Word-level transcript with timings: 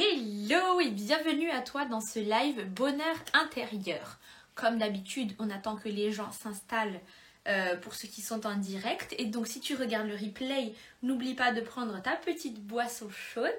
Hello 0.00 0.78
et 0.78 0.90
bienvenue 0.90 1.50
à 1.50 1.60
toi 1.60 1.84
dans 1.84 2.00
ce 2.00 2.20
live 2.20 2.64
bonheur 2.72 3.16
intérieur. 3.32 4.20
Comme 4.54 4.78
d'habitude, 4.78 5.34
on 5.40 5.50
attend 5.50 5.74
que 5.74 5.88
les 5.88 6.12
gens 6.12 6.30
s'installent 6.30 7.00
euh, 7.48 7.76
pour 7.78 7.94
ceux 7.94 8.06
qui 8.06 8.20
sont 8.20 8.46
en 8.46 8.54
direct. 8.54 9.12
Et 9.18 9.24
donc 9.24 9.48
si 9.48 9.58
tu 9.58 9.74
regardes 9.74 10.06
le 10.06 10.14
replay, 10.14 10.72
n'oublie 11.02 11.34
pas 11.34 11.50
de 11.52 11.62
prendre 11.62 12.00
ta 12.00 12.12
petite 12.12 12.64
boisson 12.64 13.10
chaude. 13.10 13.50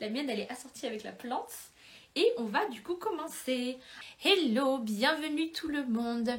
La 0.00 0.10
mienne, 0.10 0.28
elle 0.28 0.40
est 0.40 0.50
assortie 0.50 0.84
avec 0.88 1.04
la 1.04 1.12
plante. 1.12 1.52
Et 2.16 2.26
on 2.38 2.44
va 2.46 2.66
du 2.66 2.82
coup 2.82 2.96
commencer. 2.96 3.78
Hello, 4.24 4.78
bienvenue 4.78 5.52
tout 5.52 5.68
le 5.68 5.86
monde. 5.86 6.30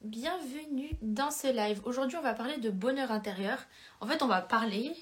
Bienvenue 0.00 0.88
dans 1.02 1.30
ce 1.30 1.48
live. 1.48 1.82
Aujourd'hui, 1.84 2.16
on 2.16 2.22
va 2.22 2.32
parler 2.32 2.56
de 2.56 2.70
bonheur 2.70 3.12
intérieur. 3.12 3.58
En 4.00 4.06
fait, 4.06 4.22
on 4.22 4.28
va 4.28 4.40
parler 4.40 4.96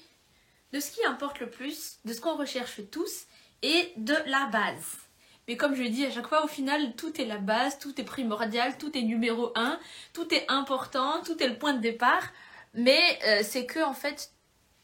de 0.73 0.79
ce 0.79 0.91
qui 0.91 1.05
importe 1.05 1.39
le 1.39 1.49
plus, 1.49 1.97
de 2.05 2.13
ce 2.13 2.21
qu'on 2.21 2.35
recherche 2.35 2.81
tous 2.91 3.25
et 3.61 3.91
de 3.97 4.15
la 4.25 4.47
base. 4.47 4.97
Mais 5.47 5.57
comme 5.57 5.75
je 5.75 5.83
dis 5.83 6.05
à 6.05 6.11
chaque 6.11 6.27
fois, 6.27 6.43
au 6.43 6.47
final, 6.47 6.95
tout 6.95 7.19
est 7.19 7.25
la 7.25 7.37
base, 7.37 7.79
tout 7.79 7.99
est 7.99 8.05
primordial, 8.05 8.77
tout 8.77 8.95
est 8.97 9.01
numéro 9.01 9.51
un, 9.55 9.79
tout 10.13 10.33
est 10.33 10.45
important, 10.49 11.21
tout 11.23 11.41
est 11.41 11.47
le 11.47 11.57
point 11.57 11.73
de 11.73 11.81
départ. 11.81 12.23
Mais 12.73 13.19
euh, 13.25 13.41
c'est 13.43 13.65
que, 13.65 13.83
en 13.83 13.93
fait, 13.93 14.31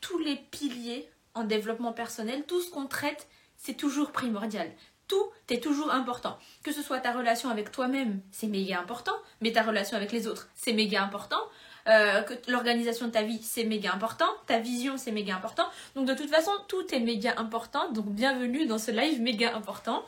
tous 0.01 0.17
les 0.17 0.35
piliers 0.35 1.09
en 1.35 1.43
développement 1.43 1.93
personnel, 1.93 2.43
tout 2.47 2.61
ce 2.61 2.69
qu'on 2.69 2.87
traite, 2.87 3.27
c'est 3.55 3.75
toujours 3.75 4.11
primordial. 4.11 4.69
Tout 5.07 5.29
est 5.49 5.63
toujours 5.63 5.91
important. 5.91 6.37
Que 6.63 6.73
ce 6.73 6.81
soit 6.81 6.99
ta 6.99 7.13
relation 7.13 7.49
avec 7.49 7.71
toi-même, 7.71 8.21
c'est 8.31 8.47
méga 8.47 8.79
important, 8.79 9.15
mais 9.41 9.53
ta 9.53 9.63
relation 9.63 9.95
avec 9.95 10.11
les 10.11 10.27
autres, 10.27 10.49
c'est 10.55 10.73
méga 10.73 11.01
important. 11.01 11.39
Euh, 11.87 12.21
l'organisation 12.47 13.07
de 13.07 13.11
ta 13.11 13.23
vie, 13.23 13.41
c'est 13.41 13.63
méga 13.63 13.93
important. 13.93 14.27
Ta 14.45 14.59
vision, 14.59 14.97
c'est 14.97 15.11
méga 15.11 15.35
important. 15.35 15.67
Donc 15.95 16.05
de 16.05 16.13
toute 16.13 16.29
façon, 16.29 16.51
tout 16.67 16.93
est 16.93 16.99
méga 16.99 17.35
important. 17.37 17.91
Donc 17.91 18.07
bienvenue 18.07 18.65
dans 18.65 18.77
ce 18.77 18.91
live 18.91 19.21
méga 19.21 19.55
important. 19.55 20.03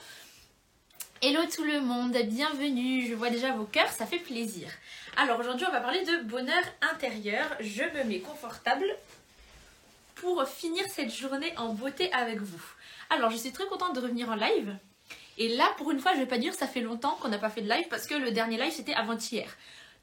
Hello 1.21 1.41
tout 1.53 1.63
le 1.63 1.79
monde, 1.81 2.17
bienvenue. 2.27 3.05
Je 3.07 3.13
vois 3.13 3.29
déjà 3.29 3.51
vos 3.53 3.65
cœurs, 3.65 3.89
ça 3.89 4.05
fait 4.05 4.19
plaisir. 4.19 4.69
Alors 5.15 5.39
aujourd'hui, 5.39 5.65
on 5.69 5.71
va 5.71 5.81
parler 5.81 6.03
de 6.03 6.23
bonheur 6.23 6.63
intérieur. 6.93 7.45
Je 7.61 7.83
me 7.83 8.03
mets 8.03 8.19
confortable 8.19 8.85
pour 10.15 10.45
finir 10.47 10.83
cette 10.93 11.13
journée 11.13 11.53
en 11.57 11.73
beauté 11.73 12.11
avec 12.11 12.41
vous. 12.41 12.61
Alors, 13.09 13.31
je 13.31 13.37
suis 13.37 13.51
très 13.51 13.65
contente 13.67 13.95
de 13.95 14.01
revenir 14.01 14.29
en 14.29 14.35
live. 14.35 14.75
Et 15.37 15.55
là, 15.55 15.65
pour 15.77 15.91
une 15.91 15.99
fois, 15.99 16.13
je 16.13 16.19
vais 16.19 16.25
pas 16.25 16.37
dire 16.37 16.53
ça 16.53 16.67
fait 16.67 16.81
longtemps 16.81 17.17
qu'on 17.21 17.29
n'a 17.29 17.37
pas 17.37 17.49
fait 17.49 17.61
de 17.61 17.69
live 17.69 17.87
parce 17.89 18.05
que 18.05 18.15
le 18.15 18.31
dernier 18.31 18.57
live 18.57 18.73
c'était 18.73 18.93
avant-hier. 18.93 19.49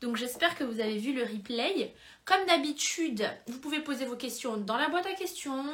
Donc 0.00 0.16
j'espère 0.16 0.56
que 0.56 0.64
vous 0.64 0.80
avez 0.80 0.98
vu 0.98 1.12
le 1.12 1.22
replay. 1.22 1.94
Comme 2.24 2.44
d'habitude, 2.46 3.28
vous 3.46 3.58
pouvez 3.58 3.80
poser 3.80 4.04
vos 4.04 4.16
questions 4.16 4.56
dans 4.56 4.76
la 4.76 4.88
boîte 4.88 5.06
à 5.06 5.12
questions. 5.12 5.64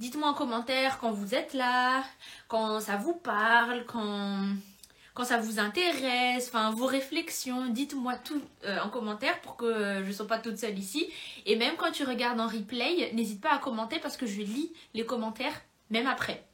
Dites-moi 0.00 0.28
en 0.28 0.34
commentaire 0.34 0.98
quand 0.98 1.12
vous 1.12 1.34
êtes 1.34 1.54
là, 1.54 2.04
quand 2.48 2.80
ça 2.80 2.96
vous 2.96 3.14
parle, 3.14 3.86
quand, 3.86 5.24
ça 5.24 5.38
vous 5.38 5.60
intéresse, 5.60 6.48
enfin 6.48 6.70
vos 6.72 6.86
réflexions. 6.86 7.66
Dites-moi 7.68 8.16
tout 8.16 8.42
euh, 8.64 8.78
en 8.80 8.90
commentaire 8.90 9.40
pour 9.40 9.56
que 9.56 10.02
je 10.02 10.08
ne 10.08 10.12
sois 10.12 10.26
pas 10.26 10.38
toute 10.38 10.58
seule 10.58 10.78
ici. 10.78 11.08
Et 11.46 11.56
même 11.56 11.76
quand 11.76 11.92
tu 11.92 12.04
regardes 12.04 12.40
en 12.40 12.48
replay, 12.48 13.12
n'hésite 13.12 13.40
pas 13.40 13.54
à 13.54 13.58
commenter 13.58 13.98
parce 14.00 14.16
que 14.16 14.26
je 14.26 14.42
lis 14.42 14.72
les 14.94 15.06
commentaires 15.06 15.62
même 15.90 16.06
après. 16.06 16.44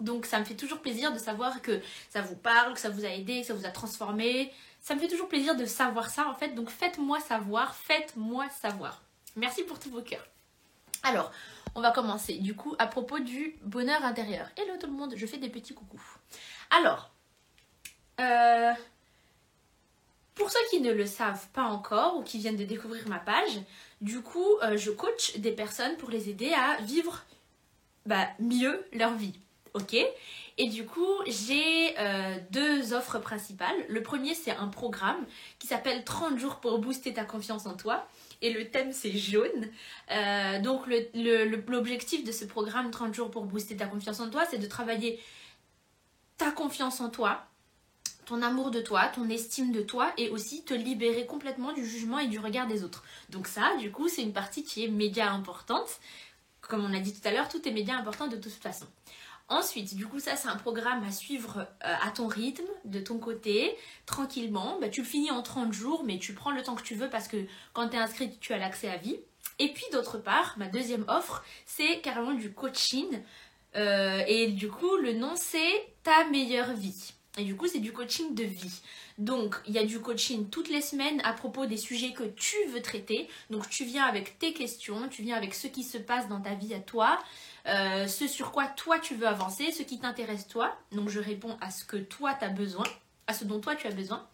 Donc 0.00 0.26
ça 0.26 0.38
me 0.38 0.44
fait 0.44 0.54
toujours 0.54 0.80
plaisir 0.80 1.12
de 1.12 1.18
savoir 1.18 1.62
que 1.62 1.80
ça 2.08 2.22
vous 2.22 2.36
parle, 2.36 2.74
que 2.74 2.80
ça 2.80 2.90
vous 2.90 3.04
a 3.04 3.08
aidé, 3.08 3.42
que 3.42 3.46
ça 3.46 3.54
vous 3.54 3.66
a 3.66 3.70
transformé. 3.70 4.52
Ça 4.80 4.94
me 4.94 5.00
fait 5.00 5.08
toujours 5.08 5.28
plaisir 5.28 5.56
de 5.56 5.66
savoir 5.66 6.10
ça 6.10 6.28
en 6.28 6.34
fait. 6.34 6.54
Donc 6.54 6.70
faites-moi 6.70 7.20
savoir, 7.20 7.74
faites-moi 7.74 8.48
savoir. 8.48 9.02
Merci 9.36 9.62
pour 9.62 9.78
tous 9.78 9.90
vos 9.90 10.02
cœurs. 10.02 10.26
Alors, 11.02 11.30
on 11.74 11.80
va 11.80 11.90
commencer 11.92 12.38
du 12.38 12.54
coup 12.54 12.74
à 12.78 12.86
propos 12.86 13.18
du 13.18 13.56
bonheur 13.62 14.04
intérieur. 14.04 14.48
Hello 14.56 14.74
tout 14.78 14.86
le 14.86 14.92
monde, 14.92 15.14
je 15.16 15.26
fais 15.26 15.38
des 15.38 15.48
petits 15.48 15.74
coucous. 15.74 16.18
Alors, 16.70 17.10
euh, 18.20 18.72
pour 20.34 20.50
ceux 20.50 20.58
qui 20.70 20.80
ne 20.80 20.92
le 20.92 21.06
savent 21.06 21.46
pas 21.52 21.64
encore 21.64 22.16
ou 22.16 22.22
qui 22.22 22.38
viennent 22.38 22.56
de 22.56 22.64
découvrir 22.64 23.06
ma 23.08 23.18
page, 23.18 23.60
du 24.00 24.22
coup, 24.22 24.56
euh, 24.62 24.76
je 24.76 24.90
coach 24.90 25.36
des 25.36 25.52
personnes 25.52 25.96
pour 25.96 26.10
les 26.10 26.30
aider 26.30 26.52
à 26.52 26.80
vivre 26.82 27.24
bah, 28.06 28.26
mieux 28.38 28.84
leur 28.92 29.14
vie. 29.14 29.38
Ok 29.74 29.96
Et 30.58 30.68
du 30.68 30.84
coup, 30.84 31.14
j'ai 31.26 31.98
euh, 31.98 32.36
deux 32.50 32.92
offres 32.92 33.18
principales. 33.18 33.76
Le 33.88 34.02
premier, 34.02 34.34
c'est 34.34 34.50
un 34.50 34.68
programme 34.68 35.24
qui 35.58 35.66
s'appelle 35.66 36.04
30 36.04 36.38
jours 36.38 36.56
pour 36.56 36.78
booster 36.78 37.12
ta 37.12 37.24
confiance 37.24 37.66
en 37.66 37.74
toi. 37.74 38.06
Et 38.42 38.52
le 38.52 38.70
thème, 38.70 38.92
c'est 38.92 39.16
jaune. 39.16 39.68
Euh, 40.10 40.60
donc, 40.60 40.82
l'objectif 41.68 42.24
de 42.24 42.32
ce 42.32 42.44
programme 42.44 42.90
30 42.90 43.14
jours 43.14 43.30
pour 43.30 43.44
booster 43.44 43.76
ta 43.76 43.86
confiance 43.86 44.20
en 44.20 44.30
toi, 44.30 44.44
c'est 44.50 44.58
de 44.58 44.66
travailler 44.66 45.20
ta 46.38 46.50
confiance 46.50 47.00
en 47.00 47.10
toi, 47.10 47.46
ton 48.24 48.40
amour 48.40 48.70
de 48.70 48.80
toi, 48.80 49.08
ton 49.14 49.28
estime 49.28 49.72
de 49.72 49.82
toi 49.82 50.12
et 50.16 50.30
aussi 50.30 50.64
te 50.64 50.72
libérer 50.72 51.26
complètement 51.26 51.72
du 51.72 51.84
jugement 51.84 52.18
et 52.18 52.28
du 52.28 52.38
regard 52.38 52.66
des 52.66 52.82
autres. 52.82 53.04
Donc 53.28 53.46
ça, 53.46 53.76
du 53.76 53.90
coup, 53.90 54.08
c'est 54.08 54.22
une 54.22 54.32
partie 54.32 54.64
qui 54.64 54.84
est 54.84 54.88
méga 54.88 55.30
importante. 55.30 56.00
Comme 56.62 56.84
on 56.84 56.94
a 56.94 57.00
dit 57.00 57.12
tout 57.12 57.26
à 57.28 57.30
l'heure, 57.30 57.48
tout 57.48 57.68
est 57.68 57.72
méga 57.72 57.94
important 57.96 58.26
de 58.26 58.36
toute 58.36 58.52
façon. 58.52 58.86
Ensuite, 59.50 59.96
du 59.96 60.06
coup, 60.06 60.20
ça, 60.20 60.36
c'est 60.36 60.48
un 60.48 60.56
programme 60.56 61.02
à 61.02 61.10
suivre 61.10 61.66
euh, 61.84 61.94
à 62.02 62.12
ton 62.12 62.28
rythme, 62.28 62.68
de 62.84 63.00
ton 63.00 63.18
côté, 63.18 63.76
tranquillement. 64.06 64.78
Bah, 64.80 64.88
tu 64.88 65.00
le 65.00 65.06
finis 65.06 65.32
en 65.32 65.42
30 65.42 65.72
jours, 65.72 66.04
mais 66.04 66.18
tu 66.18 66.34
prends 66.34 66.52
le 66.52 66.62
temps 66.62 66.76
que 66.76 66.84
tu 66.84 66.94
veux 66.94 67.10
parce 67.10 67.26
que 67.26 67.36
quand 67.72 67.88
tu 67.88 67.96
es 67.96 67.98
inscrit, 67.98 68.38
tu 68.38 68.52
as 68.52 68.58
l'accès 68.58 68.88
à 68.88 68.96
vie. 68.96 69.18
Et 69.58 69.72
puis, 69.72 69.84
d'autre 69.92 70.18
part, 70.18 70.54
ma 70.56 70.68
deuxième 70.68 71.04
offre, 71.08 71.44
c'est 71.66 72.00
carrément 72.00 72.32
du 72.32 72.52
coaching. 72.52 73.22
Euh, 73.74 74.22
et 74.28 74.52
du 74.52 74.70
coup, 74.70 74.96
le 74.96 75.14
nom, 75.14 75.34
c'est 75.34 75.94
Ta 76.04 76.24
meilleure 76.30 76.72
vie. 76.72 77.12
Et 77.36 77.44
du 77.44 77.56
coup, 77.56 77.66
c'est 77.66 77.80
du 77.80 77.92
coaching 77.92 78.34
de 78.34 78.44
vie. 78.44 78.80
Donc, 79.20 79.54
il 79.66 79.74
y 79.74 79.78
a 79.78 79.84
du 79.84 80.00
coaching 80.00 80.48
toutes 80.48 80.70
les 80.70 80.80
semaines 80.80 81.20
à 81.24 81.34
propos 81.34 81.66
des 81.66 81.76
sujets 81.76 82.12
que 82.12 82.24
tu 82.24 82.56
veux 82.72 82.80
traiter. 82.82 83.28
Donc, 83.50 83.68
tu 83.68 83.84
viens 83.84 84.04
avec 84.04 84.38
tes 84.38 84.52
questions, 84.52 85.08
tu 85.08 85.22
viens 85.22 85.36
avec 85.36 85.54
ce 85.54 85.68
qui 85.68 85.84
se 85.84 85.98
passe 85.98 86.26
dans 86.28 86.40
ta 86.40 86.54
vie 86.54 86.74
à 86.74 86.80
toi. 86.80 87.18
Euh, 87.66 88.06
ce 88.06 88.26
sur 88.26 88.50
quoi 88.52 88.66
toi 88.66 88.98
tu 88.98 89.14
veux 89.14 89.26
avancer, 89.26 89.70
ce 89.72 89.82
qui 89.82 89.98
t'intéresse 89.98 90.48
toi. 90.48 90.76
Donc 90.92 91.08
je 91.08 91.20
réponds 91.20 91.56
à 91.60 91.70
ce 91.70 91.84
que 91.84 91.96
toi 91.96 92.34
tu 92.34 92.48
besoin, 92.48 92.86
à 93.26 93.34
ce 93.34 93.44
dont 93.44 93.60
toi 93.60 93.76
tu 93.76 93.86
as 93.86 93.92
besoin. 93.92 94.26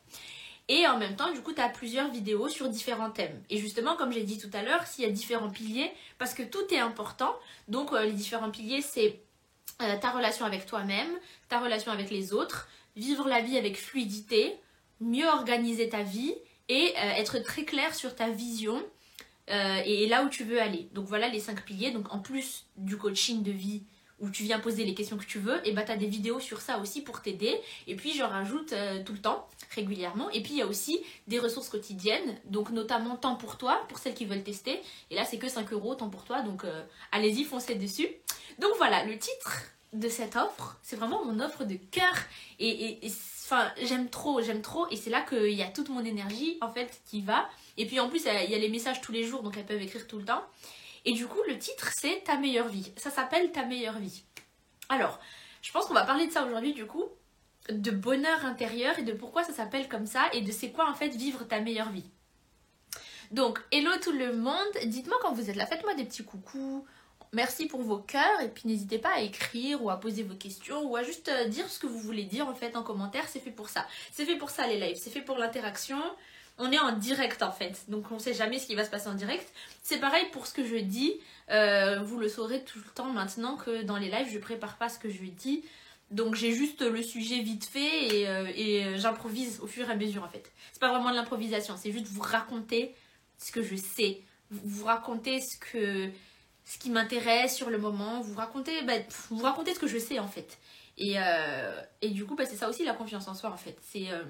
Et 0.69 0.87
en 0.87 0.99
même 0.99 1.15
temps, 1.15 1.33
du 1.33 1.43
coup, 1.43 1.53
tu 1.53 1.61
as 1.61 1.69
plusieurs 1.69 2.11
vidéos 2.11 2.49
sur 2.49 2.69
différents 2.69 3.11
thèmes. 3.11 3.41
Et 3.51 3.59
justement, 3.59 3.95
comme 3.95 4.13
j'ai 4.13 4.25
dit 4.25 4.39
tout 4.39 4.51
à 4.53 4.63
l'heure, 4.63 4.85
s'il 4.87 5.05
y 5.05 5.07
a 5.07 5.11
différents 5.11 5.51
piliers, 5.51 5.93
parce 6.19 6.35
que 6.35 6.43
tout 6.43 6.73
est 6.73 6.79
important. 6.79 7.37
Donc 7.69 7.93
euh, 7.93 8.05
les 8.05 8.13
différents 8.13 8.51
piliers, 8.51 8.83
c'est 8.83 9.21
euh, 9.83 9.97
ta 10.01 10.11
relation 10.11 10.45
avec 10.45 10.67
toi-même, 10.67 11.11
ta 11.49 11.61
relation 11.61 11.93
avec 11.93 12.11
les 12.11 12.33
autres, 12.33 12.69
vivre 12.97 13.29
la 13.29 13.41
vie 13.41 13.59
avec 13.59 13.77
fluidité, 13.77 14.57
mieux 15.01 15.27
organiser 15.27 15.89
ta 15.89 16.03
vie 16.03 16.35
et 16.69 16.95
être 16.97 17.39
très 17.39 17.65
clair 17.65 17.95
sur 17.95 18.17
ta 18.17 18.29
vision 18.29 18.83
euh, 19.51 19.81
et 19.85 20.07
là 20.07 20.25
où 20.25 20.29
tu 20.29 20.45
veux 20.45 20.61
aller. 20.61 20.89
Donc 20.93 21.07
voilà 21.07 21.29
les 21.29 21.41
cinq 21.41 21.65
piliers. 21.65 21.91
Donc 21.91 22.13
en 22.13 22.19
plus 22.19 22.67
du 22.77 22.97
coaching 22.97 23.43
de 23.43 23.53
vie 23.53 23.83
où 24.19 24.31
tu 24.31 24.45
viens 24.45 24.59
poser 24.59 24.87
les 24.87 24.95
questions 24.95 25.19
que 25.19 25.27
tu 25.27 25.39
veux, 25.39 25.61
et 25.69 25.73
bah 25.73 25.83
tu 25.83 25.93
as 25.93 25.97
des 25.97 26.07
vidéos 26.07 26.41
sur 26.41 26.63
ça 26.63 26.79
aussi 26.79 27.03
pour 27.03 27.21
t'aider. 27.21 27.55
Et 27.87 27.97
puis 27.97 28.15
je 28.15 28.23
rajoute 28.23 28.73
euh, 28.73 29.05
tout 29.05 29.13
le 29.13 29.19
temps, 29.19 29.47
régulièrement. 29.75 30.31
Et 30.31 30.43
puis 30.43 30.53
il 30.53 30.59
y 30.59 30.63
a 30.63 30.67
aussi 30.67 30.99
des 31.29 31.39
ressources 31.39 31.69
quotidiennes, 31.69 32.41
donc 32.47 32.71
notamment 32.71 33.17
temps 33.17 33.37
pour 33.37 33.59
toi, 33.59 33.85
pour 33.89 33.99
celles 33.99 34.15
qui 34.15 34.25
veulent 34.25 34.43
tester. 34.43 34.81
Et 35.11 35.15
là 35.15 35.27
c'est 35.27 35.37
que 35.37 35.49
5 35.49 35.71
euros, 35.73 35.95
temps 35.95 36.09
pour 36.09 36.25
toi, 36.25 36.41
donc 36.41 36.65
euh, 36.65 36.83
allez-y, 37.13 37.45
foncez 37.45 37.75
dessus. 37.75 38.09
Donc 38.59 38.71
voilà, 38.79 39.05
le 39.05 39.19
titre 39.19 39.65
de 39.93 40.09
cette 40.09 40.35
offre, 40.35 40.79
c'est 40.83 40.97
vraiment 40.97 41.23
mon 41.25 41.39
offre 41.41 41.65
de 41.65 41.75
cœur. 41.75 42.15
Et, 42.59 42.99
enfin, 43.47 43.73
j'aime 43.83 44.09
trop, 44.11 44.43
j'aime 44.43 44.63
trop. 44.63 44.87
Et 44.91 44.97
c'est 44.97 45.11
là 45.11 45.23
qu'il 45.23 45.53
y 45.53 45.63
a 45.63 45.69
toute 45.69 45.89
mon 45.89 46.05
énergie 46.05 46.59
en 46.61 46.71
fait 46.71 47.01
qui 47.07 47.23
va. 47.23 47.49
Et 47.77 47.87
puis 47.87 48.01
en 48.01 48.09
plus, 48.09 48.25
il 48.25 48.51
y 48.51 48.55
a 48.55 48.59
les 48.59 48.69
messages 48.69 49.01
tous 49.01 49.13
les 49.13 49.25
jours, 49.25 49.43
donc 49.43 49.57
elles 49.57 49.67
peuvent 49.67 49.81
écrire 49.81 50.07
tout 50.07 50.19
le 50.19 50.25
temps. 50.25 50.43
Et 51.05 51.13
du 51.13 51.27
coup, 51.27 51.39
le 51.49 51.57
titre, 51.59 51.91
c'est 51.97 52.25
Ta 52.25 52.37
meilleure 52.37 52.69
vie. 52.69 52.93
Ça 52.97 53.11
s'appelle 53.11 53.53
Ta 53.53 53.65
meilleure 53.65 53.99
vie. 53.99 54.25
Alors, 54.89 55.21
je 55.63 55.73
pense 55.73 55.87
qu'on 55.87 55.95
va 55.95 56.05
parler 56.05 56.27
de 56.27 56.33
ça 56.33 56.45
aujourd'hui, 56.45 56.75
du 56.75 56.87
coup, 56.87 57.05
de 57.71 57.91
bonheur 57.91 58.45
intérieur 58.45 58.99
et 58.99 59.03
de 59.03 59.13
pourquoi 59.13 59.45
ça 59.45 59.53
s'appelle 59.53 59.89
comme 59.89 60.07
ça 60.07 60.25
et 60.33 60.41
de 60.41 60.53
c'est 60.53 60.71
quoi 60.71 60.89
en 60.91 60.95
fait 60.95 61.09
vivre 61.09 61.45
ta 61.45 61.61
meilleure 61.61 61.91
vie. 61.91 62.05
Donc, 63.33 63.61
hello 63.73 63.91
tout 64.03 64.13
le 64.13 64.37
monde, 64.37 64.55
dites-moi 64.85 65.19
quand 65.21 65.33
vous 65.33 65.51
êtes 65.51 65.57
là, 65.57 65.67
faites-moi 65.67 65.95
des 65.95 66.05
petits 66.05 66.25
coucous, 66.25 66.85
merci 67.33 67.67
pour 67.67 67.83
vos 67.83 67.99
cœurs 67.99 68.41
et 68.43 68.49
puis 68.49 68.69
n'hésitez 68.69 68.99
pas 68.99 69.15
à 69.15 69.21
écrire 69.21 69.83
ou 69.83 69.91
à 69.91 69.99
poser 69.99 70.23
vos 70.23 70.35
questions 70.35 70.83
ou 70.85 70.97
à 70.97 71.03
juste 71.03 71.29
euh, 71.29 71.47
dire 71.47 71.69
ce 71.69 71.79
que 71.79 71.87
vous 71.87 71.99
voulez 71.99 72.25
dire 72.25 72.49
en 72.49 72.55
fait 72.55 72.77
en 72.77 72.83
commentaire, 72.83 73.29
c'est 73.29 73.41
fait 73.41 73.51
pour 73.51 73.69
ça. 73.69 73.87
C'est 74.13 74.25
fait 74.25 74.37
pour 74.37 74.51
ça 74.51 74.67
les 74.67 74.79
lives, 74.79 74.97
c'est 74.97 75.11
fait 75.11 75.23
pour 75.23 75.39
l'interaction. 75.39 75.99
On 76.59 76.73
est 76.73 76.79
en 76.79 76.93
direct 76.93 77.43
en 77.43 77.53
fait, 77.53 77.85
donc 77.89 78.11
on 78.11 78.19
sait 78.19 78.33
jamais 78.33 78.59
ce 78.59 78.67
qui 78.67 78.75
va 78.75 78.85
se 78.85 78.91
passer 78.91 79.09
en 79.09 79.15
direct. 79.15 79.47
C'est 79.83 79.99
pareil 79.99 80.25
pour 80.33 80.47
ce 80.47 80.55
que 80.55 80.65
je 80.65 80.77
dis, 80.77 81.15
euh, 81.51 82.01
vous 82.01 82.19
le 82.19 82.29
saurez 82.29 82.65
tout 82.65 82.79
le 82.79 82.91
temps 82.95 83.13
maintenant 83.13 83.57
que 83.57 83.83
dans 83.83 83.99
les 83.99 84.09
lives 84.09 84.29
je 84.33 84.39
prépare 84.39 84.79
pas 84.79 84.89
ce 84.89 84.99
que 84.99 85.11
je 85.11 85.23
dis, 85.25 85.63
donc 86.11 86.35
j'ai 86.35 86.53
juste 86.53 86.83
le 86.83 87.03
sujet 87.03 87.41
vite 87.41 87.65
fait 87.67 88.17
et, 88.17 88.29
euh, 88.29 88.47
euh, 88.57 88.97
j'improvise 88.97 89.61
au 89.61 89.67
fur 89.67 89.89
et 89.89 89.93
à 89.93 89.97
mesure 89.97 90.23
en 90.23 90.29
fait. 90.29 90.51
C'est 90.73 90.81
pas 90.81 90.91
vraiment 90.91 91.11
de 91.11 91.17
l'improvisation, 91.17 91.77
c'est 91.77 91.93
juste 91.93 92.07
vous 92.07 92.23
raconter 92.23 92.95
ce 93.39 93.53
que 93.53 93.63
je 93.63 93.77
sais, 93.77 94.23
vous 94.51 94.87
raconter 94.87 95.41
ce 95.41 95.59
que 95.59 96.11
ce 96.67 96.79
qui 96.79 96.91
m'intéresse 96.91 97.57
sur 97.57 97.71
le 97.71 97.79
moment, 97.79 98.21
vous 98.21 98.35
raconter, 98.35 98.83
bah, 98.83 98.95
vous 99.31 99.43
raconter 99.43 99.73
ce 99.73 99.79
que 99.79 99.87
je 99.87 99.99
sais 99.99 100.19
en 100.19 100.27
fait. 100.27 100.59
Et, 100.99 101.15
euh, 101.17 101.81
du 102.03 102.27
coup, 102.27 102.35
bah, 102.35 102.45
c'est 102.45 102.57
ça 102.57 102.69
aussi 102.69 102.85
la 102.85 102.93
confiance 102.93 103.29
en 103.29 103.35
soi 103.35 103.51
en 103.51 103.57
fait. 103.57 103.79
C'est 103.83 104.11
euh, 104.11 104.25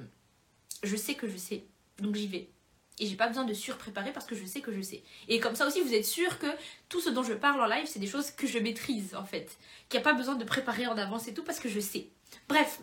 je 0.82 0.96
sais 0.96 1.14
que 1.14 1.28
je 1.28 1.36
sais, 1.36 1.64
donc 1.98 2.14
j'y 2.14 2.26
vais. 2.26 2.50
Et 2.98 3.06
j'ai 3.06 3.16
pas 3.16 3.28
besoin 3.28 3.44
de 3.44 3.54
surpréparer 3.54 4.12
parce 4.12 4.26
que 4.26 4.34
je 4.34 4.44
sais 4.44 4.60
que 4.60 4.72
je 4.72 4.80
sais. 4.80 5.02
Et 5.28 5.40
comme 5.40 5.54
ça 5.54 5.66
aussi, 5.66 5.80
vous 5.80 5.92
êtes 5.92 6.04
sûr 6.04 6.38
que 6.38 6.46
tout 6.88 7.00
ce 7.00 7.10
dont 7.10 7.22
je 7.22 7.34
parle 7.34 7.60
en 7.60 7.66
live, 7.66 7.86
c'est 7.86 7.98
des 7.98 8.06
choses 8.06 8.30
que 8.30 8.46
je 8.46 8.58
maîtrise 8.58 9.14
en 9.14 9.24
fait. 9.24 9.56
Qu'il 9.88 9.98
n'y 9.98 10.06
a 10.06 10.10
pas 10.10 10.16
besoin 10.16 10.34
de 10.34 10.44
préparer 10.44 10.86
en 10.86 10.96
avance 10.96 11.28
et 11.28 11.34
tout 11.34 11.42
parce 11.42 11.58
que 11.58 11.68
je 11.68 11.80
sais. 11.80 12.08
Bref, 12.48 12.80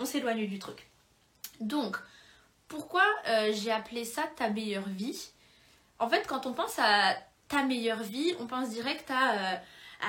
on 0.00 0.04
s'éloigne 0.04 0.46
du 0.48 0.58
truc. 0.58 0.88
Donc, 1.60 1.96
pourquoi 2.66 3.04
euh, 3.28 3.52
j'ai 3.52 3.70
appelé 3.70 4.04
ça 4.04 4.24
ta 4.36 4.50
meilleure 4.50 4.88
vie? 4.88 5.30
En 5.98 6.08
fait, 6.08 6.26
quand 6.26 6.46
on 6.46 6.52
pense 6.52 6.78
à 6.78 7.16
ta 7.48 7.62
meilleure 7.64 8.02
vie, 8.02 8.34
on 8.40 8.46
pense 8.46 8.70
direct 8.70 9.10
à 9.10 9.32
euh, 9.32 9.56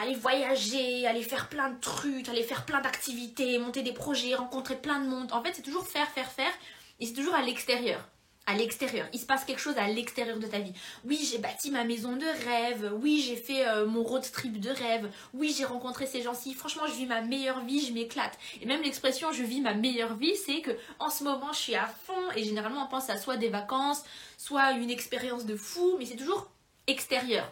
aller 0.01 0.15
voyager, 0.15 1.07
aller 1.07 1.24
faire 1.24 1.50
plein 1.50 1.69
de 1.69 1.80
trucs, 1.80 2.30
aller 2.30 2.44
faire 2.44 2.65
plein 2.65 2.81
d'activités, 2.81 3.57
monter 3.59 3.81
des 3.81 3.94
projets, 3.94 4.36
rencontrer 4.36 4.75
plein 4.75 5.00
de 5.00 5.07
monde. 5.07 5.31
En 5.31 5.44
fait, 5.44 5.53
c'est 5.53 5.62
toujours 5.62 5.88
faire, 5.88 6.09
faire, 6.09 6.31
faire. 6.31 6.51
Et 7.00 7.06
c'est 7.06 7.13
toujours 7.13 7.36
à 7.36 7.41
l'extérieur 7.41 8.06
à 8.50 8.56
l'extérieur. 8.56 9.07
Il 9.13 9.19
se 9.19 9.27
passe 9.27 9.45
quelque 9.45 9.62
chose 9.62 9.77
à 9.77 9.88
l'extérieur 9.88 10.39
de 10.39 10.47
ta 10.47 10.57
vie. 10.57 10.74
Oui, 11.06 11.19
j'ai 11.30 11.38
bâti 11.38 11.69
ma 11.69 11.83
maison 11.83 12.15
de 12.15 12.25
rêve. 12.45 12.91
Oui, 13.00 13.24
j'ai 13.24 13.36
fait 13.36 13.68
euh, 13.68 13.86
mon 13.86 14.01
road 14.01 14.24
trip 14.33 14.59
de 14.59 14.71
rêve. 14.71 15.07
Oui, 15.36 15.53
j'ai 15.56 15.65
rencontré 15.65 16.07
ces 16.07 16.24
gens-ci. 16.24 16.56
Franchement, 16.56 16.88
je 16.88 16.94
vis 16.94 17.06
ma 17.06 17.21
meilleure 17.21 17.63
vie, 17.63 17.86
je 17.86 17.94
m'éclate. 17.94 18.39
Et 18.59 18.65
même 18.65 18.81
l'expression 18.81 19.31
je 19.31 19.44
vis 19.44 19.62
ma 19.62 19.75
meilleure 19.75 20.15
vie, 20.15 20.36
c'est 20.36 20.62
que 20.62 20.71
en 20.97 21.12
ce 21.12 21.24
moment, 21.24 21.53
je 21.53 21.59
suis 21.59 21.75
à 21.75 21.86
fond 21.86 22.31
et 22.36 22.44
généralement 22.44 22.86
on 22.86 22.88
pense 22.88 23.12
à 23.12 23.18
soit 23.18 23.38
des 23.38 23.50
vacances, 23.50 24.03
soit 24.38 24.71
une 24.71 24.89
expérience 24.89 25.45
de 25.45 25.56
fou, 25.56 25.97
mais 26.00 26.06
c'est 26.07 26.15
toujours 26.15 26.50
extérieur. 26.89 27.51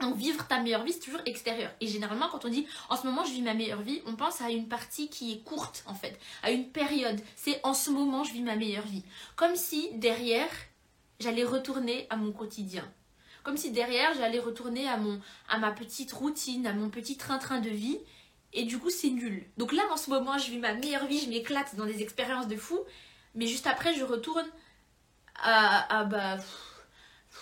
Donc 0.00 0.16
vivre 0.16 0.46
ta 0.46 0.60
meilleure 0.60 0.82
vie, 0.82 0.92
c'est 0.92 1.00
toujours 1.00 1.20
extérieur. 1.26 1.70
Et 1.80 1.86
généralement, 1.86 2.28
quand 2.28 2.44
on 2.44 2.48
dit 2.48 2.66
en 2.88 2.96
ce 2.96 3.06
moment 3.06 3.24
je 3.24 3.32
vis 3.32 3.42
ma 3.42 3.54
meilleure 3.54 3.82
vie, 3.82 4.02
on 4.06 4.16
pense 4.16 4.40
à 4.40 4.50
une 4.50 4.68
partie 4.68 5.08
qui 5.08 5.32
est 5.32 5.44
courte 5.44 5.84
en 5.86 5.94
fait, 5.94 6.18
à 6.42 6.50
une 6.50 6.68
période. 6.68 7.20
C'est 7.36 7.60
en 7.62 7.74
ce 7.74 7.90
moment 7.90 8.24
je 8.24 8.32
vis 8.32 8.42
ma 8.42 8.56
meilleure 8.56 8.86
vie. 8.86 9.04
Comme 9.36 9.56
si 9.56 9.90
derrière, 9.94 10.48
j'allais 11.20 11.44
retourner 11.44 12.06
à 12.10 12.16
mon 12.16 12.32
quotidien. 12.32 12.90
Comme 13.44 13.58
si 13.58 13.70
derrière, 13.70 14.14
j'allais 14.14 14.40
retourner 14.40 14.88
à, 14.88 14.96
mon, 14.96 15.20
à 15.48 15.58
ma 15.58 15.70
petite 15.70 16.12
routine, 16.12 16.66
à 16.66 16.72
mon 16.72 16.88
petit 16.88 17.18
train-train 17.18 17.60
de 17.60 17.68
vie. 17.68 17.98
Et 18.54 18.64
du 18.64 18.78
coup, 18.78 18.88
c'est 18.88 19.10
nul. 19.10 19.44
Donc 19.58 19.72
là, 19.72 19.82
en 19.92 19.98
ce 19.98 20.08
moment, 20.08 20.38
je 20.38 20.50
vis 20.50 20.58
ma 20.58 20.72
meilleure 20.72 21.06
vie, 21.06 21.20
je 21.20 21.28
m'éclate 21.28 21.76
dans 21.76 21.84
des 21.84 22.00
expériences 22.00 22.48
de 22.48 22.56
fou. 22.56 22.80
Mais 23.34 23.46
juste 23.46 23.66
après, 23.66 23.94
je 23.94 24.02
retourne 24.02 24.46
à, 25.42 26.00
à 26.00 26.04
bah, 26.04 26.38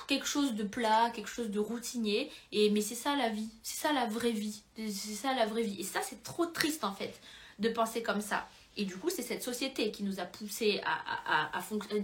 quelque 0.06 0.26
chose 0.26 0.54
de 0.54 0.64
plat, 0.64 1.10
quelque 1.14 1.28
chose 1.28 1.50
de 1.50 1.58
routinier. 1.58 2.30
Et 2.52 2.70
mais 2.70 2.80
c'est 2.80 2.94
ça 2.94 3.16
la 3.16 3.28
vie, 3.28 3.50
c'est 3.62 3.80
ça 3.80 3.92
la 3.92 4.06
vraie 4.06 4.32
vie, 4.32 4.62
c'est 4.76 5.14
ça 5.14 5.34
la 5.34 5.46
vraie 5.46 5.62
vie. 5.62 5.80
Et 5.80 5.84
ça 5.84 6.00
c'est 6.02 6.22
trop 6.22 6.46
triste 6.46 6.84
en 6.84 6.92
fait 6.92 7.20
de 7.58 7.68
penser 7.68 8.02
comme 8.02 8.20
ça. 8.20 8.48
Et 8.76 8.84
du 8.84 8.96
coup 8.96 9.10
c'est 9.10 9.22
cette 9.22 9.42
société 9.42 9.90
qui 9.90 10.02
nous 10.02 10.20
a 10.20 10.24
poussé 10.24 10.80
à, 10.84 11.50
à, 11.50 11.58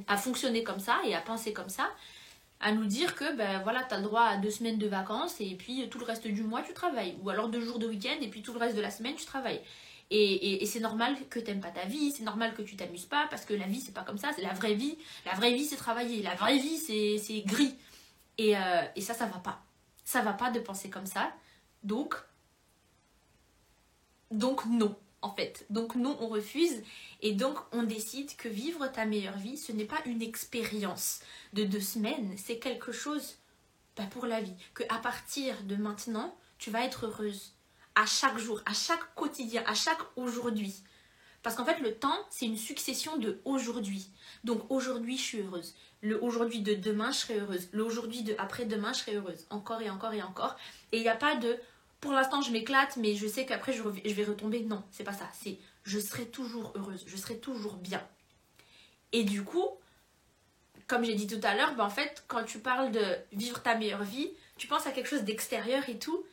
à, 0.06 0.17
fonctionner 0.17 0.62
comme 0.62 0.81
ça 0.81 0.99
et 1.06 1.14
à 1.14 1.20
penser 1.20 1.52
comme 1.52 1.70
ça, 1.70 1.88
à 2.61 2.73
nous 2.73 2.85
dire 2.85 3.14
que 3.14 3.37
ben 3.37 3.62
voilà 3.62 3.82
t'as 3.88 3.99
le 3.99 4.05
droit 4.05 4.23
à 4.23 4.37
deux 4.37 4.50
semaines 4.50 4.79
de 4.79 4.87
vacances 4.87 5.40
et 5.40 5.55
puis 5.55 5.88
tout 5.88 5.99
le 5.99 6.05
reste 6.05 6.26
du 6.26 6.43
mois 6.43 6.62
tu 6.62 6.75
travailles, 6.75 7.17
ou 7.23 7.31
alors 7.31 7.49
deux 7.49 7.61
jours 7.61 7.79
de 7.79 7.87
week-end 7.87 8.17
et 8.20 8.29
puis 8.29 8.43
tout 8.43 8.52
le 8.52 8.58
reste 8.58 8.76
de 8.76 8.82
la 8.82 8.90
semaine 8.90 9.14
tu 9.14 9.25
travailles. 9.25 9.62
Et, 10.10 10.62
et, 10.62 10.66
c'est 10.66 10.81
normal 10.81 11.16
que 11.28 11.38
t'aimes 11.38 11.60
pas 11.60 11.70
ta 11.70 11.84
vie, 11.84 12.12
c'est 12.12 12.22
normal 12.22 12.55
que 12.55 12.62
tu 12.62 12.76
t'amuses 12.76 13.05
pas, 13.05 13.26
parce 13.28 13.44
que 13.44 13.52
la 13.52 13.66
vie 13.66 13.81
c'est 13.81 13.93
pas 13.93 14.05
comme 14.05 14.16
ça, 14.16 14.31
c'est 14.34 14.40
la 14.40 14.55
vraie 14.55 14.75
vie. 14.75 14.96
La 15.26 15.34
vraie 15.34 15.52
vie 15.52 15.66
c'est 15.66 15.76
travailler, 15.76 16.22
la 16.22 16.34
vraie 16.34 16.58
vie 16.58 16.78
c'est 16.78 17.43
gris. 17.43 17.75
Euh, 18.40 18.82
et, 18.94 19.00
ça, 19.00 19.14
ça 19.14 19.26
va 19.26 19.38
pas. 19.38 19.62
Ça 20.05 20.22
va 20.22 20.32
pas 20.32 20.50
de 20.50 20.60
penser 20.60 20.90
comme 20.90 21.06
ça. 21.06 21.32
Donc, 21.82 22.14
donc 24.31 24.64
non, 24.66 24.96
en 25.22 25.34
fait. 25.34 25.66
Donc 25.70 25.94
non, 25.96 26.16
on 26.20 26.28
refuse. 26.28 26.82
Et 27.20 27.32
donc, 27.32 27.58
on 27.72 27.82
décide 27.82 28.34
que 28.37 28.49
vivre 28.49 28.87
ta 28.88 29.04
meilleure 29.04 29.38
vie, 29.38 29.56
ce 29.58 29.72
n'est 29.72 29.84
pas 29.84 30.00
une 30.06 30.22
expérience 30.22 31.20
de 31.52 31.64
deux 31.64 31.81
semaines, 31.81 32.34
c'est 32.37 32.58
quelque 32.58 32.93
chose 32.93 33.38
bah, 33.96 34.06
pour 34.11 34.26
la 34.26 34.40
vie. 34.40 34.54
Que 34.75 34.84
à 34.88 34.99
partir 34.99 35.62
de 35.64 35.76
maintenant, 35.76 36.37
tu 36.58 36.70
vas 36.70 36.84
être 36.84 37.06
heureuse. 37.06 37.54
À 37.98 38.06
chaque 38.06 38.38
jour, 38.38 38.60
à 38.64 38.74
chaque 38.74 39.12
quotidien, 39.16 39.64
à 39.66 39.74
chaque 39.74 39.98
aujourd'hui. 40.14 40.84
Parce 41.42 41.56
qu'en 41.56 41.64
fait, 41.64 41.80
le 41.80 41.94
temps, 41.94 42.16
c'est 42.30 42.46
une 42.46 42.56
succession 42.56 43.16
de 43.16 43.40
aujourd'hui. 43.44 44.10
Donc 44.44 44.70
aujourd'hui, 44.70 45.16
je 45.16 45.22
suis 45.22 45.40
heureuse. 45.40 45.74
Le 46.00 46.22
aujourd'hui 46.22 46.60
de 46.60 46.74
demain, 46.74 47.10
je 47.10 47.18
serai 47.18 47.40
heureuse. 47.40 47.68
Le 47.72 47.82
aujourd'hui 47.82 48.22
de 48.22 48.36
après-demain, 48.38 48.92
je 48.92 49.00
serai 49.00 49.16
heureuse. 49.16 49.46
Encore 49.50 49.82
et 49.82 49.90
encore 49.90 50.12
et 50.12 50.22
encore. 50.22 50.56
Et 50.92 50.98
il 50.98 51.02
n'y 51.02 51.08
a 51.08 51.16
pas 51.16 51.34
de 51.34 51.58
pour 52.00 52.12
l'instant, 52.12 52.40
je 52.40 52.52
m'éclate, 52.52 52.96
mais 52.96 53.16
je 53.16 53.26
sais 53.26 53.44
qu'après, 53.44 53.72
je, 53.72 53.82
vais 53.82 54.24
retomber. 54.24 54.60
Non, 54.60 54.84
c'est 54.92 55.04
pas 55.04 55.12
ça. 55.12 55.28
C'est 55.32 55.58
je 55.82 55.98
serai 55.98 56.26
toujours 56.26 56.72
heureuse. 56.76 57.04
Je 57.06 57.16
serai 57.16 57.38
toujours 57.38 57.74
bien. 57.74 58.06
Et 59.12 59.24
du 59.24 59.42
coup, 59.42 59.66
comme 60.86 61.02
j'ai 61.02 61.14
dit 61.14 61.26
tout 61.26 61.40
à 61.42 61.56
l'heure, 61.56 61.74
ben 61.74 61.84
en 61.84 61.90
fait, 61.90 62.24
quand 62.28 62.44
tu 62.44 62.60
parles 62.60 62.92
de 62.92 63.04
vivre 63.32 63.60
ta 63.62 63.74
meilleure 63.74 64.04
vie, 64.04 64.30
tu 64.56 64.68
penses 64.68 64.86
à 64.86 64.92
quelque 64.92 65.08
chose 65.08 65.22
d'extérieur 65.22 65.88
et 65.88 65.98
tout. 65.98 66.24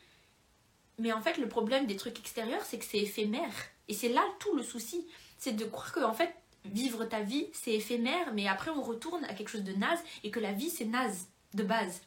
Mais 0.98 1.12
en 1.12 1.20
fait, 1.20 1.36
le 1.38 1.48
problème 1.48 1.86
des 1.86 1.96
trucs 1.96 2.18
extérieurs, 2.18 2.64
c'est 2.64 2.78
que 2.78 2.84
c'est 2.84 2.98
éphémère. 2.98 3.52
Et 3.88 3.94
c'est 3.94 4.08
là 4.08 4.22
tout 4.38 4.54
le 4.56 4.62
souci. 4.62 5.06
C'est 5.38 5.52
de 5.52 5.64
croire 5.64 5.92
que, 5.92 6.00
en 6.00 6.14
fait, 6.14 6.34
vivre 6.64 7.04
ta 7.04 7.20
vie, 7.20 7.48
c'est 7.52 7.74
éphémère, 7.74 8.32
mais 8.32 8.48
après, 8.48 8.70
on 8.70 8.82
retourne 8.82 9.24
à 9.24 9.34
quelque 9.34 9.50
chose 9.50 9.64
de 9.64 9.72
naze 9.72 10.00
et 10.24 10.30
que 10.30 10.40
la 10.40 10.52
vie, 10.52 10.70
c'est 10.70 10.86
naze 10.86 11.28
de 11.54 11.62
base. 11.62 12.02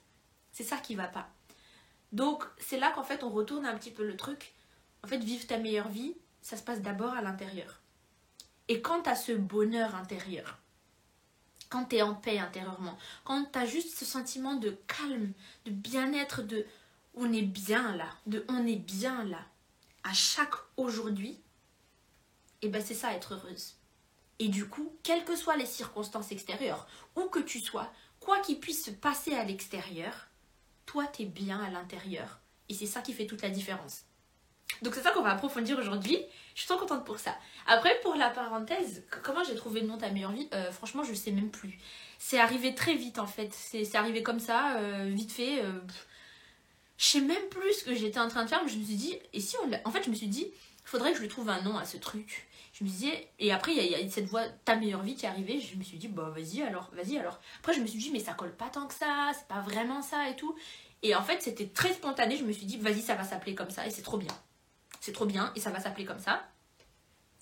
C'est 0.52 0.64
ça 0.64 0.78
qui 0.78 0.96
va 0.96 1.08
pas. 1.08 1.30
Donc, 2.12 2.44
c'est 2.58 2.80
là 2.80 2.92
qu'en 2.92 3.04
fait, 3.04 3.24
on 3.24 3.30
retourne 3.30 3.66
un 3.66 3.78
petit 3.78 3.92
peu 3.92 4.06
le 4.06 4.18
truc. 4.18 4.54
En 5.04 5.08
fait, 5.08 5.20
vivre 5.20 5.46
ta 5.46 5.58
meilleure 5.58 5.90
vie, 5.90 6.16
ça 6.42 6.58
se 6.58 6.64
passe 6.64 6.82
d'abord 6.82 7.14
à 7.14 7.22
l'intérieur. 7.22 7.82
Et 8.68 8.82
quand 8.82 9.08
as 9.08 9.16
ce 9.16 9.32
bonheur 9.32 9.96
intérieur, 9.96 10.60
quand 11.70 11.86
tu 11.86 11.98
es 11.98 12.02
en 12.02 12.16
paix 12.16 12.40
intérieurement, 12.40 12.98
quand 13.24 13.52
tu 13.52 13.60
as 13.60 13.66
juste 13.66 13.96
ce 13.96 14.06
sentiment 14.06 14.56
de 14.56 14.76
calme, 14.88 15.34
de 15.66 15.72
bien-être, 15.72 16.42
de 16.42 16.66
on 17.14 17.32
est 17.34 17.42
bien 17.44 17.96
là, 17.96 18.10
de 18.26 18.46
on 18.50 18.66
est 18.66 18.76
bien 18.76 19.24
là, 19.26 19.46
à 20.04 20.14
chaque 20.14 20.56
aujourd'hui, 20.78 21.42
et 22.62 22.68
eh 22.68 22.70
ben 22.70 22.82
c'est 22.82 22.94
ça 22.94 23.14
être 23.14 23.36
heureuse. 23.36 23.76
Et 24.40 24.48
du 24.48 24.68
coup, 24.68 24.94
quelles 25.04 25.26
que 25.26 25.36
soient 25.36 25.58
les 25.58 25.66
circonstances 25.66 26.32
extérieures, 26.32 26.88
où 27.16 27.24
que 27.30 27.40
tu 27.40 27.60
sois, 27.60 27.92
quoi 28.20 28.40
qu'il 28.40 28.60
puisse 28.60 28.86
se 28.86 28.92
passer 28.92 29.34
à 29.34 29.44
l'extérieur, 29.44 30.28
toi 30.86 31.08
tu 31.08 31.24
es 31.24 31.26
bien 31.26 31.60
à 31.62 31.70
l'intérieur. 31.70 32.40
Et 32.68 32.74
c'est 32.74 32.86
ça 32.86 33.02
qui 33.02 33.14
fait 33.14 33.28
toute 33.28 33.42
la 33.42 33.50
différence. 33.50 34.04
Donc 34.82 34.96
c'est 34.96 35.02
ça 35.02 35.12
qu'on 35.12 35.22
va 35.22 35.32
approfondir 35.32 35.78
aujourd'hui. 35.78 36.20
Je 36.54 36.62
suis 36.62 36.68
trop 36.68 36.78
contente 36.78 37.06
pour 37.06 37.20
ça. 37.20 37.36
Après, 37.68 38.00
pour 38.02 38.16
la 38.16 38.30
parenthèse, 38.30 39.04
comment 39.24 39.44
j'ai 39.44 39.56
trouvé 39.56 39.82
le 39.82 39.88
nom 39.88 39.98
Ta 39.98 40.10
meilleure 40.10 40.32
vie? 40.32 40.48
Euh, 40.54 40.72
Franchement, 40.72 41.04
je 41.04 41.14
sais 41.14 41.32
même 41.32 41.50
plus. 41.50 41.78
C'est 42.18 42.40
arrivé 42.40 42.76
très 42.76 42.96
vite 42.96 43.20
en 43.20 43.28
fait. 43.28 43.54
C'est 43.54 43.96
arrivé 43.96 44.24
comme 44.24 44.40
ça, 44.40 44.78
euh, 44.78 45.06
vite 45.14 45.32
fait. 45.32 45.64
Euh, 45.64 45.80
je 47.00 47.06
sais 47.06 47.22
même 47.22 47.48
plus 47.50 47.74
ce 47.74 47.86
que 47.86 47.96
j'étais 47.96 48.20
en 48.20 48.28
train 48.28 48.44
de 48.44 48.50
faire, 48.50 48.62
mais 48.62 48.70
je 48.70 48.78
me 48.78 48.84
suis 48.84 48.96
dit, 48.96 49.18
et 49.32 49.40
si 49.40 49.56
on 49.64 49.88
En 49.88 49.92
fait, 49.92 50.04
je 50.04 50.10
me 50.10 50.16
suis 50.16 50.28
dit, 50.28 50.48
il 50.52 50.88
faudrait 50.88 51.12
que 51.12 51.18
je 51.18 51.22
lui 51.22 51.30
trouve 51.30 51.50
un 51.50 51.62
nom 51.62 51.78
à 51.78 51.86
ce 51.86 51.96
truc. 51.96 52.46
Je 52.74 52.84
me 52.84 52.90
disais, 52.90 53.30
et 53.40 53.54
après, 53.54 53.74
il 53.74 53.82
y, 53.82 53.96
a 53.96 54.10
cette 54.10 54.26
voix, 54.26 54.44
ta 54.66 54.76
meilleure 54.76 55.02
vie 55.02 55.16
qui 55.16 55.26
est 55.26 55.30
arrivée, 55.30 55.62
je 55.62 55.78
me 55.78 55.84
suis 55.84 55.98
dit, 55.98 56.10
bah 56.10 56.30
vas-y 56.36 56.62
alors, 56.62 56.92
vas-y 56.94 57.18
alors. 57.18 57.40
Après, 57.60 57.74
je 57.74 57.80
me 57.80 57.88
suis 57.88 58.00
dit, 58.00 58.12
mais 58.12 58.20
ça 58.20 58.34
colle 58.34 58.54
pas 58.54 58.68
tant 58.68 58.86
que 58.86 58.94
ça, 58.94 59.32
c'est 59.34 59.48
pas 59.48 59.62
vraiment 59.62 60.02
ça 60.02 60.30
et 60.30 60.36
tout. 60.36 60.54
Et 61.02 61.16
en 61.16 61.24
fait, 61.24 61.42
c'était 61.42 61.68
très 61.68 61.94
spontané, 61.94 62.36
je 62.36 62.44
me 62.44 62.52
suis 62.52 62.66
dit, 62.66 62.76
vas-y, 62.78 63.02
ça 63.02 63.16
va 63.16 63.24
s'appeler 63.24 63.56
comme 63.56 63.70
ça, 63.70 63.88
et 63.88 63.92
c'est 63.92 64.02
trop 64.02 64.18
bien. 64.18 64.38
C'est 65.00 65.14
trop 65.14 65.26
bien, 65.26 65.54
et 65.56 65.62
ça 65.62 65.70
va 65.70 65.80
s'appeler 65.80 66.06
comme 66.06 66.20
ça. 66.20 66.50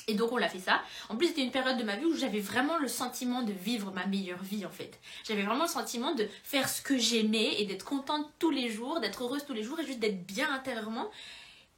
Et 0.10 0.14
donc 0.14 0.32
on 0.32 0.38
l'a 0.38 0.48
fait 0.48 0.60
ça. 0.60 0.82
En 1.10 1.18
plus 1.18 1.28
c'était 1.28 1.44
une 1.44 1.52
période 1.52 1.78
de 1.78 1.84
ma 1.84 1.98
vie 1.98 2.06
où 2.06 2.16
j'avais 2.16 2.40
vraiment 2.40 2.78
le 2.78 2.88
sentiment 2.88 3.42
de 3.42 3.52
vivre 3.52 3.92
ma 3.92 4.06
meilleure 4.06 4.42
vie 4.42 4.66
en 4.66 4.70
fait. 4.70 5.00
J'avais 5.26 5.44
vraiment 5.44 5.64
le 5.64 5.70
sentiment 5.70 6.16
de 6.16 6.28
faire 6.44 6.70
ce 6.70 6.82
que 6.82 6.98
j'aimais 6.98 7.60
et 7.60 7.66
d'être 7.66 7.84
contente 7.84 8.26
tous 8.40 8.50
les 8.50 8.70
jours, 8.70 9.02
d'être 9.02 9.24
heureuse 9.24 9.44
tous 9.46 9.54
les 9.54 9.64
jours 9.64 9.80
et 9.82 9.86
juste 9.86 10.00
d'être 10.00 10.26
bien 10.26 10.52
intérieurement. 10.54 11.10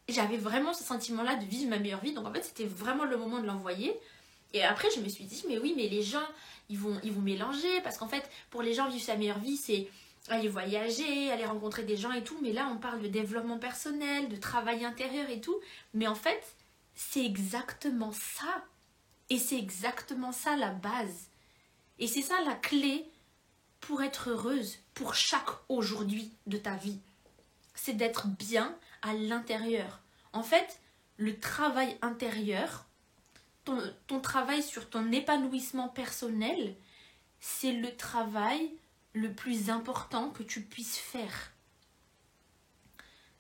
J'avais 0.07 0.37
vraiment 0.37 0.73
ce 0.73 0.83
sentiment-là 0.83 1.37
de 1.37 1.45
vivre 1.45 1.71
ma 1.71 1.79
meilleure 1.79 2.01
vie. 2.01 2.13
Donc 2.13 2.27
en 2.27 2.31
fait 2.31 2.43
c'était 2.43 2.65
vraiment 2.65 3.05
le 3.05 3.17
moment 3.17 3.39
de 3.39 3.47
l'envoyer. 3.47 3.99
Et 4.53 4.63
après 4.63 4.89
je 4.95 5.01
me 5.01 5.09
suis 5.09 5.23
dit 5.23 5.43
mais 5.47 5.57
oui 5.57 5.73
mais 5.75 5.87
les 5.87 6.03
gens 6.03 6.27
ils 6.69 6.77
vont, 6.77 6.99
ils 7.03 7.11
vont 7.11 7.21
mélanger 7.21 7.81
parce 7.83 7.97
qu'en 7.97 8.07
fait 8.07 8.29
pour 8.51 8.61
les 8.61 8.75
gens 8.75 8.87
vivre 8.89 9.03
sa 9.03 9.15
meilleure 9.15 9.39
vie 9.39 9.57
c'est 9.57 9.87
aller 10.27 10.49
voyager, 10.49 11.31
aller 11.31 11.45
rencontrer 11.45 11.81
des 11.81 11.97
gens 11.97 12.11
et 12.11 12.23
tout. 12.23 12.37
Mais 12.43 12.53
là 12.53 12.69
on 12.71 12.77
parle 12.77 13.01
de 13.01 13.07
développement 13.07 13.57
personnel, 13.57 14.29
de 14.29 14.35
travail 14.35 14.85
intérieur 14.85 15.27
et 15.31 15.41
tout. 15.41 15.59
Mais 15.95 16.05
en 16.05 16.13
fait 16.13 16.43
c'est 17.01 17.25
exactement 17.25 18.11
ça. 18.11 18.65
Et 19.29 19.39
c'est 19.39 19.57
exactement 19.57 20.33
ça 20.33 20.57
la 20.57 20.71
base. 20.71 21.29
Et 21.97 22.07
c'est 22.07 22.21
ça 22.21 22.41
la 22.41 22.55
clé 22.55 23.09
pour 23.79 24.03
être 24.03 24.31
heureuse 24.31 24.79
pour 24.93 25.15
chaque 25.15 25.49
aujourd'hui 25.69 26.33
de 26.45 26.57
ta 26.57 26.75
vie. 26.75 26.99
C'est 27.73 27.93
d'être 27.93 28.27
bien 28.27 28.77
à 29.01 29.13
l'intérieur. 29.13 30.01
En 30.33 30.43
fait, 30.43 30.81
le 31.15 31.39
travail 31.39 31.97
intérieur, 32.01 32.85
ton, 33.63 33.81
ton, 34.07 34.19
travail 34.19 34.61
sur 34.61 34.89
ton 34.89 35.09
épanouissement 35.13 35.87
personnel, 35.87 36.75
c'est 37.39 37.71
le 37.71 37.95
travail 37.95 38.73
le 39.13 39.31
plus 39.33 39.69
important 39.69 40.31
que 40.31 40.43
tu 40.43 40.61
puisses 40.61 40.97
faire. 40.97 41.53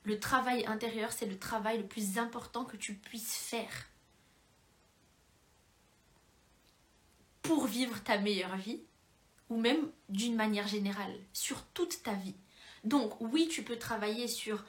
Le 0.03 0.19
travail 0.19 0.65
intérieur, 0.65 1.11
c'est 1.11 1.25
le 1.25 1.37
travail 1.37 1.79
le 1.79 1.87
plus 1.87 2.17
important 2.17 2.65
que 2.65 2.77
tu 2.77 2.95
puisses 2.95 3.35
faire 3.35 3.87
pour 7.41 7.65
vivre 7.65 8.01
ta 8.03 8.17
meilleure 8.17 8.57
vie 8.57 8.83
ou 9.49 9.59
même 9.59 9.91
d'une 10.09 10.35
manière 10.35 10.67
générale, 10.67 11.15
sur 11.33 11.63
toute 11.73 12.03
ta 12.03 12.13
vie. 12.13 12.35
Donc 12.83 13.19
oui, 13.19 13.47
tu 13.49 13.63
peux 13.63 13.77
travailler 13.77 14.27
sur 14.27 14.63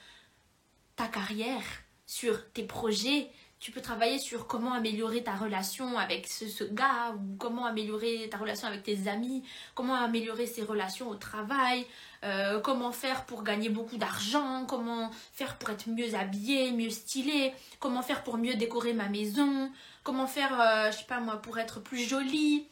ta 0.97 1.07
carrière, 1.07 1.65
sur 2.07 2.51
tes 2.53 2.65
projets, 2.65 3.31
tu 3.61 3.73
peux 3.73 3.83
travailler 3.83 4.19
sur 4.19 4.47
comment 4.47 4.73
améliorer 4.73 5.23
ta 5.23 5.35
relation 5.35 5.99
avec 5.99 6.27
ce, 6.27 6.65
gars 6.65 7.15
ou 7.15 7.37
comment 7.37 7.67
améliorer 7.67 8.27
ta 8.31 8.39
relation 8.39 8.67
avec 8.67 8.83
tes 8.83 9.07
amis, 9.07 9.45
comment 9.75 9.95
améliorer 9.95 10.47
ses 10.47 10.63
relations 10.63 11.11
au 11.11 11.15
travail, 11.15 11.87
euh, 12.25 12.59
comment 12.61 12.91
faire 12.91 13.27
pour 13.27 13.43
gagner 13.43 13.69
beaucoup 13.69 13.99
d'argent, 13.99 14.65
comment 14.67 15.11
faire 15.35 15.59
pour 15.59 15.69
être 15.69 15.91
mieux 15.91 16.15
habillé, 16.15 16.73
mieux 16.73 16.89
stylé, 16.89 17.53
comment 17.81 18.01
faire 18.01 18.25
pour 18.25 18.39
mieux 18.39 18.55
décorer 18.55 18.95
ma 18.95 19.11
maison, 19.11 19.71
comment 20.05 20.27
faire, 20.27 20.59
euh, 20.59 20.91
je 20.91 20.97
sais 20.97 21.05
pas 21.05 21.21
moi, 21.21 21.37
pour 21.37 21.59
être 21.59 21.81
plus 21.81 22.09
jolie, 22.09 22.67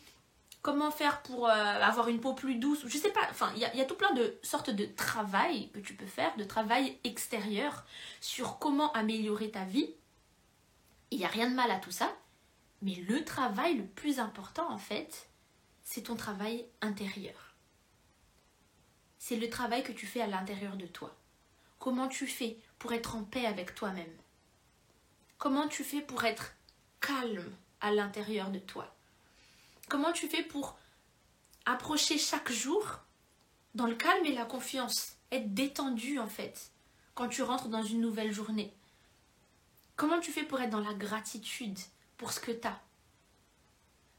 comment 0.62 0.90
faire 0.90 1.20
pour 1.20 1.48
euh, 1.48 1.52
avoir 1.52 2.08
une 2.08 2.18
peau 2.18 2.32
plus 2.32 2.54
douce, 2.54 2.80
je 2.86 2.96
sais 2.96 3.12
pas, 3.12 3.28
enfin, 3.30 3.52
il 3.56 3.58
y, 3.58 3.76
y 3.76 3.82
a, 3.82 3.84
tout 3.84 3.94
plein 3.94 4.14
de 4.14 4.38
sortes 4.42 4.70
de 4.70 4.86
travail 4.86 5.68
que 5.74 5.80
tu 5.80 5.92
peux 5.92 6.06
faire, 6.06 6.34
de 6.38 6.44
travail 6.44 6.96
extérieur 7.04 7.84
sur 8.22 8.58
comment 8.58 8.90
améliorer 8.92 9.50
ta 9.50 9.64
vie 9.64 9.90
il 11.10 11.18
n'y 11.18 11.24
a 11.24 11.28
rien 11.28 11.50
de 11.50 11.54
mal 11.54 11.70
à 11.70 11.78
tout 11.78 11.90
ça, 11.90 12.14
mais 12.82 12.94
le 12.94 13.24
travail 13.24 13.76
le 13.76 13.86
plus 13.86 14.18
important 14.18 14.70
en 14.70 14.78
fait, 14.78 15.28
c'est 15.84 16.02
ton 16.02 16.16
travail 16.16 16.66
intérieur. 16.80 17.54
C'est 19.18 19.36
le 19.36 19.48
travail 19.48 19.82
que 19.82 19.92
tu 19.92 20.06
fais 20.06 20.20
à 20.20 20.26
l'intérieur 20.26 20.76
de 20.76 20.86
toi. 20.86 21.14
Comment 21.78 22.08
tu 22.08 22.26
fais 22.26 22.58
pour 22.78 22.92
être 22.92 23.16
en 23.16 23.24
paix 23.24 23.46
avec 23.46 23.74
toi-même? 23.74 24.16
Comment 25.38 25.68
tu 25.68 25.84
fais 25.84 26.00
pour 26.00 26.24
être 26.24 26.54
calme 27.00 27.52
à 27.80 27.90
l'intérieur 27.90 28.50
de 28.50 28.58
toi? 28.58 28.94
Comment 29.88 30.12
tu 30.12 30.28
fais 30.28 30.42
pour 30.42 30.78
approcher 31.64 32.18
chaque 32.18 32.52
jour? 32.52 32.98
Dans 33.74 33.86
le 33.86 33.94
calme 33.94 34.26
et 34.26 34.32
la 34.32 34.44
confiance 34.44 35.16
Être 35.30 35.52
détendu 35.52 36.18
en 36.18 36.26
fait 36.26 36.72
quand 37.14 37.28
tu 37.28 37.42
rentres 37.42 37.68
dans 37.68 37.82
une 37.82 38.00
nouvelle 38.00 38.32
journée 38.32 38.72
Comment 39.98 40.20
tu 40.20 40.30
fais 40.30 40.44
pour 40.44 40.60
être 40.60 40.70
dans 40.70 40.78
la 40.78 40.94
gratitude 40.94 41.76
pour 42.18 42.32
ce 42.32 42.38
que 42.38 42.52
tu 42.52 42.68
as 42.68 42.80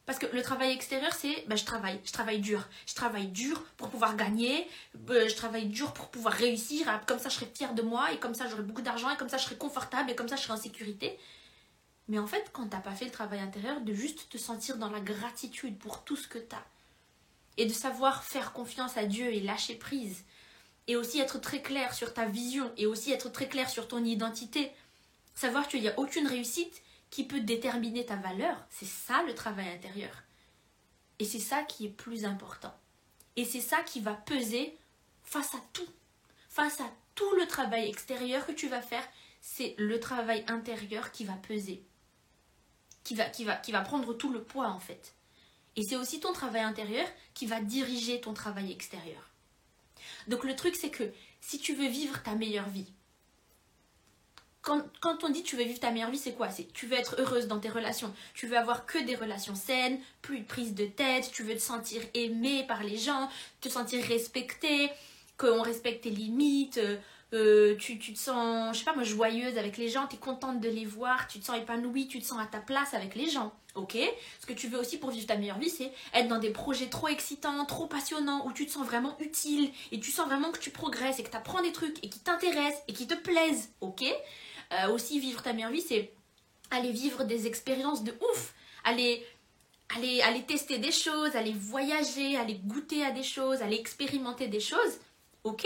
Parce 0.05 0.19
que 0.19 0.25
le 0.25 0.41
travail 0.41 0.71
extérieur, 0.73 1.13
c'est 1.13 1.45
ben, 1.47 1.57
je 1.57 1.63
travaille, 1.63 2.01
je 2.03 2.11
travaille 2.11 2.41
dur. 2.41 2.67
Je 2.85 2.93
travaille 2.95 3.27
dur 3.27 3.63
pour 3.77 3.87
pouvoir 3.87 4.17
gagner, 4.17 4.67
euh, 5.09 5.29
je 5.29 5.35
travaille 5.37 5.67
dur 5.67 5.93
pour 5.93 6.09
pouvoir 6.09 6.33
réussir. 6.33 6.85
Comme 7.07 7.17
ça, 7.17 7.29
je 7.29 7.35
serai 7.35 7.45
fière 7.55 7.73
de 7.73 7.81
moi, 7.81 8.11
et 8.11 8.19
comme 8.19 8.35
ça, 8.35 8.49
j'aurai 8.49 8.63
beaucoup 8.63 8.81
d'argent, 8.81 9.09
et 9.09 9.15
comme 9.15 9.29
ça, 9.29 9.37
je 9.37 9.45
serai 9.45 9.55
confortable, 9.55 10.11
et 10.11 10.15
comme 10.15 10.27
ça, 10.27 10.35
je 10.35 10.41
serai 10.41 10.51
en 10.51 10.57
sécurité. 10.57 11.17
Mais 12.09 12.19
en 12.19 12.27
fait, 12.27 12.49
quand 12.51 12.63
tu 12.63 12.75
n'as 12.75 12.81
pas 12.81 12.91
fait 12.91 13.05
le 13.05 13.11
travail 13.11 13.39
intérieur, 13.39 13.79
de 13.79 13.93
juste 13.93 14.27
te 14.29 14.37
sentir 14.37 14.75
dans 14.75 14.89
la 14.89 14.99
gratitude 14.99 15.77
pour 15.77 16.03
tout 16.03 16.17
ce 16.17 16.27
que 16.27 16.39
tu 16.39 16.55
as, 16.55 16.65
et 17.55 17.65
de 17.65 17.73
savoir 17.73 18.25
faire 18.25 18.51
confiance 18.51 18.97
à 18.97 19.05
Dieu 19.05 19.33
et 19.33 19.39
lâcher 19.39 19.75
prise, 19.75 20.25
et 20.87 20.97
aussi 20.97 21.21
être 21.21 21.39
très 21.39 21.61
clair 21.61 21.93
sur 21.93 22.13
ta 22.13 22.25
vision, 22.25 22.69
et 22.75 22.85
aussi 22.85 23.13
être 23.13 23.31
très 23.31 23.47
clair 23.47 23.69
sur 23.69 23.87
ton 23.87 24.03
identité, 24.03 24.73
Savoir 25.39 25.69
qu'il 25.69 25.79
n'y 25.79 25.87
a 25.87 25.97
aucune 25.97 26.27
réussite 26.27 26.81
qui 27.09 27.23
peut 27.23 27.39
déterminer 27.39 28.05
ta 28.05 28.17
valeur, 28.17 28.57
c'est 28.69 28.85
ça 28.85 29.23
le 29.23 29.33
travail 29.33 29.69
intérieur. 29.69 30.11
Et 31.17 31.23
c'est 31.23 31.39
ça 31.39 31.63
qui 31.63 31.85
est 31.85 31.91
plus 31.91 32.25
important. 32.25 32.77
Et 33.37 33.45
c'est 33.45 33.61
ça 33.61 33.81
qui 33.83 34.01
va 34.01 34.15
peser 34.15 34.77
face 35.23 35.55
à 35.55 35.61
tout. 35.71 35.87
Face 36.49 36.81
à 36.81 36.91
tout 37.15 37.33
le 37.35 37.47
travail 37.47 37.87
extérieur 37.87 38.45
que 38.45 38.51
tu 38.51 38.67
vas 38.67 38.81
faire, 38.81 39.07
c'est 39.39 39.75
le 39.77 40.01
travail 40.01 40.43
intérieur 40.49 41.13
qui 41.13 41.23
va 41.23 41.35
peser. 41.35 41.85
Qui 43.05 43.15
va, 43.15 43.23
qui, 43.29 43.45
va, 43.45 43.55
qui 43.55 43.71
va 43.71 43.79
prendre 43.79 44.13
tout 44.13 44.33
le 44.33 44.43
poids 44.43 44.67
en 44.67 44.79
fait. 44.81 45.13
Et 45.77 45.83
c'est 45.83 45.95
aussi 45.95 46.19
ton 46.19 46.33
travail 46.33 46.63
intérieur 46.63 47.07
qui 47.33 47.45
va 47.45 47.61
diriger 47.61 48.19
ton 48.19 48.33
travail 48.33 48.73
extérieur. 48.73 49.29
Donc 50.27 50.43
le 50.43 50.57
truc 50.57 50.75
c'est 50.75 50.91
que 50.91 51.13
si 51.39 51.59
tu 51.59 51.75
veux 51.75 51.87
vivre 51.87 52.21
ta 52.23 52.35
meilleure 52.35 52.67
vie, 52.67 52.91
quand, 54.61 55.23
on 55.23 55.29
dit 55.29 55.43
tu 55.43 55.55
veux 55.55 55.63
vivre 55.63 55.79
ta 55.79 55.91
meilleure 55.91 56.11
vie, 56.11 56.17
c'est 56.17 56.33
quoi? 56.33 56.49
C'est 56.49 56.71
tu 56.73 56.85
veux 56.85 56.97
être 56.97 57.15
heureuse 57.19 57.47
dans 57.47 57.59
tes 57.59 57.69
relations, 57.69 58.13
tu 58.33 58.47
veux 58.47 58.57
avoir 58.57 58.85
que 58.85 58.97
des 59.03 59.15
relations 59.15 59.55
saines, 59.55 59.99
plus 60.21 60.39
de 60.39 60.45
prise 60.45 60.75
de 60.75 60.85
tête, 60.85 61.31
tu 61.31 61.43
veux 61.43 61.55
te 61.55 61.61
sentir 61.61 62.01
aimée 62.13 62.65
par 62.67 62.83
les 62.83 62.97
gens, 62.97 63.29
te 63.61 63.69
sentir 63.69 64.03
respectée, 64.03 64.89
qu'on 65.37 65.61
respecte 65.61 66.03
tes 66.03 66.09
limites, 66.09 66.77
euh, 66.77 66.97
euh, 67.31 67.75
tu, 67.77 67.99
tu, 67.99 68.13
te 68.13 68.19
sens, 68.19 68.73
je 68.73 68.79
sais 68.79 68.85
pas 68.85 68.95
moi, 68.95 69.03
joyeuse 69.03 69.57
avec 69.57 69.77
les 69.77 69.87
gens, 69.87 70.07
tu 70.07 70.15
es 70.15 70.19
contente 70.19 70.59
de 70.59 70.69
les 70.69 70.85
voir, 70.85 71.27
tu 71.27 71.39
te 71.39 71.45
sens 71.45 71.57
épanouie, 71.57 72.07
tu 72.07 72.19
te 72.19 72.25
sens 72.25 72.39
à 72.39 72.45
ta 72.45 72.59
place 72.59 72.93
avec 72.93 73.15
les 73.15 73.29
gens. 73.29 73.53
Ok? 73.75 73.97
Ce 74.41 74.47
que 74.47 74.53
tu 74.53 74.67
veux 74.67 74.79
aussi 74.79 74.97
pour 74.97 75.11
vivre 75.11 75.27
ta 75.27 75.37
meilleure 75.37 75.59
vie, 75.59 75.69
c'est 75.69 75.91
être 76.13 76.27
dans 76.27 76.39
des 76.39 76.49
projets 76.49 76.87
trop 76.87 77.07
excitants, 77.07 77.63
trop 77.65 77.85
passionnants, 77.85 78.47
où 78.47 78.51
tu 78.51 78.65
te 78.65 78.71
sens 78.71 78.85
vraiment 78.85 79.15
utile 79.19 79.71
et 79.91 79.99
tu 79.99 80.09
sens 80.09 80.27
vraiment 80.27 80.51
que 80.51 80.57
tu 80.57 80.71
progresses 80.71 81.19
et 81.19 81.23
que 81.23 81.29
tu 81.29 81.37
apprends 81.37 81.61
des 81.61 81.71
trucs 81.71 82.03
et 82.03 82.09
qui 82.09 82.19
t'intéressent 82.19 82.81
et 82.87 82.93
qui 82.93 83.05
te 83.05 83.13
plaisent. 83.13 83.69
Ok? 83.81 84.03
Euh, 84.73 84.89
aussi, 84.91 85.19
vivre 85.19 85.41
ta 85.41 85.53
meilleure 85.53 85.71
vie, 85.71 85.81
c'est 85.81 86.13
aller 86.71 86.91
vivre 86.91 87.23
des 87.23 87.47
expériences 87.47 88.03
de 88.03 88.11
ouf, 88.31 88.53
aller, 88.83 89.25
aller, 89.95 90.21
aller 90.21 90.43
tester 90.43 90.77
des 90.77 90.91
choses, 90.91 91.35
aller 91.35 91.53
voyager, 91.53 92.37
aller 92.37 92.55
goûter 92.55 93.03
à 93.03 93.11
des 93.11 93.23
choses, 93.23 93.61
aller 93.61 93.77
expérimenter 93.77 94.47
des 94.47 94.59
choses. 94.59 94.99
Ok, 95.43 95.65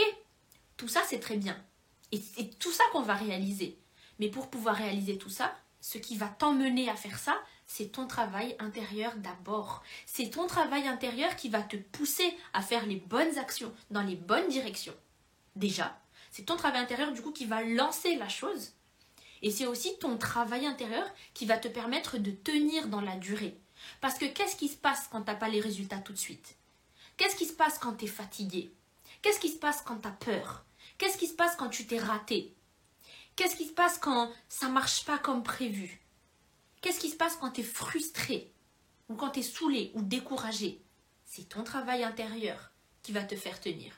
tout 0.76 0.88
ça, 0.88 1.02
c'est 1.06 1.20
très 1.20 1.36
bien. 1.36 1.56
Et 2.12 2.18
c'est 2.18 2.58
tout 2.58 2.72
ça 2.72 2.84
qu'on 2.92 3.02
va 3.02 3.14
réaliser. 3.14 3.78
Mais 4.18 4.28
pour 4.28 4.48
pouvoir 4.48 4.76
réaliser 4.76 5.18
tout 5.18 5.30
ça, 5.30 5.54
ce 5.80 5.98
qui 5.98 6.16
va 6.16 6.28
t'emmener 6.28 6.88
à 6.88 6.96
faire 6.96 7.18
ça, 7.18 7.36
c'est 7.66 7.92
ton 7.92 8.06
travail 8.06 8.56
intérieur 8.58 9.12
d'abord. 9.16 9.82
C'est 10.06 10.30
ton 10.30 10.46
travail 10.46 10.86
intérieur 10.86 11.36
qui 11.36 11.48
va 11.48 11.62
te 11.62 11.76
pousser 11.76 12.34
à 12.52 12.62
faire 12.62 12.86
les 12.86 12.96
bonnes 12.96 13.38
actions 13.38 13.72
dans 13.90 14.02
les 14.02 14.16
bonnes 14.16 14.48
directions. 14.48 14.94
Déjà, 15.56 15.98
c'est 16.30 16.44
ton 16.44 16.56
travail 16.56 16.82
intérieur 16.82 17.12
du 17.12 17.22
coup 17.22 17.32
qui 17.32 17.46
va 17.46 17.62
lancer 17.62 18.16
la 18.16 18.28
chose 18.28 18.72
et 19.44 19.50
c'est 19.50 19.66
aussi 19.66 19.98
ton 19.98 20.16
travail 20.16 20.64
intérieur 20.64 21.06
qui 21.34 21.44
va 21.44 21.58
te 21.58 21.68
permettre 21.68 22.16
de 22.16 22.30
tenir 22.30 22.88
dans 22.88 23.02
la 23.02 23.16
durée. 23.16 23.54
Parce 24.00 24.18
que 24.18 24.24
qu'est-ce 24.24 24.56
qui 24.56 24.68
se 24.68 24.76
passe 24.76 25.06
quand 25.12 25.20
tu 25.20 25.26
n'as 25.30 25.36
pas 25.36 25.50
les 25.50 25.60
résultats 25.60 25.98
tout 25.98 26.14
de 26.14 26.18
suite? 26.18 26.56
Qu'est-ce 27.18 27.36
qui 27.36 27.44
se 27.44 27.52
passe 27.52 27.78
quand 27.78 27.92
tu 27.92 28.06
es 28.06 28.08
fatigué? 28.08 28.72
Qu'est-ce 29.20 29.38
qui 29.38 29.50
se 29.50 29.58
passe 29.58 29.82
quand 29.82 29.98
tu 29.98 30.08
as 30.08 30.12
peur? 30.12 30.64
Qu'est-ce 30.96 31.18
qui 31.18 31.26
se 31.26 31.34
passe 31.34 31.56
quand 31.56 31.68
tu 31.68 31.86
t'es 31.86 31.98
raté? 31.98 32.54
Qu'est-ce 33.36 33.56
qui 33.56 33.66
se 33.66 33.74
passe 33.74 33.98
quand 33.98 34.32
ça 34.48 34.70
marche 34.70 35.04
pas 35.04 35.18
comme 35.18 35.42
prévu? 35.42 36.00
Qu'est-ce 36.80 37.00
qui 37.00 37.10
se 37.10 37.16
passe 37.16 37.36
quand 37.36 37.50
tu 37.50 37.60
es 37.60 37.64
frustré? 37.64 38.50
Ou 39.10 39.14
quand 39.14 39.28
tu 39.28 39.40
es 39.40 39.42
saoulé 39.42 39.92
ou 39.92 40.00
découragé? 40.00 40.80
C'est 41.26 41.50
ton 41.50 41.64
travail 41.64 42.02
intérieur 42.02 42.70
qui 43.02 43.12
va 43.12 43.22
te 43.22 43.36
faire 43.36 43.60
tenir. 43.60 43.92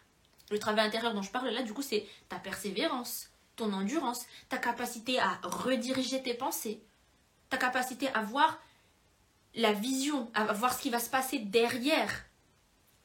Le 0.51 0.59
travail 0.59 0.89
intérieur 0.89 1.15
dont 1.15 1.23
je 1.23 1.31
parle 1.31 1.51
là, 1.51 1.63
du 1.63 1.73
coup, 1.73 1.83
c'est 1.83 2.05
ta 2.29 2.41
persévérance, 2.41 3.31
ton 3.57 3.73
endurance, 3.73 4.27
ta 4.49 4.59
capacité 4.59 5.19
à 5.19 5.41
rediriger 5.43 6.23
tes 6.23 6.35
pensées, 6.35 6.83
ta 7.51 7.57
capacité 7.57 8.09
à 8.09 8.23
voir 8.23 8.61
la 9.55 9.73
vision, 9.73 10.31
à 10.35 10.53
voir 10.53 10.75
ce 10.75 10.83
qui 10.83 10.91
va 10.91 11.01
se 11.01 11.11
passer 11.11 11.39
derrière. 11.39 12.25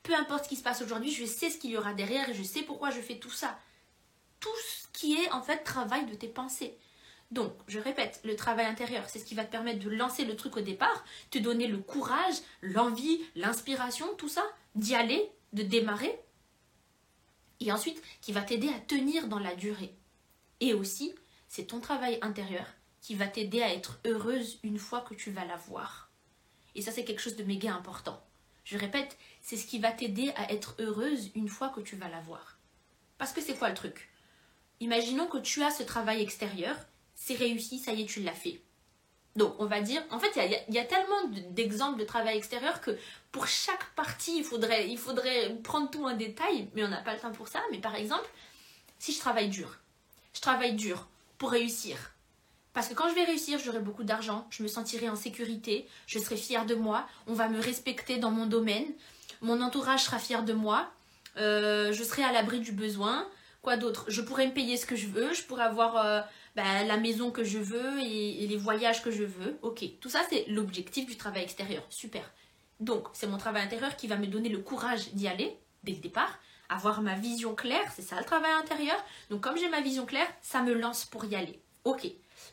Peu 0.04 0.14
importe 0.14 0.46
ce 0.46 0.50
qui 0.50 0.56
se 0.56 0.64
passe 0.64 0.82
aujourd'hui, 0.82 1.12
je 1.12 1.26
sais 1.26 1.50
ce 1.50 1.58
qu'il 1.58 1.72
y 1.72 1.78
aura 1.78 1.94
derrière 1.94 2.30
et 2.30 2.34
je 2.34 2.44
sais 2.44 2.64
pourquoi 2.64 2.92
je 2.92 3.00
fais 3.00 3.18
tout 3.18 3.30
ça. 3.30 3.58
Tout 4.40 4.50
ce 4.68 4.88
qui 4.92 5.16
est 5.16 5.32
en 5.32 5.42
fait 5.42 5.64
travail 5.64 6.06
de 6.06 6.16
tes 6.16 6.28
pensées. 6.28 6.78
Donc, 7.30 7.54
je 7.68 7.80
répète, 7.80 8.20
le 8.26 8.36
travail 8.36 8.66
intérieur, 8.66 9.08
c'est 9.08 9.20
ce 9.20 9.24
qui 9.24 9.36
va 9.36 9.46
te 9.46 9.52
permettre 9.52 9.80
de 9.80 9.90
lancer 9.90 10.26
le 10.26 10.36
truc 10.36 10.58
au 10.58 10.62
départ, 10.62 11.06
te 11.30 11.38
donner 11.38 11.68
le 11.68 11.78
courage, 11.78 12.36
l'envie, 12.62 13.22
l'inspiration, 13.36 14.06
tout 14.18 14.28
ça, 14.28 14.44
d'y 14.76 14.96
aller, 14.96 15.32
de 15.54 15.64
démarrer, 15.64 16.20
et 17.62 17.72
ensuite 17.72 18.02
qui 18.22 18.34
va 18.34 18.42
t'aider 18.42 18.68
à 18.70 18.80
tenir 18.80 19.28
dans 19.28 19.40
la 19.40 19.56
durée. 19.56 19.96
Et 20.62 20.74
aussi, 20.74 21.14
c'est 21.50 21.66
ton 21.66 21.82
travail 21.82 22.18
intérieur 22.22 22.66
qui 23.02 23.16
va 23.16 23.28
t'aider 23.28 23.62
à 23.62 23.74
être 23.74 24.00
heureuse 24.06 24.60
une 24.64 24.78
fois 24.78 25.02
que 25.02 25.16
tu 25.16 25.32
vas 25.32 25.44
la 25.44 25.58
voir. 25.58 26.10
Et 26.76 26.82
ça, 26.82 26.92
c'est 26.92 27.04
quelque 27.04 27.22
chose 27.22 27.36
de 27.36 27.44
méga 27.44 27.74
important. 27.74 28.24
Je 28.64 28.78
répète, 28.78 29.18
c'est 29.42 29.58
ce 29.58 29.66
qui 29.66 29.80
va 29.80 29.92
t'aider 29.92 30.32
à 30.36 30.52
être 30.54 30.76
heureuse 30.80 31.32
une 31.36 31.50
fois 31.50 31.70
que 31.70 31.82
tu 31.82 31.96
vas 31.96 32.08
la 32.08 32.22
voir. 32.22 32.60
Parce 33.18 33.34
que 33.34 33.42
c'est 33.42 33.58
quoi 33.58 33.70
le 33.70 33.76
truc? 33.76 34.10
Imaginons 34.80 35.28
que 35.28 35.40
tu 35.40 35.64
as 35.64 35.72
ce 35.72 35.84
travail 35.84 36.22
extérieur, 36.22 36.76
c'est 37.16 37.36
réussi, 37.36 37.80
ça 37.80 37.92
y 37.92 38.04
est, 38.04 38.06
tu 38.06 38.22
l'as 38.22 38.32
fait. 38.32 38.62
Donc, 39.36 39.56
on 39.60 39.66
va 39.66 39.82
dire, 39.82 40.04
en 40.12 40.20
fait, 40.20 40.32
il 40.68 40.74
y, 40.76 40.80
a 40.80 40.86
tellement 40.86 41.28
d'exemples 41.52 42.00
de 42.00 42.06
travail 42.06 42.38
extérieur 42.38 42.82
que 42.82 42.98
pour 43.32 43.48
chaque 43.48 43.94
partie, 43.96 44.38
il 44.38 44.44
faudrait, 44.44 44.90
il 44.90 44.98
faudrait 44.98 45.56
prendre 45.64 45.90
tout 45.90 46.04
en 46.04 46.16
détail, 46.16 46.70
mais 46.76 46.84
on 46.84 46.90
n'a 46.90 47.02
pas 47.02 47.14
le 47.14 47.20
temps 47.20 47.32
pour 47.32 47.48
ça. 47.48 47.62
Mais 47.72 47.80
par 47.80 47.96
exemple, 47.96 48.30
si 49.00 49.14
je 49.14 49.20
travaille 49.20 49.50
dur, 49.50 49.81
je 50.34 50.42
travaille 50.42 50.74
dur 50.74 51.08
pour 51.38 51.52
réussir. 51.52 51.98
Parce 52.74 52.88
que 52.88 52.94
quand 52.94 53.10
je 53.10 53.16
vais 53.16 53.26
réussir, 53.26 53.60
j'aurai 53.60 53.80
beaucoup 53.80 54.04
d'argent, 54.04 54.48
je 54.50 54.64
me 54.64 54.68
sentirai 54.68 55.10
en 55.10 55.16
sécurité, 55.16 55.88
je 56.08 56.20
serai 56.20 56.38
fière 56.38 56.66
de 56.66 56.76
moi, 56.76 57.08
on 57.28 57.34
va 57.34 57.50
me 57.50 57.60
respecter 57.60 58.18
dans 58.18 58.32
mon 58.32 58.46
domaine, 58.46 58.86
mon 59.42 59.62
entourage 59.62 60.04
sera 60.04 60.20
fier 60.20 60.44
de 60.44 60.54
moi, 60.54 60.90
euh, 61.38 61.92
je 61.92 62.04
serai 62.04 62.24
à 62.24 62.32
l'abri 62.32 62.60
du 62.60 62.72
besoin, 62.72 63.28
Quoi 63.62 63.78
d'autre? 63.78 64.06
Je 64.08 64.22
pourrais 64.22 64.48
me 64.48 64.54
payer 64.54 64.76
ce 64.76 64.86
que 64.86 64.96
je 64.96 65.08
veux, 65.08 65.34
je 65.34 65.44
pourrais 65.44 65.64
avoir 65.64 65.98
euh, 65.98 66.22
bah, 66.56 66.84
la 66.84 66.98
maison 66.98 67.30
que 67.30 67.44
je 67.44 67.60
veux 67.60 68.00
et, 68.00 68.48
les 68.48 68.58
voyages 68.58 69.04
que 69.04 69.12
je 69.12 69.24
veux. 69.24 69.58
Ok, 69.62 69.84
tout 70.00 70.10
ça 70.10 70.22
c'est 70.30 70.46
l'objectif 70.48 71.06
du 71.06 71.16
travail 71.16 71.44
extérieur. 71.44 71.84
Super. 71.90 72.24
Donc 72.80 73.08
c'est 73.14 73.28
mon 73.28 73.38
travail 73.38 73.64
intérieur 73.64 73.96
qui 73.96 74.08
va 74.08 74.16
me 74.16 74.26
donner 74.26 74.50
le 74.50 74.58
courage 74.60 75.14
d'y 75.14 75.28
aller 75.28 75.56
dès 75.84 75.92
le 75.92 76.00
départ. 76.00 76.40
Avoir 76.72 77.02
ma 77.02 77.14
vision 77.14 77.54
claire, 77.54 77.92
c'est 77.96 78.02
ça 78.02 78.18
le 78.18 78.26
travail 78.26 78.54
intérieur. 78.54 78.98
Donc 79.30 79.42
comme 79.42 79.58
j'ai 79.58 79.70
ma 79.70 79.82
vision 79.82 80.06
claire, 80.06 80.28
ça 80.42 80.64
me 80.64 80.74
lance 80.74 81.06
pour 81.06 81.26
y 81.26 81.36
aller. 81.36 81.62
Ok. 81.84 82.08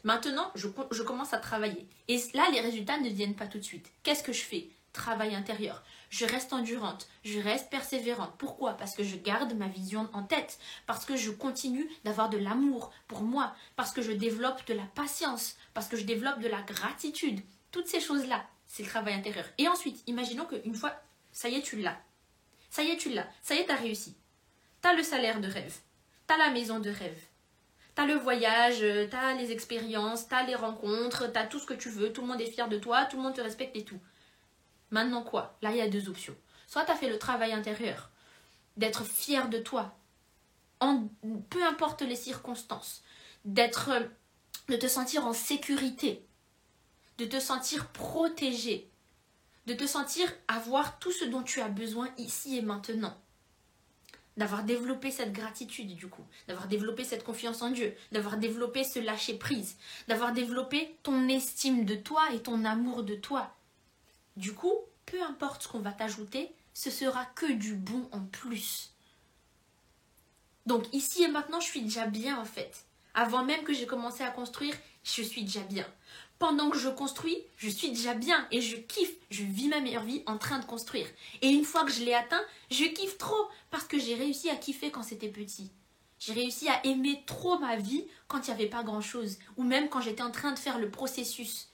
Maintenant, 0.05 0.51
je, 0.55 0.69
commence 1.03 1.33
à 1.33 1.39
travailler. 1.39 1.89
Et 2.09 2.21
là, 2.35 2.45
les 2.53 2.61
résultats 2.61 2.99
ne 2.99 3.09
viennent 3.09 3.35
pas 3.35 3.47
tout 3.47 3.59
de 3.59 3.65
suite. 3.65 3.91
Qu'est-ce 4.03 4.23
que 4.23 4.35
je 4.35 4.43
fais? 4.43 4.69
Travail 4.93 5.35
intérieur 5.35 5.83
je 6.11 6.25
reste 6.25 6.53
endurante, 6.53 7.09
je 7.25 7.39
reste 7.39 7.71
persévérante. 7.71 8.35
Pourquoi? 8.39 8.75
Parce 8.75 8.95
que 8.95 9.05
je 9.05 9.17
garde 9.17 9.55
ma 9.55 9.69
vision 9.69 10.09
en 10.13 10.23
tête, 10.23 10.59
parce 10.87 11.05
que 11.05 11.17
je 11.17 11.31
continue 11.31 11.89
d'avoir 12.05 12.31
de 12.31 12.39
l'amour 12.39 12.91
pour 13.07 13.23
moi, 13.23 13.55
parce 13.77 13.93
que 13.93 14.03
je 14.03 14.13
développe 14.13 14.67
de 14.67 14.75
la 14.75 14.87
patience, 14.95 15.57
parce 15.75 15.89
que 15.89 15.97
je 15.97 16.05
développe 16.05 16.41
de 16.41 16.49
la 16.49 16.63
gratitude. 16.63 17.41
Toutes 17.71 17.89
ces 17.89 18.01
choses-là, 18.01 18.45
c'est 18.67 18.83
le 18.83 18.89
travail 18.89 19.15
intérieur. 19.15 19.45
Et 19.59 19.69
ensuite, 19.69 20.03
imaginons 20.07 20.47
qu'une 20.47 20.75
fois, 20.75 20.95
ça 21.33 21.49
y 21.49 21.57
est, 21.57 21.63
tu 21.63 21.77
l'as. 21.77 21.99
Ça 22.71 22.83
y 22.83 22.91
est, 22.91 22.97
tu 22.97 23.11
l'as. 23.11 23.29
Ça 23.43 23.55
y 23.55 23.59
est, 23.59 23.67
tu 23.67 23.73
as 23.73 23.77
réussi. 23.77 24.17
Tu 24.83 24.89
as 24.89 24.95
le 24.95 25.03
salaire 25.03 25.41
de 25.41 25.49
rêve. 25.49 25.77
Tu 26.27 26.35
as 26.35 26.39
la 26.39 26.51
maison 26.51 26.79
de 26.79 26.91
rêve. 26.91 27.21
Tu 27.97 28.03
as 28.03 28.07
le 28.07 28.15
voyage, 28.15 28.79
tu 28.79 29.17
as 29.17 29.35
les 29.35 29.51
expériences, 29.51 30.29
tu 30.29 30.35
as 30.35 30.45
les 30.45 30.55
rencontres, 30.55 31.33
tu 31.33 31.39
as 31.39 31.47
tout 31.47 31.59
ce 31.59 31.67
que 31.67 31.75
tu 31.75 31.91
veux, 31.91 32.13
tout 32.13 32.21
le 32.21 32.29
monde 32.29 32.41
est 32.41 32.51
fier 32.51 32.69
de 32.69 32.79
toi, 32.79 33.07
tout 33.07 33.17
le 33.17 33.23
monde 33.23 33.35
te 33.35 33.41
respecte 33.41 33.77
et 33.77 33.85
tout. 33.85 34.01
Maintenant 34.91 35.23
quoi? 35.23 35.57
Là, 35.63 35.71
il 35.71 35.77
y 35.77 35.81
a 35.81 35.89
deux 35.89 36.09
options. 36.09 36.37
Soit 36.67 36.85
tu 36.85 36.93
as 36.93 36.97
fait 36.97 37.09
le 37.09 37.19
travail 37.19 37.53
intérieur, 37.53 38.11
d'être 38.77 39.05
fier 39.05 39.49
de 39.49 39.59
toi, 39.59 39.97
peu 41.51 41.65
importe 41.67 42.03
les 42.03 42.17
circonstances, 42.17 43.03
d'être, 43.45 43.91
de 44.69 44.77
te 44.77 44.87
sentir 44.87 45.27
en 45.27 45.33
sécurité, 45.33 46.25
de 47.19 47.25
te 47.25 47.41
sentir 47.41 47.89
protégé, 47.89 48.88
de 49.69 49.75
te 49.75 49.87
sentir 49.87 50.33
avoir 50.49 50.99
tout 50.99 51.13
ce 51.13 51.27
dont 51.27 51.43
tu 51.43 51.61
as 51.61 51.69
besoin 51.69 52.09
ici 52.17 52.57
et 52.57 52.63
maintenant. 52.63 53.15
D'avoir 54.39 54.63
développé 54.63 55.11
cette 55.11 55.35
gratitude 55.35 55.95
du 55.95 56.09
coup, 56.09 56.25
d'avoir 56.47 56.69
développé 56.69 57.05
cette 57.05 57.23
confiance 57.23 57.61
en 57.61 57.71
Dieu, 57.71 57.95
d'avoir 58.11 58.39
développé 58.39 58.83
ce 58.83 58.99
lâcher 58.99 59.35
prise, 59.35 59.77
d'avoir 60.07 60.33
développé 60.33 60.97
ton 61.03 61.29
estime 61.29 61.85
de 61.85 61.97
toi 61.97 62.23
et 62.33 62.43
ton 62.43 62.65
amour 62.65 63.03
de 63.03 63.15
toi, 63.15 63.55
du 64.39 64.55
coup, 64.55 64.73
peu 65.05 65.23
importe 65.23 65.65
ce 65.65 65.69
qu'on 65.69 65.81
va 65.81 65.93
t'ajouter, 65.93 66.51
ce 66.73 66.91
sera 66.91 67.27
que 67.27 67.53
du 67.53 67.75
bon 67.75 68.09
en 68.13 68.21
plus. 68.21 68.95
Donc 70.65 70.87
ici 70.95 71.25
et 71.25 71.29
maintenant, 71.29 71.61
je 71.61 71.67
suis 71.67 71.83
déjà 71.83 72.07
bien 72.07 72.41
en 72.41 72.47
fait. 72.47 72.87
Avant 73.13 73.45
même 73.45 73.65
que 73.65 73.75
j'ai 73.75 73.87
commencé 73.87 74.23
à 74.23 74.31
construire, 74.31 74.75
je 75.05 75.23
suis 75.23 75.43
déjà 75.43 75.61
bien. 75.61 75.87
Pendant 76.38 76.71
que 76.71 76.78
je 76.78 76.88
construis, 76.88 77.38
je 77.57 77.68
suis 77.68 77.90
déjà 77.90 78.14
bien 78.14 78.47
et 78.50 78.61
je 78.61 78.76
kiffe, 78.76 79.14
je 79.30 79.42
vis 79.42 79.68
ma 79.68 79.80
meilleure 79.80 80.04
vie 80.04 80.23
en 80.26 80.38
train 80.38 80.59
de 80.59 80.64
construire. 80.64 81.07
Et 81.42 81.49
une 81.49 81.64
fois 81.64 81.85
que 81.85 81.90
je 81.90 82.04
l'ai 82.04 82.14
atteint, 82.14 82.42
je 82.71 82.85
kiffe 82.85 83.18
trop 83.18 83.49
parce 83.71 83.85
que 83.85 83.99
j'ai 83.99 84.14
réussi 84.14 84.49
à 84.49 84.57
kiffer 84.57 84.90
quand 84.90 85.02
c'était 85.02 85.28
petit. 85.28 85.71
J'ai 86.21 86.33
réussi 86.33 86.68
à 86.68 86.85
aimer 86.87 87.23
trop 87.26 87.59
ma 87.59 87.76
vie 87.76 88.04
quand 88.28 88.47
il 88.47 88.50
n'y 88.50 88.57
avait 88.57 88.66
pas 88.68 88.83
grand-chose, 88.83 89.38
ou 89.57 89.62
même 89.62 89.88
quand 89.88 90.00
j'étais 90.00 90.23
en 90.23 90.30
train 90.30 90.52
de 90.52 90.59
faire 90.59 90.78
le 90.78 90.90
processus 90.90 91.68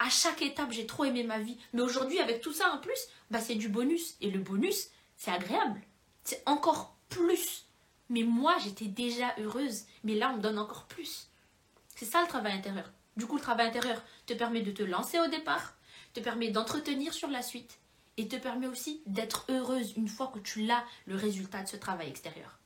à 0.00 0.08
chaque 0.08 0.40
étape, 0.40 0.72
j'ai 0.72 0.86
trop 0.86 1.04
aimé 1.04 1.22
ma 1.22 1.38
vie. 1.38 1.58
Mais 1.74 1.82
aujourd'hui, 1.82 2.18
avec 2.18 2.40
tout 2.40 2.54
ça 2.54 2.72
en 2.72 2.78
plus, 2.78 2.98
bah, 3.30 3.38
c'est 3.38 3.54
du 3.54 3.68
bonus. 3.68 4.16
Et 4.22 4.30
le 4.30 4.40
bonus, 4.40 4.88
c'est 5.16 5.30
agréable. 5.30 5.80
C'est 6.24 6.42
encore 6.46 6.96
plus. 7.10 7.66
Mais 8.08 8.22
moi, 8.22 8.56
j'étais 8.64 8.86
déjà 8.86 9.34
heureuse. 9.38 9.82
Mais 10.02 10.14
là, 10.14 10.30
on 10.32 10.38
me 10.38 10.42
donne 10.42 10.58
encore 10.58 10.86
plus. 10.86 11.28
C'est 11.94 12.06
ça 12.06 12.22
le 12.22 12.28
travail 12.28 12.54
intérieur. 12.54 12.90
Du 13.20 13.26
coup, 13.26 13.36
le 13.36 13.42
travail 13.42 13.66
intérieur 13.66 14.02
te 14.24 14.32
permet 14.32 14.62
de 14.62 14.70
te 14.70 14.82
lancer 14.82 15.20
au 15.20 15.26
départ, 15.26 15.74
te 16.14 16.20
permet 16.20 16.48
d'entretenir 16.48 17.12
sur 17.12 17.28
la 17.28 17.42
suite 17.42 17.78
et 18.16 18.26
te 18.26 18.36
permet 18.36 18.66
aussi 18.66 19.02
d'être 19.04 19.44
heureuse 19.50 19.92
une 19.98 20.08
fois 20.08 20.28
que 20.28 20.38
tu 20.38 20.62
l'as 20.62 20.82
le 21.04 21.16
résultat 21.16 21.62
de 21.62 21.68
ce 21.68 21.76
travail 21.76 22.08
extérieur. 22.08 22.58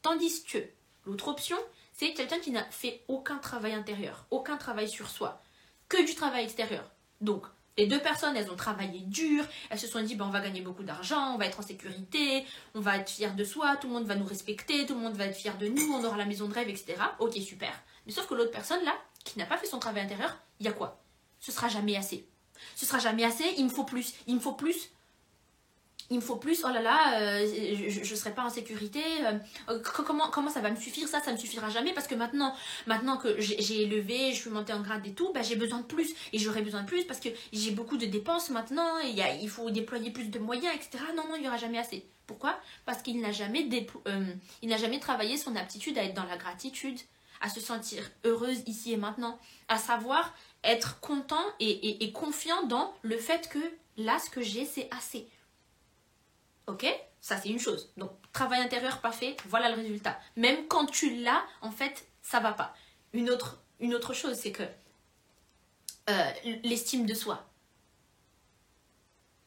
Tandis 0.00 0.42
que 0.44 0.56
l'autre 1.04 1.28
option, 1.28 1.58
c'est 1.92 2.14
quelqu'un 2.14 2.38
qui 2.38 2.50
n'a 2.50 2.64
fait 2.70 3.04
aucun 3.08 3.36
travail 3.36 3.74
intérieur, 3.74 4.24
aucun 4.30 4.56
travail 4.56 4.88
sur 4.88 5.10
soi, 5.10 5.42
que 5.90 6.02
du 6.02 6.14
travail 6.14 6.44
extérieur. 6.44 6.90
Donc, 7.20 7.44
les 7.76 7.86
deux 7.86 8.00
personnes, 8.00 8.34
elles 8.36 8.50
ont 8.50 8.56
travaillé 8.56 9.00
dur, 9.00 9.44
elles 9.68 9.78
se 9.78 9.86
sont 9.86 10.00
dit, 10.00 10.14
ben, 10.14 10.24
on 10.24 10.30
va 10.30 10.40
gagner 10.40 10.62
beaucoup 10.62 10.82
d'argent, 10.82 11.34
on 11.34 11.36
va 11.36 11.44
être 11.44 11.60
en 11.60 11.62
sécurité, 11.62 12.46
on 12.74 12.80
va 12.80 12.96
être 12.96 13.10
fier 13.10 13.34
de 13.34 13.44
soi, 13.44 13.76
tout 13.76 13.86
le 13.86 13.92
monde 13.92 14.06
va 14.06 14.14
nous 14.14 14.24
respecter, 14.24 14.86
tout 14.86 14.94
le 14.94 15.00
monde 15.00 15.14
va 15.16 15.26
être 15.26 15.36
fier 15.36 15.58
de 15.58 15.68
nous, 15.68 15.92
on 15.92 16.02
aura 16.02 16.16
la 16.16 16.24
maison 16.24 16.48
de 16.48 16.54
rêve, 16.54 16.70
etc. 16.70 16.94
Ok, 17.18 17.34
super. 17.34 17.78
Mais 18.06 18.12
sauf 18.12 18.26
que 18.26 18.32
l'autre 18.32 18.50
personne, 18.50 18.82
là, 18.82 18.94
qui 19.24 19.38
n'a 19.38 19.46
pas 19.46 19.56
fait 19.56 19.66
son 19.66 19.78
travail 19.78 20.02
intérieur, 20.02 20.36
il 20.58 20.66
y 20.66 20.68
a 20.68 20.72
quoi? 20.72 21.00
Ce 21.40 21.52
sera 21.52 21.68
jamais 21.68 21.96
assez. 21.96 22.26
Ce 22.76 22.84
sera 22.84 22.98
jamais 22.98 23.24
assez, 23.24 23.54
il 23.56 23.64
me 23.64 23.70
faut 23.70 23.84
plus, 23.84 24.14
il 24.26 24.34
me 24.34 24.40
faut 24.40 24.52
plus, 24.52 24.90
il 26.10 26.16
me 26.16 26.20
faut 26.20 26.36
plus, 26.36 26.64
oh 26.64 26.68
là 26.68 26.82
là, 26.82 27.20
euh, 27.20 27.46
je 27.88 28.10
ne 28.10 28.16
serai 28.16 28.34
pas 28.34 28.42
en 28.42 28.50
sécurité, 28.50 29.00
euh, 29.68 29.78
comment, 29.82 30.28
comment 30.28 30.50
ça 30.50 30.60
va 30.60 30.70
me 30.70 30.76
suffire, 30.76 31.06
ça, 31.06 31.20
ça 31.20 31.32
me 31.32 31.36
suffira 31.36 31.70
jamais, 31.70 31.92
parce 31.92 32.08
que 32.08 32.16
maintenant, 32.16 32.54
maintenant 32.86 33.16
que 33.16 33.40
j'ai 33.40 33.82
élevé, 33.82 34.32
je 34.32 34.40
suis 34.40 34.50
montée 34.50 34.72
en 34.72 34.80
grade 34.80 35.06
et 35.06 35.12
tout, 35.12 35.32
bah, 35.32 35.42
j'ai 35.42 35.54
besoin 35.54 35.78
de 35.78 35.84
plus, 35.84 36.12
et 36.32 36.38
j'aurai 36.38 36.62
besoin 36.62 36.82
de 36.82 36.86
plus, 36.86 37.04
parce 37.04 37.20
que 37.20 37.28
j'ai 37.52 37.70
beaucoup 37.70 37.96
de 37.96 38.06
dépenses 38.06 38.50
maintenant, 38.50 38.98
et 38.98 39.14
il 39.40 39.48
faut 39.48 39.70
déployer 39.70 40.10
plus 40.10 40.26
de 40.30 40.38
moyens, 40.40 40.74
etc. 40.74 41.04
Non, 41.16 41.28
non, 41.28 41.36
il 41.36 41.42
n'y 41.42 41.48
aura 41.48 41.58
jamais 41.58 41.78
assez. 41.78 42.04
Pourquoi? 42.26 42.58
Parce 42.86 43.02
qu'il 43.02 43.20
n'a 43.20 43.32
jamais, 43.32 43.68
euh, 44.08 44.24
jamais 44.78 44.98
travaillé 44.98 45.36
son 45.36 45.54
aptitude 45.54 45.96
à 45.96 46.02
être 46.04 46.14
dans 46.14 46.24
la 46.24 46.36
gratitude, 46.36 46.98
à 47.40 47.48
se 47.48 47.60
sentir 47.60 48.08
heureuse 48.24 48.62
ici 48.66 48.92
et 48.92 48.96
maintenant, 48.96 49.38
à 49.68 49.78
savoir 49.78 50.34
être 50.62 51.00
content 51.00 51.44
et, 51.58 52.12
confiant 52.12 52.64
dans 52.64 52.94
le 53.02 53.16
fait 53.16 53.48
que 53.48 53.58
là, 53.96 54.18
ce 54.18 54.30
que 54.30 54.42
j'ai, 54.42 54.64
c'est 54.64 54.88
assez 54.92 55.28
Ok? 56.66 56.86
Ça, 57.20 57.36
c'est 57.36 57.48
une 57.48 57.58
chose. 57.58 57.92
Donc, 57.96 58.10
travail 58.32 58.60
intérieur 58.60 59.00
pas 59.00 59.12
fait, 59.12 59.36
voilà 59.46 59.68
le 59.68 59.74
résultat. 59.74 60.18
Même 60.36 60.68
quand 60.68 60.86
tu 60.86 61.16
l'as, 61.16 61.42
en 61.60 61.70
fait, 61.70 62.06
ça 62.22 62.40
va 62.40 62.52
pas. 62.52 62.74
Une 63.12 63.28
autre, 63.28 63.60
une 63.80 63.94
autre 63.94 64.14
chose, 64.14 64.36
c'est 64.36 64.52
que 64.52 64.62
euh, 66.08 66.30
l'estime 66.62 67.06
de 67.06 67.14
soi. 67.14 67.44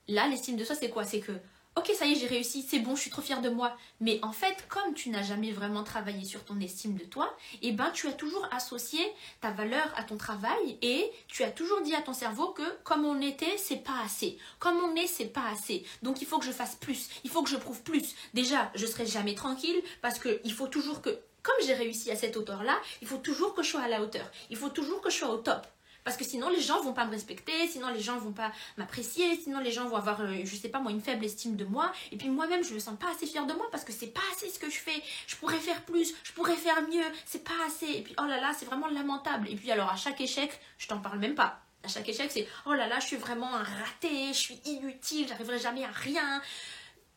Là, 0.07 0.27
l'estime 0.27 0.57
de 0.57 0.65
soi, 0.65 0.75
c'est 0.75 0.89
quoi? 0.89 1.05
C'est 1.05 1.21
que 1.21 1.31
ok, 1.75 1.91
ça 1.97 2.05
y 2.05 2.13
est, 2.13 2.15
j'ai 2.15 2.27
réussi, 2.27 2.65
c'est 2.67 2.79
bon, 2.79 2.95
je 2.95 3.01
suis 3.01 3.09
trop 3.09 3.21
fière 3.21 3.41
de 3.41 3.49
moi. 3.49 3.75
Mais 3.99 4.19
en 4.21 4.31
fait, 4.31 4.65
comme 4.69 4.93
tu 4.93 5.09
n'as 5.09 5.23
jamais 5.23 5.51
vraiment 5.51 5.83
travaillé 5.83 6.25
sur 6.25 6.43
ton 6.43 6.59
estime 6.59 6.95
de 6.95 7.03
toi, 7.03 7.35
eh 7.61 7.71
ben, 7.71 7.89
tu 7.93 8.07
as 8.07 8.13
toujours 8.13 8.47
associé 8.51 8.99
ta 9.41 9.51
valeur 9.51 9.91
à 9.95 10.03
ton 10.03 10.17
travail 10.17 10.77
et 10.81 11.11
tu 11.27 11.43
as 11.43 11.51
toujours 11.51 11.81
dit 11.81 11.95
à 11.95 12.01
ton 12.01 12.13
cerveau 12.13 12.49
que 12.49 12.63
comme 12.83 13.05
on 13.05 13.21
était, 13.21 13.57
c'est 13.57 13.83
pas 13.83 13.99
assez. 14.03 14.37
Comme 14.59 14.77
on 14.77 14.95
est, 14.95 15.07
c'est 15.07 15.25
pas 15.25 15.49
assez. 15.51 15.83
Donc 16.01 16.21
il 16.21 16.27
faut 16.27 16.39
que 16.39 16.45
je 16.45 16.51
fasse 16.51 16.75
plus, 16.75 17.09
il 17.23 17.29
faut 17.29 17.43
que 17.43 17.49
je 17.49 17.57
prouve 17.57 17.81
plus. 17.81 18.15
Déjà, 18.33 18.71
je 18.75 18.85
serai 18.85 19.05
jamais 19.05 19.35
tranquille 19.35 19.81
parce 20.01 20.19
que 20.19 20.41
il 20.43 20.53
faut 20.53 20.67
toujours 20.67 21.01
que 21.01 21.09
comme 21.41 21.55
j'ai 21.65 21.73
réussi 21.73 22.09
à 22.09 22.15
cette 22.15 22.37
hauteur-là, 22.37 22.79
il 23.01 23.07
faut 23.07 23.17
toujours 23.17 23.53
que 23.53 23.63
je 23.63 23.69
sois 23.69 23.81
à 23.81 23.89
la 23.89 24.01
hauteur. 24.01 24.25
Il 24.49 24.55
faut 24.55 24.69
toujours 24.69 25.01
que 25.01 25.09
je 25.09 25.17
sois 25.17 25.29
au 25.29 25.37
top. 25.37 25.67
Parce 26.03 26.17
que 26.17 26.23
sinon, 26.25 26.49
les 26.49 26.59
gens 26.59 26.81
vont 26.81 26.93
pas 26.93 27.05
me 27.05 27.11
respecter, 27.11 27.67
sinon 27.67 27.89
les 27.89 28.01
gens 28.01 28.17
vont 28.17 28.33
pas 28.33 28.51
m'apprécier, 28.77 29.37
sinon 29.37 29.59
les 29.59 29.71
gens 29.71 29.87
vont 29.87 29.95
avoir, 29.95 30.21
euh, 30.21 30.41
je 30.43 30.55
sais 30.55 30.69
pas 30.69 30.79
moi, 30.79 30.91
une 30.91 31.01
faible 31.01 31.23
estime 31.23 31.55
de 31.55 31.65
moi. 31.65 31.91
Et 32.11 32.17
puis 32.17 32.29
moi-même, 32.29 32.63
je 32.63 32.73
me 32.73 32.79
sens 32.79 32.97
pas 32.99 33.11
assez 33.11 33.25
fière 33.25 33.45
de 33.45 33.53
moi 33.53 33.67
parce 33.71 33.83
que 33.83 33.93
c'est 33.93 34.07
pas 34.07 34.21
assez 34.33 34.49
ce 34.49 34.59
que 34.59 34.69
je 34.69 34.77
fais. 34.77 35.01
Je 35.27 35.35
pourrais 35.37 35.57
faire 35.57 35.81
plus, 35.83 36.13
je 36.23 36.31
pourrais 36.33 36.55
faire 36.55 36.81
mieux, 36.83 37.05
c'est 37.25 37.43
pas 37.43 37.51
assez. 37.65 37.87
Et 37.87 38.01
puis 38.01 38.15
oh 38.19 38.25
là 38.25 38.39
là, 38.39 38.53
c'est 38.57 38.65
vraiment 38.65 38.87
lamentable. 38.87 39.49
Et 39.49 39.55
puis 39.55 39.71
alors 39.71 39.89
à 39.89 39.95
chaque 39.95 40.19
échec, 40.19 40.59
je 40.77 40.87
t'en 40.87 40.99
parle 40.99 41.19
même 41.19 41.35
pas. 41.35 41.61
À 41.83 41.87
chaque 41.87 42.07
échec, 42.07 42.29
c'est 42.31 42.47
oh 42.65 42.73
là 42.73 42.87
là, 42.87 42.99
je 42.99 43.07
suis 43.07 43.17
vraiment 43.17 43.53
un 43.53 43.63
raté, 43.63 44.27
je 44.29 44.39
suis 44.39 44.59
inutile, 44.65 45.27
j'arriverai 45.27 45.59
jamais 45.59 45.83
à 45.83 45.91
rien. 45.91 46.41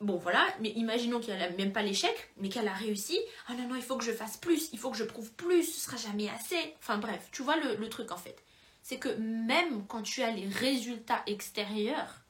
Bon 0.01 0.17
voilà, 0.17 0.47
mais 0.61 0.71
imaginons 0.71 1.21
qu'elle 1.21 1.41
a 1.41 1.49
même 1.51 1.73
pas 1.73 1.83
l'échec, 1.83 2.31
mais 2.37 2.51
qu'elle 2.51 2.69
a 2.69 2.73
réussi. 2.73 3.19
Oh 3.49 3.55
non, 3.55 3.69
non, 3.69 3.77
il 3.77 3.83
faut 3.83 3.97
que 3.97 4.05
je 4.05 4.13
fasse 4.13 4.37
plus, 4.37 4.69
il 4.73 4.79
faut 4.79 4.91
que 4.91 4.97
je 4.97 5.05
prouve 5.05 5.33
plus, 5.33 5.63
ce 5.63 5.81
sera 5.81 5.97
jamais 5.97 6.29
assez. 6.29 6.75
Enfin 6.79 6.99
bref, 6.99 7.29
tu 7.33 7.43
vois 7.43 7.57
le 7.57 7.89
truc 7.89 8.13
en 8.13 8.19
fait 8.19 8.46
c'est 8.87 9.01
que 9.01 9.09
même 9.09 9.85
quand 9.89 10.03
tu 10.03 10.23
as 10.23 10.31
les 10.31 10.47
résultats 10.47 11.25
extérieurs, 11.27 12.21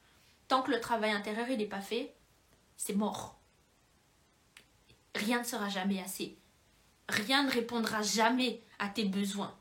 tant 0.47 0.63
que 0.63 0.71
le 0.71 0.79
travail 0.79 1.11
intérieur 1.11 1.47
n'est 1.47 1.67
pas 1.67 1.81
fait, 1.81 2.15
c'est 2.77 2.95
mort. 2.95 3.39
Rien 5.13 5.41
ne 5.41 5.45
sera 5.45 5.69
jamais 5.69 6.01
assez. 6.01 6.35
Rien 7.09 7.43
ne 7.43 7.51
répondra 7.51 8.01
jamais 8.01 8.63
à 8.79 8.89
tes 8.89 9.05
besoins. 9.05 9.55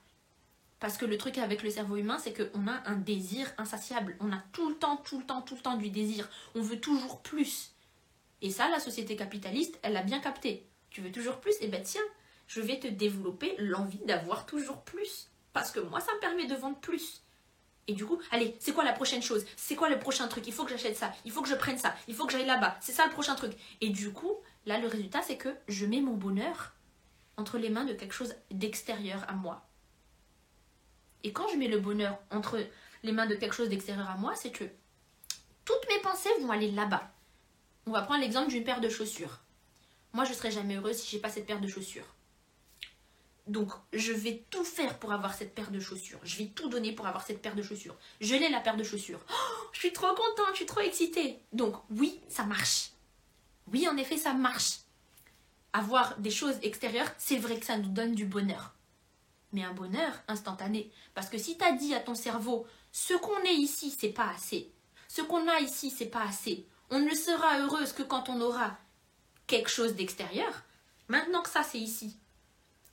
Parce 0.80 0.96
que 0.96 1.04
le 1.04 1.18
truc 1.18 1.36
avec 1.36 1.62
le 1.62 1.68
cerveau 1.68 1.96
humain, 1.96 2.16
c'est 2.18 2.32
qu'on 2.32 2.66
a 2.66 2.82
un 2.86 2.96
désir 2.96 3.52
insatiable. 3.58 4.16
On 4.20 4.32
a 4.32 4.42
tout 4.54 4.70
le 4.70 4.76
temps, 4.76 4.96
tout 4.96 5.18
le 5.18 5.26
temps, 5.26 5.42
tout 5.42 5.56
le 5.56 5.60
temps 5.60 5.76
du 5.76 5.90
désir. 5.90 6.30
On 6.54 6.62
veut 6.62 6.80
toujours 6.80 7.20
plus. 7.20 7.74
Et 8.40 8.48
ça, 8.48 8.70
la 8.70 8.80
société 8.80 9.16
capitaliste, 9.16 9.78
elle 9.82 9.92
l'a 9.92 10.02
bien 10.02 10.20
capté. 10.20 10.66
Tu 10.88 11.02
veux 11.02 11.12
toujours 11.12 11.40
plus? 11.40 11.56
Eh 11.60 11.68
bien 11.68 11.82
tiens, 11.82 12.00
je 12.46 12.62
vais 12.62 12.80
te 12.80 12.88
développer 12.88 13.54
l'envie 13.58 14.06
d'avoir 14.06 14.46
toujours 14.46 14.80
plus. 14.82 15.28
Parce 15.56 15.70
que 15.70 15.80
moi, 15.80 16.00
ça 16.00 16.12
me 16.14 16.20
permet 16.20 16.46
de 16.46 16.54
vendre 16.54 16.78
plus. 16.80 17.22
Et 17.86 17.94
du 17.94 18.04
coup, 18.04 18.20
allez, 18.30 18.54
c'est 18.60 18.74
quoi 18.74 18.84
la 18.84 18.92
prochaine 18.92 19.22
chose? 19.22 19.46
C'est 19.56 19.74
quoi 19.74 19.88
le 19.88 19.98
prochain 19.98 20.28
truc? 20.28 20.46
Il 20.46 20.52
faut 20.52 20.64
que 20.64 20.70
j'achète 20.70 20.98
ça, 20.98 21.10
il 21.24 21.32
faut 21.32 21.40
que 21.40 21.48
je 21.48 21.54
prenne 21.54 21.78
ça, 21.78 21.94
il 22.08 22.14
faut 22.14 22.26
que 22.26 22.32
j'aille 22.32 22.44
là-bas, 22.44 22.76
c'est 22.82 22.92
ça 22.92 23.06
le 23.06 23.10
prochain 23.10 23.34
truc. 23.36 23.54
Et 23.80 23.88
du 23.88 24.12
coup, 24.12 24.36
là, 24.66 24.78
le 24.78 24.86
résultat, 24.86 25.22
c'est 25.22 25.38
que 25.38 25.48
je 25.66 25.86
mets 25.86 26.02
mon 26.02 26.12
bonheur 26.12 26.74
entre 27.38 27.56
les 27.56 27.70
mains 27.70 27.86
de 27.86 27.94
quelque 27.94 28.12
chose 28.12 28.34
d'extérieur 28.50 29.24
à 29.28 29.32
moi. 29.32 29.66
Et 31.24 31.32
quand 31.32 31.48
je 31.48 31.56
mets 31.56 31.68
le 31.68 31.80
bonheur 31.80 32.18
entre 32.30 32.58
les 33.02 33.12
mains 33.12 33.26
de 33.26 33.34
quelque 33.34 33.54
chose 33.54 33.70
d'extérieur 33.70 34.10
à 34.10 34.16
moi, 34.16 34.34
c'est 34.34 34.52
que 34.52 34.64
toutes 35.64 35.88
mes 35.88 36.02
pensées 36.02 36.28
vont 36.42 36.50
aller 36.50 36.70
là-bas. 36.70 37.10
On 37.86 37.92
va 37.92 38.02
prendre 38.02 38.20
l'exemple 38.20 38.50
d'une 38.50 38.64
paire 38.64 38.82
de 38.82 38.90
chaussures. 38.90 39.40
Moi, 40.12 40.26
je 40.26 40.34
serais 40.34 40.50
jamais 40.50 40.76
heureuse 40.76 40.98
si 40.98 41.08
j'ai 41.08 41.18
pas 41.18 41.30
cette 41.30 41.46
paire 41.46 41.62
de 41.62 41.66
chaussures. 41.66 42.15
Donc, 43.46 43.70
je 43.92 44.12
vais 44.12 44.44
tout 44.50 44.64
faire 44.64 44.98
pour 44.98 45.12
avoir 45.12 45.34
cette 45.34 45.54
paire 45.54 45.70
de 45.70 45.78
chaussures. 45.78 46.18
Je 46.24 46.36
vais 46.36 46.46
tout 46.46 46.68
donner 46.68 46.92
pour 46.92 47.06
avoir 47.06 47.24
cette 47.24 47.40
paire 47.40 47.54
de 47.54 47.62
chaussures. 47.62 47.96
Je 48.20 48.34
l'ai 48.34 48.48
la 48.48 48.60
paire 48.60 48.76
de 48.76 48.82
chaussures. 48.82 49.20
Oh, 49.30 49.68
je 49.72 49.78
suis 49.78 49.92
trop 49.92 50.08
contente, 50.08 50.50
je 50.50 50.56
suis 50.56 50.66
trop 50.66 50.80
excitée. 50.80 51.38
Donc, 51.52 51.76
oui, 51.90 52.20
ça 52.28 52.44
marche. 52.44 52.90
Oui, 53.72 53.86
en 53.88 53.96
effet, 53.96 54.16
ça 54.16 54.32
marche. 54.32 54.78
Avoir 55.72 56.18
des 56.18 56.30
choses 56.30 56.56
extérieures, 56.62 57.10
c'est 57.18 57.36
vrai 57.36 57.60
que 57.60 57.66
ça 57.66 57.78
nous 57.78 57.90
donne 57.90 58.14
du 58.14 58.24
bonheur. 58.24 58.72
Mais 59.52 59.62
un 59.62 59.74
bonheur 59.74 60.12
instantané. 60.26 60.90
Parce 61.14 61.28
que 61.28 61.38
si 61.38 61.56
tu 61.56 61.64
as 61.64 61.72
dit 61.72 61.94
à 61.94 62.00
ton 62.00 62.16
cerveau, 62.16 62.66
ce 62.90 63.14
qu'on 63.14 63.42
est 63.42 63.54
ici, 63.54 63.94
c'est 63.96 64.08
pas 64.08 64.30
assez. 64.30 64.72
Ce 65.06 65.22
qu'on 65.22 65.46
a 65.46 65.60
ici, 65.60 65.90
c'est 65.90 66.06
pas 66.06 66.24
assez. 66.24 66.66
On 66.90 66.98
ne 66.98 67.14
sera 67.14 67.60
heureuse 67.60 67.92
que 67.92 68.02
quand 68.02 68.28
on 68.28 68.40
aura 68.40 68.76
quelque 69.46 69.70
chose 69.70 69.94
d'extérieur. 69.94 70.64
Maintenant 71.08 71.42
que 71.42 71.50
ça, 71.50 71.62
c'est 71.62 71.78
ici. 71.78 72.18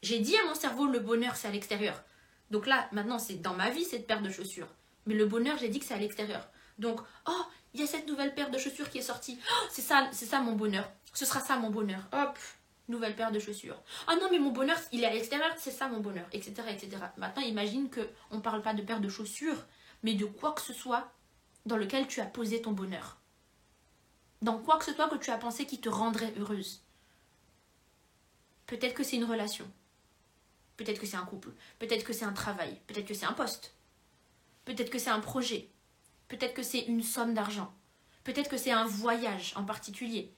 J'ai 0.04 0.20
dit 0.20 0.36
à 0.36 0.46
mon 0.46 0.54
cerveau, 0.54 0.86
le 0.86 1.00
bonheur, 1.00 1.38
c'est 1.38 1.48
à 1.48 1.52
l'extérieur. 1.52 2.04
Donc 2.52 2.68
là, 2.68 2.90
maintenant, 2.92 3.20
c'est 3.20 3.42
dans 3.42 3.54
ma 3.54 3.70
vie, 3.70 3.86
cette 3.86 4.06
paire 4.06 4.22
de 4.22 4.30
chaussures. 4.30 4.68
Mais 5.06 5.14
le 5.14 5.26
bonheur, 5.26 5.58
j'ai 5.58 5.70
dit 5.70 5.80
que 5.80 5.86
c'est 5.86 5.94
à 5.94 5.98
l'extérieur. 5.98 6.46
Donc, 6.78 7.00
oh, 7.26 7.42
il 7.74 7.80
y 7.80 7.84
a 7.84 7.88
cette 7.88 8.06
nouvelle 8.06 8.36
paire 8.36 8.52
de 8.52 8.58
chaussures 8.58 8.90
qui 8.90 8.98
est 8.98 9.02
sortie. 9.02 9.40
Oh, 9.50 9.68
c'est 9.72 9.82
ça, 9.82 10.10
c'est 10.12 10.26
ça 10.26 10.42
mon 10.42 10.58
bonheur. 10.58 10.92
Ce 11.14 11.26
sera 11.26 11.40
ça 11.40 11.56
mon 11.56 11.70
bonheur. 11.70 12.02
Hop, 12.12 12.38
nouvelle 12.90 13.16
paire 13.16 13.32
de 13.32 13.40
chaussures. 13.40 13.82
Ah 14.08 14.18
non, 14.18 14.28
mais 14.30 14.40
mon 14.40 14.52
bonheur, 14.52 14.78
il 14.92 15.04
est 15.04 15.08
à 15.08 15.14
l'extérieur, 15.14 15.54
c'est 15.58 15.72
ça 15.72 15.88
mon 15.88 16.02
bonheur, 16.02 16.28
etc., 16.34 16.54
etc. 16.70 16.98
Maintenant, 17.16 17.44
imagine 17.44 17.90
que 17.90 18.02
on 18.30 18.42
parle 18.42 18.62
pas 18.62 18.74
de 18.74 18.82
paire 18.82 19.00
de 19.00 19.08
chaussures, 19.08 19.64
mais 20.04 20.16
de 20.16 20.26
quoi 20.26 20.52
que 20.52 20.62
ce 20.62 20.74
soit 20.74 21.14
dans 21.66 21.78
lequel 21.78 22.08
tu 22.08 22.20
as 22.20 22.26
posé 22.26 22.62
ton 22.62 22.72
bonheur. 22.72 23.22
Dans 24.42 24.58
quoi 24.58 24.78
que 24.80 24.84
ce 24.84 24.94
soit 24.94 25.08
que 25.08 25.16
tu 25.16 25.32
as 25.32 25.38
pensé 25.38 25.66
qui 25.66 25.80
te 25.80 25.88
rendrait 25.88 26.34
heureuse. 26.38 26.84
Peut-être 28.68 28.96
que 28.96 29.04
c'est 29.04 29.16
une 29.16 29.24
relation. 29.24 29.66
Peut-être 30.78 31.00
que 31.00 31.06
c'est 31.06 31.18
un 31.18 31.26
couple. 31.26 31.52
Peut-être 31.80 32.04
que 32.04 32.14
c'est 32.14 32.26
un 32.26 32.34
travail. 32.34 32.80
Peut-être 32.88 33.08
que 33.08 33.14
c'est 33.14 33.26
un 33.26 33.34
poste. 33.34 33.76
Peut-être 34.66 34.90
que 34.90 35.00
c'est 35.00 35.10
un 35.10 35.20
projet. 35.20 35.70
Peut-être 36.28 36.54
que 36.54 36.64
c'est 36.64 36.82
une 36.82 37.04
somme 37.04 37.34
d'argent. 37.34 37.74
Peut-être 38.24 38.50
que 38.50 38.58
c'est 38.58 38.72
un 38.72 38.86
voyage 38.86 39.54
en 39.56 39.66
particulier. 39.66 40.34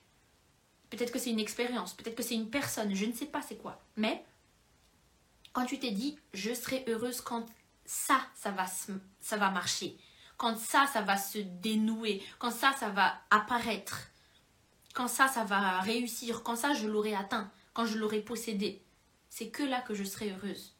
Peut-être 0.90 1.12
que 1.12 1.20
c'est 1.20 1.30
une 1.30 1.40
expérience. 1.40 1.94
Peut-être 1.94 2.16
que 2.16 2.24
c'est 2.24 2.36
une 2.36 2.50
personne. 2.50 2.94
Je 2.96 3.06
ne 3.06 3.14
sais 3.14 3.26
pas 3.28 3.42
c'est 3.42 3.58
quoi. 3.58 3.82
Mais 3.96 4.26
quand 5.54 5.66
tu 5.66 5.80
t'es 5.80 5.92
dit 5.92 6.18
je 6.34 6.54
serai 6.54 6.84
heureuse 6.88 7.22
quand 7.22 7.46
ça, 7.86 8.20
ça 8.34 8.52
va, 8.52 9.50
marcher. 9.52 9.98
Quand 10.38 10.58
ça, 10.58 10.88
ça 10.92 11.02
va 11.02 11.18
se 11.18 11.38
dénouer. 11.38 12.24
Quand 12.40 12.52
ça, 12.52 12.74
ça 12.80 12.90
va 12.90 13.16
apparaître. 13.30 14.08
Quand 14.94 15.08
ça, 15.08 15.28
ça 15.28 15.44
va 15.44 15.80
réussir. 15.82 16.44
Quand 16.44 16.56
ça, 16.56 16.74
je 16.74 16.88
l'aurai 16.88 17.14
atteint. 17.16 17.52
Quand 17.74 17.86
je 17.86 17.98
l'aurai 17.98 18.22
possédé 18.22 18.82
c'est 19.36 19.50
que 19.50 19.64
là 19.64 19.82
que 19.82 19.94
je 19.94 20.06
serai 20.06 20.32
heureuse. 20.32 20.78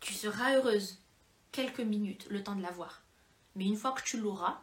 Tu 0.00 0.14
seras 0.14 0.54
heureuse 0.54 1.02
quelques 1.52 1.80
minutes, 1.80 2.26
le 2.30 2.42
temps 2.42 2.54
de 2.54 2.62
l'avoir. 2.62 3.02
Mais 3.54 3.66
une 3.66 3.76
fois 3.76 3.92
que 3.92 4.02
tu 4.02 4.18
l'auras, 4.18 4.62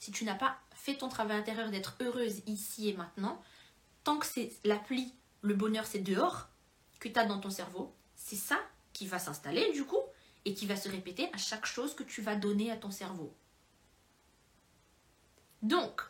si 0.00 0.10
tu 0.10 0.24
n'as 0.24 0.34
pas 0.34 0.58
fait 0.74 0.96
ton 0.96 1.08
travail 1.08 1.36
intérieur 1.36 1.70
d'être 1.70 1.94
heureuse 2.00 2.42
ici 2.48 2.88
et 2.88 2.96
maintenant, 2.96 3.40
tant 4.02 4.18
que 4.18 4.26
c'est 4.26 4.50
l'appli, 4.64 5.14
le 5.40 5.54
bonheur 5.54 5.86
c'est 5.86 6.00
dehors, 6.00 6.48
que 6.98 7.08
tu 7.08 7.16
as 7.16 7.24
dans 7.24 7.38
ton 7.38 7.50
cerveau, 7.50 7.94
c'est 8.16 8.34
ça 8.34 8.58
qui 8.92 9.06
va 9.06 9.20
s'installer 9.20 9.70
du 9.70 9.84
coup 9.84 10.02
et 10.44 10.52
qui 10.52 10.66
va 10.66 10.74
se 10.74 10.88
répéter 10.88 11.30
à 11.32 11.38
chaque 11.38 11.64
chose 11.64 11.94
que 11.94 12.02
tu 12.02 12.22
vas 12.22 12.34
donner 12.34 12.72
à 12.72 12.76
ton 12.76 12.90
cerveau. 12.90 13.36
Donc, 15.62 16.02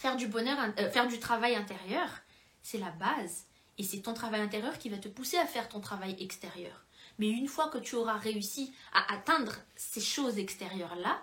Faire 0.00 0.16
du 0.16 0.28
bonheur, 0.28 0.56
euh, 0.78 0.90
faire 0.90 1.08
du 1.08 1.18
travail 1.18 1.54
intérieur, 1.54 2.08
c'est 2.62 2.78
la 2.78 2.88
base. 2.88 3.44
Et 3.76 3.84
c'est 3.84 4.00
ton 4.00 4.14
travail 4.14 4.40
intérieur 4.40 4.78
qui 4.78 4.88
va 4.88 4.96
te 4.96 5.08
pousser 5.08 5.36
à 5.36 5.44
faire 5.44 5.68
ton 5.68 5.80
travail 5.80 6.16
extérieur. 6.18 6.86
Mais 7.18 7.28
une 7.28 7.48
fois 7.48 7.68
que 7.68 7.76
tu 7.76 7.96
auras 7.96 8.16
réussi 8.16 8.72
à 8.94 9.12
atteindre 9.12 9.56
ces 9.76 10.00
choses 10.00 10.38
extérieures-là, 10.38 11.22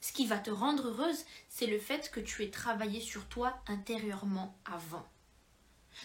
ce 0.00 0.12
qui 0.12 0.26
va 0.26 0.38
te 0.38 0.48
rendre 0.48 0.88
heureuse, 0.88 1.26
c'est 1.50 1.66
le 1.66 1.78
fait 1.78 2.10
que 2.10 2.20
tu 2.20 2.42
aies 2.42 2.50
travaillé 2.50 3.00
sur 3.00 3.26
toi 3.26 3.54
intérieurement 3.66 4.56
avant. 4.64 5.06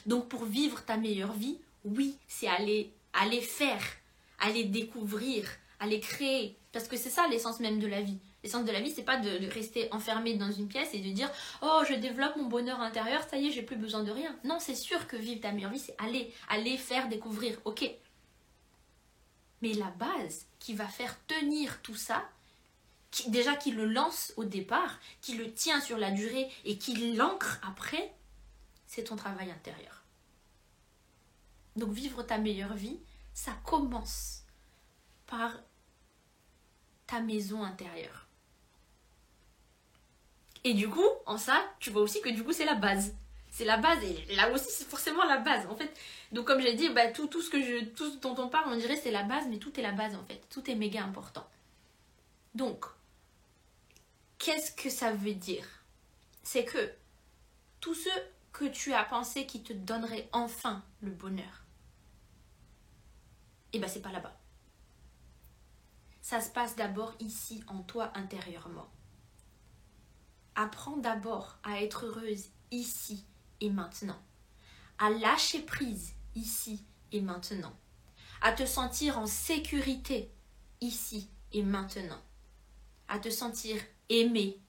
Donc 0.06 0.28
pour 0.28 0.44
vivre 0.44 0.84
ta 0.84 0.98
meilleure 0.98 1.32
vie, 1.32 1.60
oui, 1.86 2.18
c'est 2.28 2.48
aller, 2.48 2.92
aller 3.14 3.40
faire, 3.40 3.84
aller 4.38 4.66
découvrir, 4.66 5.50
aller 5.80 6.02
créer. 6.02 6.58
Parce 6.74 6.90
que 6.90 6.98
c'est 6.98 7.10
ça 7.10 7.30
l'essence 7.30 7.62
même 7.62 7.80
de 7.80 7.88
la 7.88 8.02
vie. 8.02 8.20
L'essence 8.44 8.66
de 8.66 8.72
la 8.72 8.82
vie, 8.82 8.92
c'est 8.92 9.04
pas 9.04 9.18
de, 9.18 9.48
rester 9.52 9.88
enfermé 9.94 10.36
dans 10.36 10.52
une 10.52 10.68
pièce 10.68 10.94
et 10.94 11.00
de 11.00 11.12
dire 11.12 11.30
Oh, 11.62 11.82
je 11.88 11.94
développe 11.94 12.36
mon 12.38 12.46
bonheur 12.46 12.80
intérieur, 12.80 13.24
ça 13.30 13.38
y 13.38 13.48
est, 13.48 13.52
j'ai 13.52 13.62
plus 13.62 13.76
besoin 13.76 14.04
de 14.04 14.12
rien. 14.12 14.36
Non, 14.44 14.58
c'est 14.60 14.76
sûr 14.76 15.08
que 15.08 15.16
vivre 15.16 15.42
ta 15.42 15.52
meilleure 15.52 15.72
vie, 15.72 15.80
c'est 15.80 15.96
aller, 16.00 16.34
aller 16.50 16.78
faire 16.78 17.08
découvrir, 17.08 17.60
ok. 17.66 17.90
Mais 19.62 19.74
la 19.74 19.92
base 19.92 20.48
qui 20.60 20.74
va 20.74 20.88
faire 20.88 21.16
tenir 21.28 21.82
tout 21.84 21.96
ça, 21.96 22.28
qui, 23.12 23.30
déjà 23.30 23.56
qui 23.56 23.72
le 23.72 23.86
lance 23.86 24.34
au 24.38 24.44
départ, 24.44 25.00
qui 25.22 25.36
le 25.36 25.54
tient 25.54 25.80
sur 25.80 26.00
la 26.00 26.10
durée 26.10 26.50
et 26.66 26.80
qui 26.80 27.14
l'ancre 27.14 27.60
après, 27.62 28.12
c'est 28.88 29.04
ton 29.04 29.16
travail 29.16 29.52
intérieur. 29.52 30.04
Donc 31.76 31.92
vivre 31.92 32.24
ta 32.24 32.40
meilleure 32.40 32.74
vie, 32.74 33.00
ça 33.34 33.54
commence 33.66 34.44
par 35.28 35.54
ta 37.08 37.20
maison 37.20 37.64
intérieure. 37.64 38.21
Et 40.64 40.74
du 40.74 40.90
coup, 40.90 41.08
en 41.26 41.38
ça, 41.38 41.64
tu 41.80 41.90
vois 41.90 42.02
aussi 42.02 42.22
que 42.22 42.30
du 42.30 42.44
coup, 42.44 42.54
c'est 42.54 42.66
la 42.66 42.76
base. 42.76 43.16
C'est 43.50 43.66
la 43.66 43.78
base 43.78 44.02
et 44.04 44.36
là 44.36 44.50
aussi, 44.52 44.72
c'est 44.72 44.88
forcément 44.88 45.26
la 45.26 45.38
base 45.38 45.66
en 45.68 45.76
fait. 45.76 45.92
Donc, 46.32 46.48
comme 46.48 46.62
j'ai 46.62 46.74
dit, 46.74 46.90
bah, 46.90 47.08
tout, 47.12 47.30
ce 47.42 47.50
que 47.50 47.62
je, 47.62 47.86
tout 47.86 48.16
dont 48.18 48.36
on 48.38 48.48
parle, 48.48 48.72
on 48.72 48.78
dirait 48.78 48.96
c'est 48.96 49.12
la 49.12 49.24
base, 49.24 49.46
mais 49.50 49.58
tout 49.58 49.78
est 49.78 49.84
la 49.84 49.92
base 49.92 50.16
en 50.16 50.24
fait. 50.24 50.42
Tout 50.50 50.70
est 50.72 50.76
méga 50.76 51.04
important. 51.04 51.46
Donc, 52.56 52.86
qu'est-ce 54.38 54.72
que 54.72 54.90
ça 54.90 55.12
veut 55.12 55.34
dire? 55.34 55.68
C'est 56.44 56.64
que 56.64 56.92
tout 57.82 57.94
ce 57.94 58.10
que 58.54 58.66
tu 58.66 58.94
as 58.94 59.04
pensé 59.04 59.46
qui 59.46 59.62
te 59.64 59.74
donnerait 59.74 60.30
enfin 60.32 60.84
le 61.02 61.12
bonheur, 61.12 61.64
et 63.74 63.78
eh 63.78 63.80
ben 63.80 63.88
c'est 63.88 64.02
pas 64.02 64.12
là-bas. 64.12 64.38
Ça 66.22 66.42
se 66.42 66.50
passe 66.50 66.76
d'abord 66.76 67.14
ici 67.20 67.64
en 67.68 67.82
toi 67.84 68.12
intérieurement. 68.16 68.90
Apprends 70.64 70.98
d'abord 70.98 71.58
à 71.64 71.82
être 71.82 72.06
heureuse 72.06 72.46
ici 72.70 73.26
et 73.62 73.72
maintenant, 73.72 74.22
à 75.00 75.10
lâcher 75.10 75.64
prise 75.64 76.14
ici 76.36 76.86
et 77.12 77.20
maintenant, 77.20 77.76
à 78.42 78.52
te 78.52 78.68
sentir 78.68 79.18
en 79.18 79.26
sécurité 79.26 80.32
ici 80.80 81.32
et 81.52 81.64
maintenant, 81.64 82.22
à 83.08 83.18
te 83.18 83.32
sentir 83.32 83.82
aimé, 84.10 84.62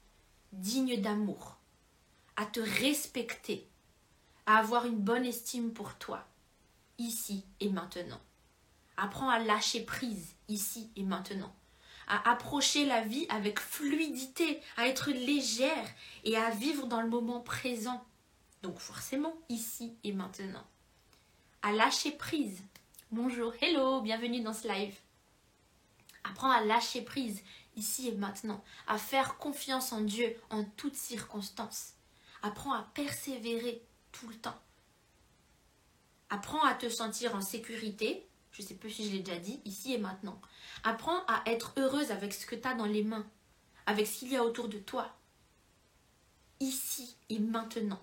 digne 0.52 0.98
d'amour, 0.98 1.58
à 2.36 2.46
te 2.46 2.60
respecter, 2.60 3.68
à 4.46 4.56
avoir 4.56 4.86
une 4.86 4.98
bonne 4.98 5.26
estime 5.26 5.74
pour 5.74 5.98
toi, 5.98 6.26
ici 6.96 7.44
et 7.60 7.68
maintenant. 7.68 8.22
Apprends 8.96 9.28
à 9.28 9.40
lâcher 9.40 9.84
prise 9.84 10.36
ici 10.48 10.90
et 10.96 11.02
maintenant 11.02 11.54
à 12.06 12.30
approcher 12.30 12.84
la 12.84 13.02
vie 13.02 13.26
avec 13.28 13.60
fluidité, 13.60 14.60
à 14.76 14.86
être 14.86 15.10
légère 15.10 15.88
et 16.24 16.36
à 16.36 16.50
vivre 16.50 16.86
dans 16.86 17.00
le 17.00 17.08
moment 17.08 17.40
présent. 17.40 18.04
Donc 18.62 18.78
forcément 18.78 19.34
ici 19.48 19.96
et 20.04 20.12
maintenant. 20.12 20.66
À 21.62 21.72
lâcher 21.72 22.12
prise. 22.12 22.62
Bonjour, 23.10 23.52
hello, 23.60 24.00
bienvenue 24.00 24.40
dans 24.40 24.54
ce 24.54 24.68
live. 24.68 24.96
Apprends 26.24 26.50
à 26.50 26.60
lâcher 26.62 27.02
prise 27.02 27.42
ici 27.76 28.08
et 28.08 28.12
maintenant, 28.12 28.62
à 28.86 28.98
faire 28.98 29.38
confiance 29.38 29.92
en 29.92 30.00
Dieu 30.00 30.36
en 30.50 30.64
toutes 30.64 30.96
circonstances. 30.96 31.94
Apprends 32.42 32.72
à 32.72 32.82
persévérer 32.94 33.82
tout 34.12 34.28
le 34.28 34.34
temps. 34.36 34.60
Apprends 36.30 36.64
à 36.64 36.74
te 36.74 36.88
sentir 36.88 37.34
en 37.34 37.40
sécurité, 37.40 38.26
je 38.52 38.62
sais 38.62 38.74
plus 38.74 38.90
si 38.90 39.06
je 39.06 39.12
l'ai 39.12 39.22
déjà 39.22 39.38
dit, 39.38 39.60
ici 39.64 39.94
et 39.94 39.98
maintenant. 39.98 40.40
Apprends 40.84 41.24
à 41.26 41.42
être 41.46 41.72
heureuse 41.78 42.10
avec 42.10 42.32
ce 42.32 42.46
que 42.46 42.54
tu 42.54 42.68
as 42.68 42.74
dans 42.74 42.86
les 42.86 43.02
mains, 43.02 43.26
avec 43.86 44.06
ce 44.06 44.20
qu'il 44.20 44.32
y 44.32 44.36
a 44.36 44.44
autour 44.44 44.68
de 44.68 44.78
toi, 44.78 45.16
ici 46.60 47.16
et 47.28 47.38
maintenant. 47.38 48.00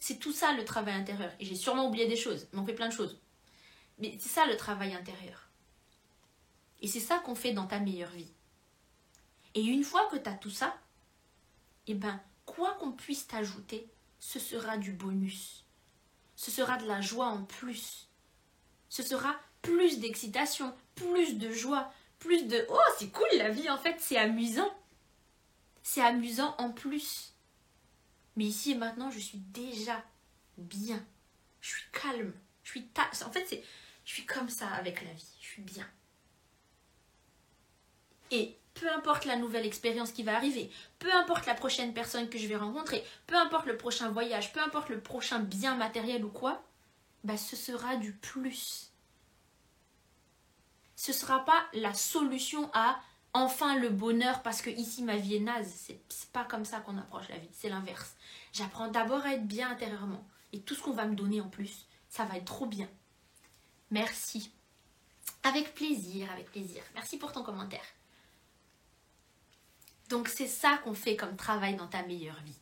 C'est 0.00 0.18
tout 0.18 0.32
ça 0.32 0.52
le 0.52 0.64
travail 0.64 0.94
intérieur. 0.94 1.32
Et 1.40 1.44
j'ai 1.44 1.54
sûrement 1.54 1.88
oublié 1.88 2.06
des 2.06 2.16
choses, 2.16 2.48
mais 2.52 2.60
on 2.60 2.66
fait 2.66 2.74
plein 2.74 2.88
de 2.88 2.92
choses. 2.92 3.20
Mais 3.98 4.16
c'est 4.20 4.28
ça 4.28 4.46
le 4.46 4.56
travail 4.56 4.94
intérieur. 4.94 5.48
Et 6.80 6.88
c'est 6.88 7.00
ça 7.00 7.18
qu'on 7.18 7.34
fait 7.34 7.52
dans 7.52 7.66
ta 7.66 7.80
meilleure 7.80 8.10
vie. 8.10 8.30
Et 9.54 9.62
une 9.62 9.82
fois 9.82 10.08
que 10.10 10.16
tu 10.16 10.28
as 10.28 10.34
tout 10.34 10.50
ça, 10.50 10.76
eh 11.86 11.94
ben, 11.94 12.20
quoi 12.46 12.74
qu'on 12.74 12.92
puisse 12.92 13.26
t'ajouter, 13.26 13.88
ce 14.20 14.38
sera 14.38 14.76
du 14.76 14.92
bonus. 14.92 15.64
Ce 16.36 16.50
sera 16.50 16.76
de 16.76 16.86
la 16.86 17.00
joie 17.00 17.26
en 17.26 17.42
plus. 17.44 18.07
Ce 18.88 19.02
sera 19.02 19.34
plus 19.62 19.98
d'excitation, 19.98 20.74
plus 20.94 21.38
de 21.38 21.50
joie, 21.50 21.92
plus 22.18 22.44
de 22.44 22.66
oh 22.70 22.78
c'est 22.98 23.10
cool 23.10 23.28
la 23.36 23.50
vie 23.50 23.68
en 23.70 23.78
fait, 23.78 23.96
c'est 23.98 24.16
amusant. 24.16 24.72
C'est 25.82 26.02
amusant 26.02 26.54
en 26.58 26.70
plus. 26.70 27.34
Mais 28.36 28.44
ici 28.44 28.72
et 28.72 28.74
maintenant, 28.76 29.10
je 29.10 29.18
suis 29.18 29.38
déjà 29.38 30.04
bien. 30.58 31.04
Je 31.60 31.70
suis 31.70 31.84
calme. 31.92 32.32
Je 32.62 32.70
suis 32.70 32.86
ta... 32.88 33.08
En 33.26 33.32
fait, 33.32 33.46
c'est 33.46 33.62
je 34.04 34.14
suis 34.14 34.26
comme 34.26 34.48
ça 34.48 34.68
avec 34.68 35.02
la 35.02 35.12
vie. 35.12 35.36
Je 35.40 35.46
suis 35.46 35.62
bien. 35.62 35.86
Et 38.30 38.56
peu 38.74 38.90
importe 38.92 39.24
la 39.24 39.36
nouvelle 39.36 39.66
expérience 39.66 40.12
qui 40.12 40.22
va 40.22 40.36
arriver, 40.36 40.70
peu 40.98 41.12
importe 41.12 41.46
la 41.46 41.54
prochaine 41.54 41.92
personne 41.92 42.28
que 42.28 42.38
je 42.38 42.46
vais 42.46 42.56
rencontrer, 42.56 43.04
peu 43.26 43.36
importe 43.36 43.66
le 43.66 43.76
prochain 43.76 44.10
voyage, 44.10 44.52
peu 44.52 44.60
importe 44.60 44.88
le 44.88 45.00
prochain 45.00 45.40
bien 45.40 45.74
matériel 45.74 46.24
ou 46.24 46.30
quoi, 46.30 46.62
bah 47.28 47.36
ce 47.36 47.56
sera 47.56 47.96
du 47.96 48.14
plus. 48.14 48.90
Ce 50.96 51.12
sera 51.12 51.44
pas 51.44 51.66
la 51.74 51.92
solution 51.92 52.70
à 52.72 52.98
enfin 53.34 53.76
le 53.76 53.90
bonheur 53.90 54.42
parce 54.42 54.62
que 54.62 54.70
ici 54.70 55.02
ma 55.02 55.18
vie 55.18 55.36
est 55.36 55.40
naze. 55.40 55.70
C'est 56.08 56.30
pas 56.32 56.44
comme 56.44 56.64
ça 56.64 56.80
qu'on 56.80 56.96
approche 56.96 57.28
la 57.28 57.36
vie, 57.36 57.50
c'est 57.52 57.68
l'inverse. 57.68 58.16
J'apprends 58.54 58.88
d'abord 58.88 59.26
à 59.26 59.34
être 59.34 59.46
bien 59.46 59.70
intérieurement 59.70 60.26
et 60.54 60.60
tout 60.62 60.74
ce 60.74 60.80
qu'on 60.80 60.94
va 60.94 61.04
me 61.04 61.14
donner 61.14 61.42
en 61.42 61.50
plus, 61.50 61.84
ça 62.08 62.24
va 62.24 62.38
être 62.38 62.46
trop 62.46 62.64
bien. 62.64 62.88
Merci. 63.90 64.50
Avec 65.42 65.74
plaisir, 65.74 66.32
avec 66.32 66.50
plaisir. 66.50 66.82
Merci 66.94 67.18
pour 67.18 67.32
ton 67.32 67.42
commentaire. 67.42 67.84
Donc 70.08 70.28
c'est 70.28 70.48
ça 70.48 70.78
qu'on 70.78 70.94
fait 70.94 71.14
comme 71.14 71.36
travail 71.36 71.76
dans 71.76 71.88
ta 71.88 72.02
meilleure 72.04 72.40
vie. 72.40 72.58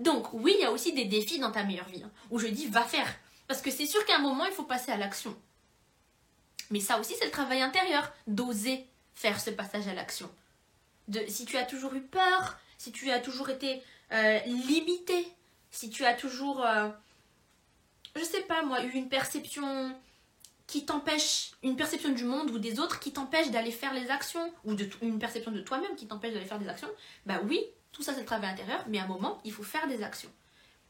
Donc 0.00 0.32
oui, 0.32 0.56
il 0.58 0.62
y 0.62 0.64
a 0.64 0.72
aussi 0.72 0.92
des 0.92 1.04
défis 1.04 1.38
dans 1.38 1.52
ta 1.52 1.62
meilleure 1.62 1.88
vie, 1.88 2.02
hein, 2.02 2.10
où 2.30 2.40
je 2.40 2.48
dis 2.48 2.66
va 2.66 2.82
faire. 2.82 3.16
Parce 3.48 3.62
que 3.62 3.70
c'est 3.70 3.86
sûr 3.86 4.04
qu'à 4.04 4.16
un 4.16 4.20
moment, 4.20 4.44
il 4.44 4.52
faut 4.52 4.64
passer 4.64 4.92
à 4.92 4.96
l'action. 4.96 5.36
Mais 6.70 6.80
ça 6.80 6.98
aussi, 6.98 7.14
c'est 7.18 7.24
le 7.24 7.30
travail 7.30 7.62
intérieur, 7.62 8.12
d'oser 8.26 8.86
faire 9.14 9.40
ce 9.40 9.50
passage 9.50 9.86
à 9.88 9.94
l'action. 9.94 10.30
Si 11.28 11.44
tu 11.44 11.56
as 11.56 11.64
toujours 11.64 11.94
eu 11.94 12.02
peur, 12.02 12.58
si 12.78 12.92
tu 12.92 13.10
as 13.10 13.20
toujours 13.20 13.50
été 13.50 13.82
euh, 14.12 14.38
limité, 14.40 15.28
si 15.70 15.90
tu 15.90 16.04
as 16.04 16.14
toujours, 16.14 16.64
euh, 16.64 16.88
je 18.16 18.24
sais 18.24 18.42
pas 18.42 18.62
moi, 18.62 18.82
eu 18.84 18.90
une 18.90 19.08
perception 19.08 19.94
qui 20.66 20.84
t'empêche, 20.84 21.52
une 21.62 21.76
perception 21.76 22.10
du 22.10 22.24
monde 22.24 22.50
ou 22.50 22.58
des 22.58 22.80
autres 22.80 22.98
qui 22.98 23.12
t'empêche 23.12 23.50
d'aller 23.50 23.70
faire 23.70 23.94
les 23.94 24.10
actions, 24.10 24.52
ou 24.64 24.74
une 25.02 25.18
perception 25.18 25.52
de 25.52 25.60
toi-même 25.60 25.94
qui 25.96 26.08
t'empêche 26.08 26.34
d'aller 26.34 26.46
faire 26.46 26.58
des 26.58 26.68
actions, 26.68 26.88
bah 27.24 27.40
oui, 27.44 27.60
tout 27.92 28.02
ça 28.02 28.12
c'est 28.12 28.20
le 28.20 28.26
travail 28.26 28.50
intérieur, 28.50 28.84
mais 28.88 28.98
à 28.98 29.04
un 29.04 29.06
moment, 29.06 29.40
il 29.44 29.52
faut 29.52 29.62
faire 29.62 29.86
des 29.86 30.02
actions. 30.02 30.30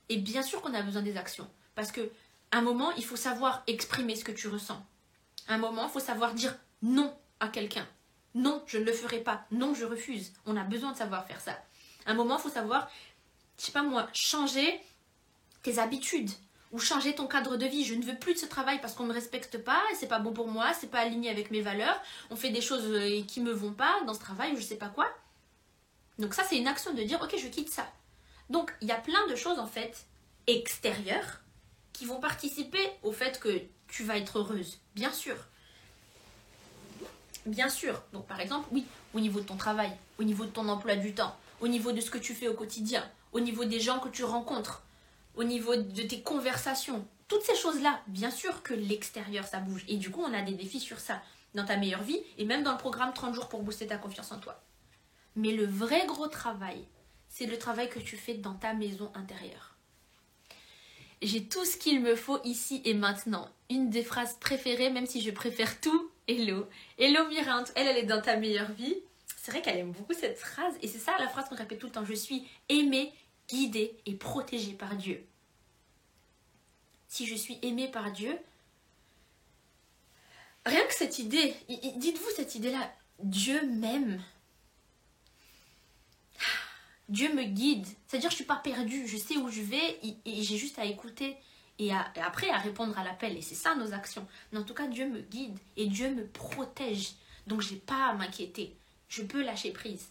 Et 0.09 0.17
bien 0.17 0.43
sûr 0.43 0.63
qu'on 0.63 0.73
a 0.73 0.83
besoin 0.83 1.03
des 1.03 1.19
actions, 1.19 1.49
parce 1.75 1.93
que 1.93 2.11
un 2.53 2.63
moment, 2.63 2.93
il 2.93 3.05
faut 3.05 3.17
savoir 3.17 3.63
exprimer 3.67 4.17
ce 4.17 4.25
que 4.25 4.33
tu 4.33 4.49
ressens. 4.49 4.85
un 5.49 5.59
moment, 5.59 5.87
il 5.87 5.91
faut 5.91 6.01
savoir 6.01 6.35
dire 6.35 6.57
non 6.83 7.15
à 7.41 7.49
quelqu'un. 7.49 7.87
Non, 8.35 8.63
je 8.67 8.79
ne 8.79 8.85
le 8.85 8.93
ferai 8.93 9.21
pas. 9.21 9.47
Non, 9.51 9.75
je 9.75 9.85
refuse. 9.85 10.33
On 10.45 10.57
a 10.57 10.65
besoin 10.65 10.93
de 10.93 10.97
savoir 10.97 11.27
faire 11.27 11.41
ça. 11.41 11.59
un 12.07 12.15
moment, 12.15 12.37
il 12.37 12.43
faut 12.43 12.51
savoir, 12.51 12.91
je 13.59 13.65
sais 13.65 13.73
pas 13.73 13.83
moi, 13.83 14.09
changer 14.13 14.81
tes 15.63 15.79
habitudes 15.79 16.31
ou 16.73 16.79
changer 16.79 17.15
ton 17.15 17.27
cadre 17.27 17.57
de 17.57 17.67
vie. 17.67 17.85
Je 17.85 17.95
ne 17.95 18.05
veux 18.05 18.19
plus 18.19 18.35
de 18.35 18.39
ce 18.39 18.47
travail 18.47 18.81
parce 18.81 18.95
qu'on 18.95 19.05
ne 19.05 19.09
me 19.09 19.15
respecte 19.15 19.59
pas, 19.59 19.83
c'est 19.99 20.09
pas 20.09 20.19
bon 20.19 20.33
pour 20.33 20.49
moi, 20.49 20.73
c'est 20.75 20.91
pas 20.91 21.01
aligné 21.01 21.31
avec 21.31 21.51
mes 21.51 21.63
valeurs, 21.63 22.01
on 22.31 22.37
fait 22.37 22.51
des 22.51 22.61
choses 22.61 22.85
euh, 22.85 23.23
qui 23.23 23.41
me 23.41 23.53
vont 23.53 23.73
pas 23.73 24.03
dans 24.07 24.15
ce 24.15 24.21
travail 24.21 24.53
ou 24.53 24.57
je 24.57 24.63
sais 24.63 24.77
pas 24.77 24.89
quoi. 24.89 25.09
Donc 26.19 26.35
ça 26.35 26.45
c'est 26.45 26.59
une 26.59 26.69
action 26.69 26.93
de 26.93 27.03
dire 27.03 27.21
ok 27.23 27.35
je 27.39 27.49
quitte 27.49 27.71
ça. 27.71 27.87
Donc 28.51 28.75
il 28.81 28.89
y 28.89 28.93
a 28.93 28.97
plein 28.97 29.27
de 29.29 29.37
choses 29.37 29.59
en 29.59 29.67
fait 29.67 30.07
extérieures 30.47 31.41
qui 31.97 32.05
vont 32.05 32.21
participer 32.21 32.91
au 33.03 33.11
fait 33.11 33.41
que 33.41 33.63
tu 33.89 34.05
vas 34.05 34.19
être 34.19 34.39
heureuse, 34.39 34.79
bien 34.95 35.13
sûr. 35.13 35.37
Bien 37.47 37.71
sûr. 37.71 38.03
Donc 38.13 38.27
par 38.27 38.41
exemple, 38.41 38.69
oui, 38.73 38.85
au 39.15 39.21
niveau 39.21 39.41
de 39.41 39.47
ton 39.47 39.57
travail, 39.57 39.91
au 40.19 40.25
niveau 40.25 40.45
de 40.45 40.51
ton 40.51 40.69
emploi 40.69 40.97
du 40.97 41.15
temps, 41.15 41.35
au 41.61 41.69
niveau 41.69 41.93
de 41.93 42.01
ce 42.01 42.11
que 42.11 42.19
tu 42.19 42.35
fais 42.35 42.49
au 42.49 42.55
quotidien, 42.55 43.09
au 43.33 43.41
niveau 43.41 43.65
des 43.65 43.81
gens 43.81 43.99
que 43.99 44.11
tu 44.11 44.25
rencontres, 44.25 44.83
au 45.37 45.45
niveau 45.45 45.75
de 45.77 46.03
tes 46.03 46.21
conversations, 46.21 47.07
toutes 47.29 47.43
ces 47.43 47.57
choses-là, 47.57 48.01
bien 48.09 48.31
sûr 48.31 48.63
que 48.63 48.75
l'extérieur, 48.75 49.47
ça 49.47 49.61
bouge. 49.61 49.85
Et 49.89 49.97
du 49.97 50.11
coup, 50.11 50.23
on 50.23 50.35
a 50.35 50.43
des 50.43 50.55
défis 50.55 50.81
sur 50.81 51.01
ça, 51.01 51.23
dans 51.55 51.65
ta 51.65 51.77
meilleure 51.77 52.03
vie, 52.03 52.21
et 52.37 52.45
même 52.45 52.63
dans 52.63 52.73
le 52.73 52.79
programme 52.79 53.15
30 53.15 53.35
jours 53.35 53.49
pour 53.49 53.63
booster 53.63 53.87
ta 53.87 53.97
confiance 53.97 54.33
en 54.33 54.39
toi. 54.39 54.63
Mais 55.35 55.53
le 55.53 55.67
vrai 55.67 56.07
gros 56.07 56.29
travail, 56.29 56.87
c'est 57.29 57.47
le 57.47 57.59
travail 57.59 57.89
que 57.89 57.99
tu 57.99 58.17
fais 58.17 58.35
dans 58.35 58.55
ta 58.55 58.75
maison 58.75 59.11
intérieure. 59.15 59.76
J'ai 61.23 61.45
tout 61.45 61.65
ce 61.65 61.77
qu'il 61.77 62.01
me 62.01 62.15
faut 62.15 62.41
ici 62.45 62.83
et 62.85 62.95
maintenant. 62.95 63.49
Une 63.71 63.91
des 63.91 64.03
phrases 64.03 64.37
préférées, 64.39 64.91
même 64.91 65.07
si 65.07 65.21
je 65.21 65.31
préfère 65.31 65.81
tout, 65.81 66.11
Hello. 66.29 66.67
Hello 66.99 67.29
Mirante, 67.29 67.71
elle, 67.77 67.87
elle 67.87 67.99
est 67.99 68.03
dans 68.03 68.21
ta 68.21 68.37
meilleure 68.37 68.73
vie. 68.73 68.97
C'est 69.37 69.53
vrai 69.53 69.63
qu'elle 69.63 69.79
aime 69.79 69.93
beaucoup 69.93 70.13
cette 70.13 70.39
phrase, 70.39 70.75
et 70.83 70.89
c'est 70.89 70.99
ça 70.99 71.13
la 71.21 71.29
phrase 71.29 71.49
qu'on 71.49 71.55
répète 71.55 71.79
tout 71.79 71.87
le 71.87 71.93
temps. 71.93 72.05
Je 72.05 72.15
suis 72.15 72.49
aimée 72.69 73.13
guidée 73.49 73.97
et 74.07 74.15
protégée 74.15 74.73
par 74.73 74.97
Dieu. 74.97 75.25
Si 77.07 77.27
je 77.27 77.37
suis 77.37 77.61
aimée 77.63 77.89
par 77.89 78.11
Dieu, 78.11 78.37
rien 80.65 80.85
que 80.87 80.95
cette 80.95 81.21
idée, 81.21 81.55
dites-vous 81.69 82.31
cette 82.35 82.57
idée-là, 82.57 82.93
Dieu 83.21 83.65
m'aime. 83.67 84.21
Dieu 87.09 87.33
me 87.35 87.45
guide. 87.45 87.87
C'est-à-dire 88.07 88.31
je 88.31 88.37
suis 88.37 88.45
pas 88.45 88.57
perdue, 88.57 89.07
je 89.07 89.17
sais 89.17 89.37
où 89.37 89.49
je 89.49 89.63
vais 89.63 90.01
et, 90.03 90.43
j'ai 90.43 90.57
juste 90.57 90.79
à 90.79 90.85
écouter 90.85 91.37
et, 91.79 91.93
après 91.93 92.51
à 92.51 92.59
répondre 92.59 92.99
à 92.99 93.05
l'appel. 93.05 93.37
Et 93.37 93.43
c'est 93.43 93.55
ça 93.55 93.75
nos 93.75 93.93
actions. 93.93 94.27
Mais 94.53 94.59
en 94.59 94.65
tout 94.65 94.75
cas, 94.75 94.87
Dieu 94.87 95.09
me 95.09 95.21
guide 95.21 95.59
et 95.77 95.87
Dieu 95.87 96.15
me 96.15 96.27
protège. 96.27 97.13
Donc 97.47 97.61
j'ai 97.61 97.77
pas 97.77 98.09
à 98.09 98.15
m'inquiéter. 98.15 98.77
Je 99.09 99.23
peux 99.23 99.43
lâcher 99.43 99.73
prise. 99.73 100.09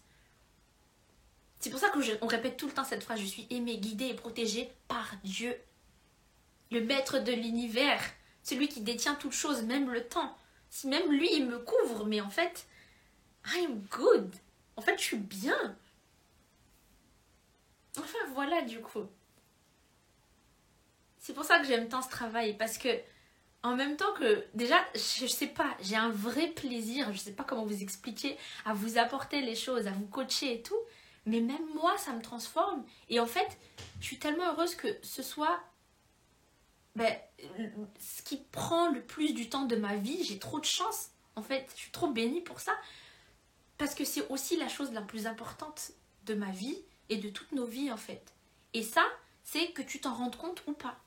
C'est 1.59 1.69
pour 1.69 1.79
ça 1.79 1.89
qu'on 1.89 2.27
répète 2.27 2.57
tout 2.57 2.67
le 2.67 2.73
temps 2.73 2.83
cette 2.83 3.03
phrase, 3.03 3.19
je 3.19 3.25
suis 3.25 3.47
aimée, 3.49 3.77
guidée 3.77 4.07
et 4.07 4.13
protégée 4.13 4.69
par 4.87 5.11
Dieu. 5.23 5.55
Le 6.71 6.81
maître 6.81 7.19
de 7.19 7.31
l'univers, 7.31 8.01
celui 8.43 8.67
qui 8.67 8.81
détient 8.81 9.15
toutes 9.15 9.33
choses, 9.33 9.63
même 9.63 9.89
le 9.89 10.03
temps. 10.03 10.37
Si 10.69 10.87
même 10.87 11.11
lui, 11.11 11.29
il 11.33 11.47
me 11.47 11.57
couvre, 11.57 12.05
mais 12.05 12.21
en 12.21 12.29
fait, 12.29 12.67
I'm 13.53 13.81
good. 13.89 14.35
En 14.75 14.81
fait, 14.81 14.97
je 14.97 15.03
suis 15.03 15.17
bien. 15.17 15.75
Enfin, 17.97 18.17
voilà 18.33 18.61
du 18.61 18.81
coup. 18.81 19.05
C'est 21.17 21.33
pour 21.33 21.43
ça 21.43 21.59
que 21.59 21.65
j'aime 21.65 21.87
tant 21.87 22.01
ce 22.01 22.09
travail, 22.09 22.55
parce 22.57 22.77
que 22.77 22.89
en 23.63 23.75
même 23.75 23.97
temps 23.97 24.13
que 24.13 24.45
déjà, 24.53 24.77
je 24.93 25.25
sais 25.25 25.47
pas, 25.47 25.75
j'ai 25.81 25.95
un 25.95 26.09
vrai 26.09 26.47
plaisir, 26.49 27.11
je 27.13 27.17
sais 27.17 27.31
pas 27.31 27.43
comment 27.43 27.65
vous 27.65 27.81
expliquer, 27.81 28.37
à 28.63 28.73
vous 28.73 28.99
apporter 28.99 29.41
les 29.41 29.55
choses, 29.55 29.87
à 29.87 29.91
vous 29.91 30.05
coacher 30.05 30.53
et 30.53 30.61
tout 30.61 30.79
mais 31.25 31.41
même 31.41 31.65
moi, 31.73 31.97
ça 31.97 32.13
me 32.13 32.21
transforme. 32.21 32.83
Et 33.09 33.19
en 33.19 33.25
fait, 33.25 33.57
je 33.99 34.05
suis 34.05 34.19
tellement 34.19 34.45
heureuse 34.53 34.75
que 34.75 34.87
ce 35.01 35.23
soit 35.23 35.59
ben, 36.95 37.13
ce 37.99 38.21
qui 38.21 38.37
prend 38.37 38.89
le 38.89 39.01
plus 39.01 39.33
du 39.33 39.49
temps 39.49 39.65
de 39.65 39.75
ma 39.75 39.95
vie. 39.95 40.23
J'ai 40.23 40.39
trop 40.39 40.59
de 40.59 40.65
chance, 40.65 41.09
en 41.35 41.41
fait. 41.41 41.67
Je 41.75 41.81
suis 41.81 41.91
trop 41.91 42.09
bénie 42.09 42.41
pour 42.41 42.59
ça. 42.59 42.73
Parce 43.77 43.95
que 43.95 44.05
c'est 44.05 44.27
aussi 44.29 44.55
la 44.55 44.69
chose 44.69 44.93
la 44.93 45.01
plus 45.01 45.27
importante 45.27 45.91
de 46.25 46.35
ma 46.35 46.51
vie 46.51 46.81
et 47.09 47.17
de 47.17 47.29
toutes 47.29 47.51
nos 47.51 47.65
vies, 47.65 47.91
en 47.91 47.97
fait. 47.97 48.33
Et 48.73 48.83
ça, 48.83 49.05
c'est 49.43 49.71
que 49.71 49.81
tu 49.81 50.01
t'en 50.01 50.13
rendes 50.13 50.35
compte 50.35 50.63
ou 50.67 50.73
pas. 50.73 50.97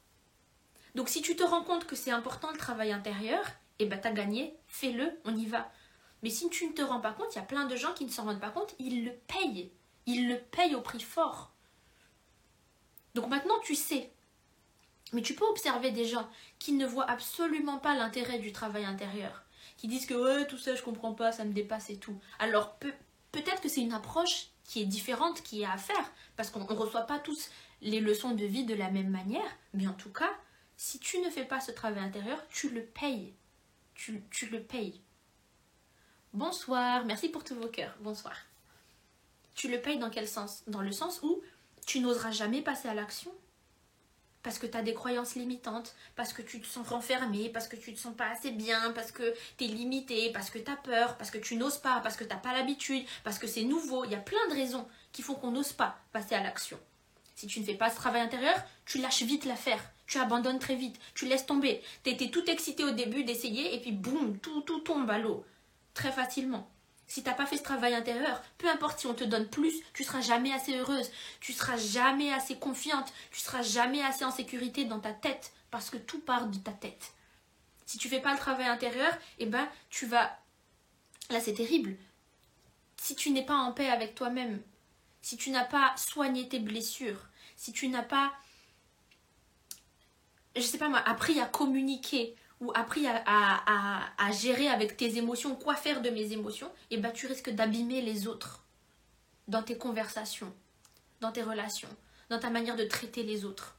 Donc 0.94 1.08
si 1.08 1.22
tu 1.22 1.36
te 1.36 1.42
rends 1.42 1.62
compte 1.62 1.86
que 1.86 1.96
c'est 1.96 2.10
important 2.10 2.50
le 2.50 2.58
travail 2.58 2.92
intérieur, 2.92 3.46
et 3.78 3.84
eh 3.84 3.86
ben 3.86 4.00
t'as 4.00 4.10
gagné, 4.10 4.56
fais-le, 4.66 5.12
on 5.24 5.36
y 5.36 5.46
va. 5.46 5.70
Mais 6.22 6.30
si 6.30 6.48
tu 6.50 6.66
ne 6.66 6.72
te 6.72 6.82
rends 6.82 7.00
pas 7.00 7.12
compte, 7.12 7.34
il 7.34 7.36
y 7.36 7.42
a 7.42 7.44
plein 7.44 7.66
de 7.66 7.76
gens 7.76 7.92
qui 7.92 8.04
ne 8.04 8.10
s'en 8.10 8.24
rendent 8.24 8.40
pas 8.40 8.50
compte, 8.50 8.74
ils 8.78 9.04
le 9.04 9.12
payent. 9.12 9.70
Il 10.06 10.28
le 10.28 10.38
paye 10.38 10.74
au 10.74 10.80
prix 10.80 11.00
fort. 11.00 11.52
Donc 13.14 13.28
maintenant, 13.28 13.58
tu 13.62 13.76
sais. 13.76 14.10
Mais 15.12 15.22
tu 15.22 15.34
peux 15.34 15.44
observer 15.44 15.90
des 15.90 16.04
gens 16.04 16.28
qui 16.58 16.72
ne 16.72 16.86
voient 16.86 17.08
absolument 17.08 17.78
pas 17.78 17.94
l'intérêt 17.94 18.38
du 18.38 18.52
travail 18.52 18.84
intérieur. 18.84 19.44
Qui 19.76 19.86
disent 19.86 20.06
que 20.06 20.14
ouais, 20.14 20.46
tout 20.46 20.58
ça, 20.58 20.74
je 20.74 20.82
comprends 20.82 21.14
pas, 21.14 21.30
ça 21.30 21.44
me 21.44 21.52
dépasse 21.52 21.90
et 21.90 21.98
tout. 21.98 22.18
Alors 22.40 22.76
peut-être 23.30 23.60
que 23.60 23.68
c'est 23.68 23.82
une 23.82 23.92
approche 23.92 24.48
qui 24.68 24.82
est 24.82 24.86
différente, 24.86 25.42
qui 25.42 25.62
est 25.62 25.66
à 25.66 25.76
faire. 25.76 26.12
Parce 26.36 26.50
qu'on 26.50 26.60
ne 26.60 26.78
reçoit 26.78 27.08
pas 27.08 27.18
tous 27.18 27.50
les 27.82 27.98
leçons 27.98 28.36
de 28.36 28.44
vie 28.44 28.64
de 28.64 28.74
la 28.76 28.90
même 28.90 29.10
manière. 29.10 29.50
Mais 29.74 29.88
en 29.88 29.94
tout 29.94 30.12
cas, 30.12 30.30
si 30.76 31.00
tu 31.00 31.18
ne 31.18 31.30
fais 31.30 31.44
pas 31.44 31.58
ce 31.58 31.72
travail 31.72 32.04
intérieur, 32.04 32.40
tu 32.48 32.68
le 32.68 32.84
payes. 32.84 33.34
Tu, 33.96 34.22
tu 34.30 34.46
le 34.46 34.62
payes. 34.62 35.00
Bonsoir, 36.32 37.04
merci 37.04 37.28
pour 37.28 37.42
tous 37.42 37.56
vos 37.56 37.66
cœurs. 37.66 37.96
Bonsoir 37.98 38.36
tu 39.58 39.68
le 39.68 39.80
payes 39.80 39.98
dans 39.98 40.08
quel 40.08 40.28
sens? 40.28 40.62
Dans 40.68 40.82
le 40.82 40.92
sens 40.92 41.20
où 41.22 41.42
tu 41.84 41.98
n'oseras 41.98 42.30
jamais 42.30 42.62
passer 42.62 42.88
à 42.88 42.94
l'action? 42.94 43.32
Parce 44.48 44.58
que 44.58 44.66
tu 44.66 44.78
as 44.78 44.82
des 44.82 44.94
croyances 44.94 45.34
limitantes, 45.34 45.94
parce 46.16 46.32
que 46.32 46.40
tu 46.40 46.58
te 46.58 46.66
sens 46.66 46.88
renfermé, 46.88 47.50
parce 47.50 47.68
que 47.68 47.76
tu 47.76 47.92
te 47.92 47.98
sens 47.98 48.16
pas 48.16 48.30
assez 48.30 48.50
bien, 48.50 48.92
parce 48.92 49.12
que 49.12 49.34
tu 49.58 49.64
es 49.64 49.66
limité, 49.66 50.32
parce 50.32 50.48
que 50.48 50.58
tu 50.58 50.70
as 50.70 50.76
peur, 50.76 51.18
parce 51.18 51.30
que 51.30 51.36
tu 51.36 51.56
n'oses 51.56 51.76
pas, 51.76 52.00
parce 52.00 52.16
que 52.16 52.24
tu 52.24 52.30
n'as 52.30 52.40
pas 52.40 52.54
l'habitude, 52.54 53.04
parce 53.24 53.38
que 53.38 53.46
c'est 53.46 53.64
nouveau. 53.64 54.06
Il 54.06 54.12
y 54.12 54.14
a 54.14 54.20
plein 54.20 54.48
de 54.48 54.54
raisons 54.54 54.88
qui 55.12 55.20
font 55.20 55.34
qu'on 55.34 55.50
n'ose 55.50 55.74
pas 55.74 55.98
passer 56.14 56.34
à 56.34 56.42
l'action. 56.42 56.80
Si 57.34 57.46
tu 57.46 57.60
ne 57.60 57.64
fais 57.66 57.74
pas 57.74 57.90
ce 57.90 57.96
travail 57.96 58.22
intérieur, 58.22 58.56
tu 58.86 59.02
lâches 59.02 59.20
vite 59.20 59.44
l'affaire. 59.44 59.84
Tu 60.06 60.16
abandonnes 60.16 60.58
très 60.58 60.76
vite. 60.76 60.98
Tu 61.14 61.26
laisses 61.26 61.44
tomber. 61.44 61.82
Tu 62.02 62.08
étais 62.08 62.30
tout 62.30 62.48
excité 62.48 62.84
au 62.84 62.92
début 62.92 63.24
d'essayer 63.24 63.74
et 63.74 63.80
puis 63.82 63.92
boum, 63.92 64.38
tout, 64.38 64.62
tout 64.62 64.80
tombe 64.80 65.10
à 65.10 65.18
l'eau. 65.18 65.44
Très 65.92 66.10
facilement. 66.10 66.70
Si 67.08 67.22
tu 67.22 67.28
n'as 67.28 67.34
pas 67.34 67.46
fait 67.46 67.56
ce 67.56 67.62
travail 67.62 67.94
intérieur, 67.94 68.42
peu 68.58 68.68
importe 68.68 69.00
si 69.00 69.06
on 69.06 69.14
te 69.14 69.24
donne 69.24 69.48
plus, 69.48 69.82
tu 69.94 70.04
seras 70.04 70.20
jamais 70.20 70.52
assez 70.52 70.76
heureuse, 70.76 71.10
tu 71.40 71.54
seras 71.54 71.78
jamais 71.78 72.32
assez 72.32 72.56
confiante, 72.58 73.12
tu 73.30 73.40
seras 73.40 73.62
jamais 73.62 74.02
assez 74.02 74.26
en 74.26 74.30
sécurité 74.30 74.84
dans 74.84 75.00
ta 75.00 75.14
tête 75.14 75.52
parce 75.70 75.88
que 75.88 75.96
tout 75.96 76.20
part 76.20 76.48
de 76.48 76.58
ta 76.58 76.72
tête. 76.72 77.14
Si 77.86 77.96
tu 77.96 78.10
fais 78.10 78.20
pas 78.20 78.32
le 78.32 78.38
travail 78.38 78.66
intérieur, 78.66 79.16
eh 79.38 79.46
ben 79.46 79.66
tu 79.88 80.04
vas 80.04 80.38
là 81.30 81.40
c'est 81.40 81.54
terrible. 81.54 81.96
Si 82.98 83.16
tu 83.16 83.30
n'es 83.30 83.44
pas 83.44 83.56
en 83.56 83.72
paix 83.72 83.88
avec 83.88 84.14
toi-même, 84.14 84.60
si 85.22 85.38
tu 85.38 85.50
n'as 85.50 85.64
pas 85.64 85.96
soigné 85.96 86.46
tes 86.46 86.58
blessures, 86.58 87.26
si 87.56 87.72
tu 87.72 87.88
n'as 87.88 88.02
pas 88.02 88.34
je 90.56 90.60
sais 90.60 90.78
pas 90.78 90.88
moi, 90.90 90.98
appris 90.98 91.40
à 91.40 91.46
communiquer 91.46 92.36
ou 92.60 92.72
appris 92.74 93.06
à, 93.06 94.30
gérer 94.32 94.68
avec 94.68 94.96
tes 94.96 95.16
émotions, 95.16 95.54
quoi 95.54 95.74
faire 95.74 96.02
de 96.02 96.10
mes 96.10 96.32
émotions, 96.32 96.68
et 96.90 96.96
eh 96.96 96.98
ben 96.98 97.12
tu 97.12 97.26
risques 97.26 97.50
d'abîmer 97.50 98.02
les 98.02 98.26
autres 98.26 98.64
dans 99.46 99.62
tes 99.62 99.78
conversations, 99.78 100.52
dans 101.20 101.32
tes 101.32 101.42
relations, 101.42 101.88
dans 102.30 102.38
ta 102.38 102.50
manière 102.50 102.76
de 102.76 102.84
traiter 102.84 103.22
les 103.22 103.44
autres. 103.44 103.76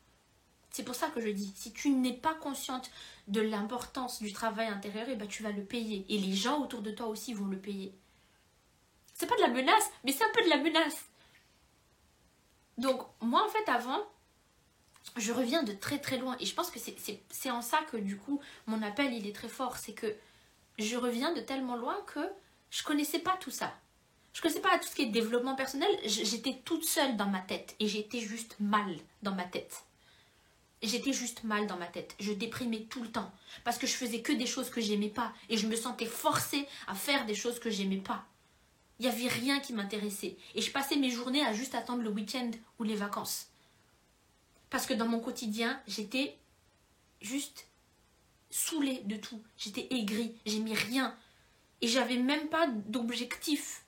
C'est 0.72 0.84
pour 0.84 0.96
ça 0.96 1.10
que 1.10 1.20
je 1.20 1.30
dis, 1.30 1.52
si 1.56 1.74
tu 1.74 1.90
n'es 1.90 2.14
pas 2.14 2.36
consciente 2.36 2.90
de 3.28 3.42
l'importance 3.42 4.22
du 4.22 4.32
travail 4.32 4.68
intérieur, 4.68 5.08
eh 5.10 5.16
ben 5.16 5.28
tu 5.28 5.44
vas 5.44 5.52
le 5.52 5.64
payer. 5.64 6.06
Et 6.10 6.18
les 6.18 6.34
gens 6.34 6.62
autour 6.62 6.82
de 6.82 6.92
toi 6.92 7.08
aussi 7.08 7.34
vont 7.34 7.48
le 7.48 7.58
payer. 7.58 7.94
C'est 9.14 9.28
pas 9.28 9.36
de 9.36 9.42
la 9.42 9.50
menace, 9.50 9.90
mais 10.04 10.12
c'est 10.12 10.24
un 10.24 10.32
peu 10.34 10.44
de 10.44 10.50
la 10.50 10.58
menace. 10.58 11.06
Donc, 12.78 13.02
moi, 13.20 13.46
en 13.46 13.50
fait, 13.50 13.70
avant, 13.70 14.00
je 15.18 15.32
reviens 15.32 15.64
de 15.64 15.74
très 15.74 16.00
très 16.00 16.18
loin. 16.18 16.36
Et 16.40 16.46
je 16.46 16.54
pense 16.54 16.72
que 16.72 16.80
c'est 16.80 17.52
en 17.52 17.62
ça 17.62 17.80
que 17.92 17.98
du 17.98 18.18
coup 18.18 18.42
mon 18.68 18.82
appel 18.82 19.14
il 19.14 19.28
est 19.28 19.36
très 19.36 19.50
fort. 19.50 19.78
C'est 19.78 19.94
que 19.94 20.16
je 20.78 20.98
reviens 20.98 21.34
de 21.34 21.42
tellement 21.42 21.76
loin 21.76 21.98
que 22.08 22.20
je 22.70 22.84
connaissais 22.84 23.20
pas 23.20 23.38
tout 23.40 23.52
ça. 23.52 23.74
Je 24.34 24.42
connaissais 24.42 24.62
pas 24.62 24.78
tout 24.78 24.88
ce 24.88 24.96
qui 24.96 25.02
est 25.04 25.08
développement 25.08 25.56
personnel. 25.56 25.90
J'étais 26.06 26.62
toute 26.64 26.86
seule 26.86 27.18
dans 27.18 27.28
ma 27.28 27.42
tête 27.42 27.76
et 27.80 27.88
j'étais 27.88 28.20
juste 28.20 28.56
mal 28.60 28.98
dans 29.24 29.34
ma 29.34 29.44
tête. 29.44 29.84
J'étais 30.82 31.12
juste 31.12 31.44
mal 31.44 31.68
dans 31.68 31.76
ma 31.76 31.88
tête. 31.88 32.16
Je 32.20 32.32
déprimais 32.32 32.86
tout 32.90 33.04
le 33.04 33.12
temps 33.12 33.32
parce 33.66 33.78
que 33.78 33.88
je 33.88 33.94
faisais 33.94 34.22
que 34.22 34.32
des 34.32 34.46
choses 34.46 34.70
que 34.70 34.80
j'aimais 34.80 35.10
pas 35.10 35.34
et 35.50 35.58
je 35.58 35.68
me 35.68 35.76
sentais 35.76 36.06
forcée 36.06 36.66
à 36.88 36.96
faire 36.96 37.26
des 37.26 37.36
choses 37.36 37.60
que 37.60 37.70
j'aimais 37.70 37.98
pas. 37.98 38.24
Il 39.00 39.06
n'y 39.06 39.12
avait 39.12 39.28
rien 39.28 39.60
qui 39.60 39.74
m'intéressait 39.74 40.38
et 40.56 40.62
je 40.62 40.72
passais 40.72 40.96
mes 40.96 41.10
journées 41.10 41.46
à 41.46 41.54
juste 41.54 41.76
attendre 41.76 42.04
le 42.04 42.10
week-end 42.10 42.52
ou 42.80 42.84
les 42.84 42.96
vacances. 42.96 43.49
Parce 44.70 44.86
que 44.86 44.94
dans 44.94 45.08
mon 45.08 45.20
quotidien, 45.20 45.82
j'étais 45.88 46.38
juste 47.22 47.68
saoulée 48.50 49.02
de 49.06 49.16
tout. 49.16 49.42
J'étais 49.58 49.88
aigrie, 49.92 50.36
j'aimais 50.46 50.74
rien. 50.74 51.16
Et 51.82 51.88
j'avais 51.88 52.18
même 52.18 52.50
pas 52.50 52.68
d'objectif. 52.68 53.86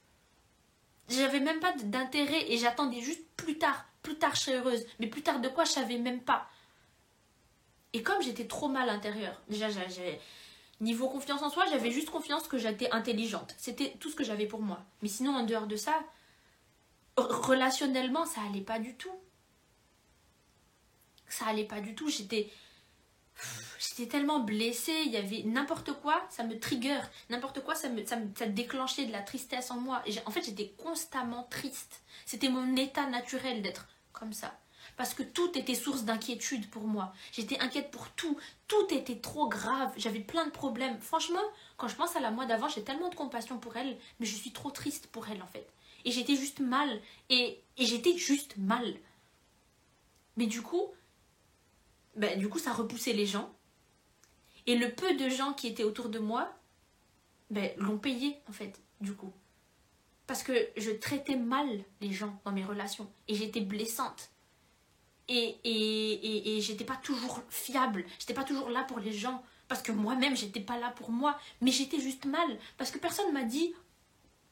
J'avais 1.10 1.40
même 1.40 1.60
pas 1.60 1.74
d'intérêt 1.74 2.52
et 2.52 2.58
j'attendais 2.58 3.02
juste 3.02 3.26
plus 3.36 3.58
tard. 3.58 3.86
Plus 4.02 4.18
tard, 4.18 4.34
je 4.36 4.42
serais 4.42 4.58
heureuse. 4.58 4.86
Mais 5.00 5.08
plus 5.08 5.22
tard 5.22 5.40
de 5.40 5.50
quoi, 5.50 5.66
je 5.66 5.72
savais 5.72 5.98
même 5.98 6.22
pas. 6.22 6.48
Et 7.94 8.02
comme 8.02 8.22
j'étais 8.22 8.48
trop 8.48 8.70
mal 8.70 8.90
à 8.90 8.94
l'intérieur, 8.94 9.40
déjà. 9.50 9.68
Niveau 10.80 11.10
confiance 11.10 11.44
en 11.44 11.52
soi, 11.52 11.66
j'avais 11.70 11.92
juste 11.92 12.10
confiance 12.10 12.48
que 12.48 12.58
j'étais 12.58 12.90
intelligente. 12.92 13.54
C'était 13.58 13.96
tout 14.00 14.10
ce 14.10 14.16
que 14.16 14.24
j'avais 14.24 14.48
pour 14.48 14.62
moi. 14.62 14.84
Mais 15.04 15.10
sinon, 15.10 15.36
en 15.36 15.44
dehors 15.44 15.68
de 15.68 15.76
ça, 15.76 16.00
relationnellement, 17.18 18.26
ça 18.26 18.42
allait 18.50 18.62
pas 18.62 18.80
du 18.80 18.96
tout 18.96 19.14
ça 21.34 21.46
allait 21.48 21.66
pas 21.66 21.82
du 21.82 21.96
tout. 21.96 22.10
J'étais 22.10 22.52
j'étais 23.80 24.08
tellement 24.08 24.40
blessée, 24.40 25.04
il 25.06 25.12
y 25.12 25.18
avait 25.18 25.44
n'importe 25.44 25.94
quoi, 25.94 26.24
ça 26.30 26.44
me 26.44 26.60
trigger, 26.60 27.00
n'importe 27.30 27.64
quoi, 27.64 27.76
ça 27.76 27.90
me, 27.90 28.04
ça 28.06 28.46
déclenchait 28.48 29.06
de 29.06 29.12
la 29.12 29.22
tristesse 29.22 29.72
en 29.72 29.80
moi. 29.80 30.02
Et 30.06 30.14
en 30.26 30.32
fait, 30.32 30.44
j'étais 30.44 30.74
constamment 30.78 31.44
triste. 31.50 32.02
C'était 32.26 32.50
mon 32.50 32.76
état 32.76 33.08
naturel 33.08 33.62
d'être 33.62 33.88
comme 34.14 34.34
ça. 34.34 34.58
Parce 34.98 35.14
que 35.14 35.24
tout 35.24 35.58
était 35.58 35.76
source 35.76 36.04
d'inquiétude 36.04 36.70
pour 36.70 36.84
moi. 36.84 37.14
J'étais 37.32 37.60
inquiète 37.60 37.92
pour 37.92 38.10
tout. 38.12 38.38
Tout 38.68 38.94
était 38.94 39.20
trop 39.20 39.48
grave. 39.48 39.92
J'avais 39.98 40.20
plein 40.20 40.46
de 40.46 40.52
problèmes. 40.52 41.00
Franchement, 41.00 41.42
quand 41.78 41.88
je 41.88 41.96
pense 41.96 42.16
à 42.16 42.20
la 42.20 42.30
moi 42.30 42.46
d'avant, 42.46 42.68
j'ai 42.68 42.84
tellement 42.84 43.10
de 43.10 43.16
compassion 43.16 43.58
pour 43.58 43.78
elle, 43.78 43.98
mais 44.20 44.26
je 44.26 44.36
suis 44.36 44.52
trop 44.52 44.70
triste 44.70 45.08
pour 45.08 45.28
elle 45.30 45.42
en 45.42 45.48
fait. 45.48 45.68
Et 46.06 46.12
j'étais 46.12 46.36
juste 46.36 46.60
mal. 46.60 47.02
Et, 47.30 47.62
et 47.78 47.86
j'étais 47.86 48.18
juste 48.18 48.58
mal. 48.58 48.96
Mais 50.36 50.46
du 50.46 50.62
coup, 50.62 50.92
ben, 52.16 52.38
du 52.38 52.50
coup, 52.50 52.60
ça 52.60 52.74
repoussait 52.74 53.14
les 53.14 53.26
gens. 53.26 53.54
Et 54.68 54.76
le 54.76 54.92
peu 54.92 55.16
de 55.16 55.30
gens 55.30 55.54
qui 55.54 55.68
étaient 55.68 55.84
autour 55.84 56.10
de 56.10 56.20
moi, 56.20 56.54
ben, 57.50 57.72
l'ont 57.78 57.98
payé, 57.98 58.38
en 58.50 58.52
fait, 58.52 58.80
du 59.00 59.14
coup. 59.14 59.34
Parce 60.28 60.44
que 60.44 60.54
je 60.78 60.92
traitais 60.92 61.36
mal 61.36 61.68
les 62.00 62.14
gens 62.14 62.40
dans 62.46 62.52
mes 62.52 62.64
relations. 62.64 63.12
Et 63.28 63.36
j'étais 63.36 63.62
blessante. 63.62 64.30
Et, 65.28 65.58
et, 65.64 66.58
et, 66.58 66.62
j'étais 66.62 66.84
pas 66.84 66.98
toujours 66.98 67.42
fiable. 67.50 68.06
J'étais 68.20 68.34
pas 68.34 68.44
toujours 68.44 68.70
là 68.70 68.84
pour 68.84 69.00
les 69.00 69.14
gens. 69.14 69.44
Parce 69.68 69.82
que 69.82 69.92
moi-même, 69.92 70.36
j'étais 70.36 70.60
pas 70.60 70.78
là 70.78 70.92
pour 70.92 71.12
moi. 71.12 71.38
Mais 71.62 71.72
j'étais 71.72 72.00
juste 72.00 72.26
mal. 72.26 72.58
Parce 72.78 72.92
que 72.92 72.98
personne 72.98 73.32
m'a 73.34 73.44
dit, 73.44 73.74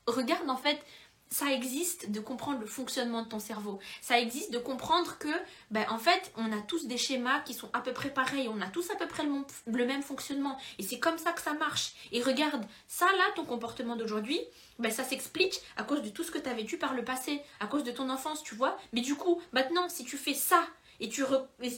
regarde, 0.07 0.49
en 0.49 0.57
fait, 0.57 0.83
ça 1.29 1.51
existe 1.51 2.09
de 2.09 2.19
comprendre 2.19 2.59
le 2.59 2.65
fonctionnement 2.65 3.21
de 3.21 3.27
ton 3.27 3.39
cerveau. 3.39 3.79
Ça 4.01 4.19
existe 4.19 4.51
de 4.51 4.57
comprendre 4.57 5.17
que, 5.19 5.29
ben, 5.69 5.85
en 5.89 5.99
fait, 5.99 6.31
on 6.37 6.51
a 6.51 6.61
tous 6.61 6.87
des 6.87 6.97
schémas 6.97 7.41
qui 7.41 7.53
sont 7.53 7.69
à 7.73 7.81
peu 7.81 7.93
près 7.93 8.09
pareils. 8.09 8.47
On 8.47 8.61
a 8.61 8.67
tous 8.67 8.89
à 8.89 8.95
peu 8.95 9.07
près 9.07 9.23
le, 9.23 9.85
même 9.85 10.01
fonctionnement. 10.01 10.57
Et 10.79 10.83
c'est 10.83 10.99
comme 10.99 11.17
ça 11.17 11.31
que 11.31 11.41
ça 11.41 11.53
marche. 11.53 11.93
Et 12.11 12.23
regarde, 12.23 12.65
ça 12.87 13.05
là, 13.05 13.25
ton 13.35 13.45
comportement 13.45 13.95
d'aujourd'hui, 13.95 14.39
ben, 14.79 14.91
ça 14.91 15.03
s'explique 15.03 15.61
à 15.77 15.83
cause 15.83 16.01
de 16.01 16.09
tout 16.09 16.23
ce 16.23 16.31
que 16.31 16.39
tu 16.39 16.49
as 16.49 16.53
vécu 16.53 16.77
par 16.77 16.95
le 16.95 17.03
passé, 17.03 17.41
à 17.59 17.67
cause 17.67 17.83
de 17.83 17.91
ton 17.91 18.09
enfance, 18.09 18.41
tu 18.43 18.55
vois. 18.55 18.77
Mais 18.93 19.01
du 19.01 19.15
coup, 19.15 19.39
maintenant, 19.53 19.87
si 19.87 20.05
tu 20.05 20.17
fais 20.17 20.33
ça, 20.33 20.63
et 21.01 21.07
tu, 21.07 21.23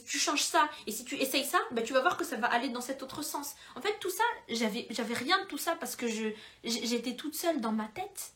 tu 0.06 0.18
changes 0.18 0.42
ça, 0.42 0.68
et 0.86 0.90
si 0.90 1.04
tu 1.04 1.14
essayes 1.16 1.44
ça, 1.44 1.58
ben, 1.72 1.84
tu 1.84 1.92
vas 1.92 2.00
voir 2.00 2.16
que 2.16 2.24
ça 2.24 2.36
va 2.36 2.48
aller 2.48 2.70
dans 2.70 2.80
cet 2.80 3.02
autre 3.02 3.22
sens. 3.22 3.54
En 3.76 3.82
fait, 3.82 3.96
tout 4.00 4.10
ça, 4.10 4.24
j'avais 4.48 5.14
rien 5.14 5.40
de 5.42 5.46
tout 5.46 5.58
ça 5.58 5.76
parce 5.78 5.94
que 5.94 6.06
j'étais 6.64 7.16
toute 7.16 7.34
seule 7.34 7.60
dans 7.60 7.72
ma 7.72 7.86
tête 7.88 8.32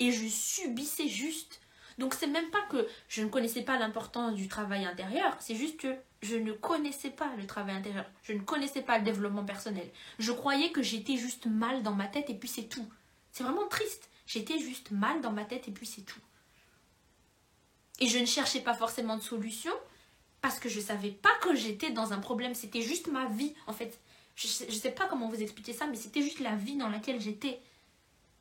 et 0.00 0.10
je 0.10 0.26
subissais 0.26 1.08
juste. 1.08 1.60
Donc 1.98 2.14
c'est 2.14 2.26
même 2.26 2.50
pas 2.50 2.62
que 2.70 2.88
je 3.08 3.22
ne 3.22 3.28
connaissais 3.28 3.62
pas 3.62 3.78
l'importance 3.78 4.34
du 4.34 4.48
travail 4.48 4.86
intérieur, 4.86 5.36
c'est 5.38 5.54
juste 5.54 5.78
que 5.78 5.94
je 6.22 6.36
ne 6.36 6.52
connaissais 6.52 7.10
pas 7.10 7.30
le 7.36 7.46
travail 7.46 7.76
intérieur, 7.76 8.06
je 8.22 8.32
ne 8.32 8.40
connaissais 8.40 8.82
pas 8.82 8.98
le 8.98 9.04
développement 9.04 9.44
personnel. 9.44 9.88
Je 10.18 10.32
croyais 10.32 10.72
que 10.72 10.82
j'étais 10.82 11.16
juste 11.16 11.46
mal 11.46 11.82
dans 11.82 11.94
ma 11.94 12.06
tête 12.06 12.30
et 12.30 12.34
puis 12.34 12.48
c'est 12.48 12.68
tout. 12.68 12.88
C'est 13.32 13.44
vraiment 13.44 13.68
triste. 13.68 14.08
J'étais 14.26 14.58
juste 14.58 14.90
mal 14.90 15.20
dans 15.20 15.32
ma 15.32 15.44
tête 15.44 15.68
et 15.68 15.72
puis 15.72 15.86
c'est 15.86 16.02
tout. 16.02 16.20
Et 18.00 18.06
je 18.06 18.18
ne 18.18 18.26
cherchais 18.26 18.60
pas 18.60 18.74
forcément 18.74 19.16
de 19.16 19.22
solution 19.22 19.72
parce 20.40 20.58
que 20.58 20.70
je 20.70 20.80
savais 20.80 21.10
pas 21.10 21.34
que 21.42 21.54
j'étais 21.54 21.90
dans 21.90 22.12
un 22.14 22.18
problème, 22.18 22.54
c'était 22.54 22.80
juste 22.80 23.08
ma 23.08 23.26
vie 23.26 23.54
en 23.66 23.74
fait. 23.74 23.98
Je 24.36 24.64
ne 24.64 24.70
sais 24.70 24.92
pas 24.92 25.06
comment 25.06 25.28
vous 25.28 25.42
expliquer 25.42 25.74
ça, 25.74 25.86
mais 25.86 25.96
c'était 25.96 26.22
juste 26.22 26.40
la 26.40 26.54
vie 26.54 26.76
dans 26.76 26.88
laquelle 26.88 27.20
j'étais. 27.20 27.60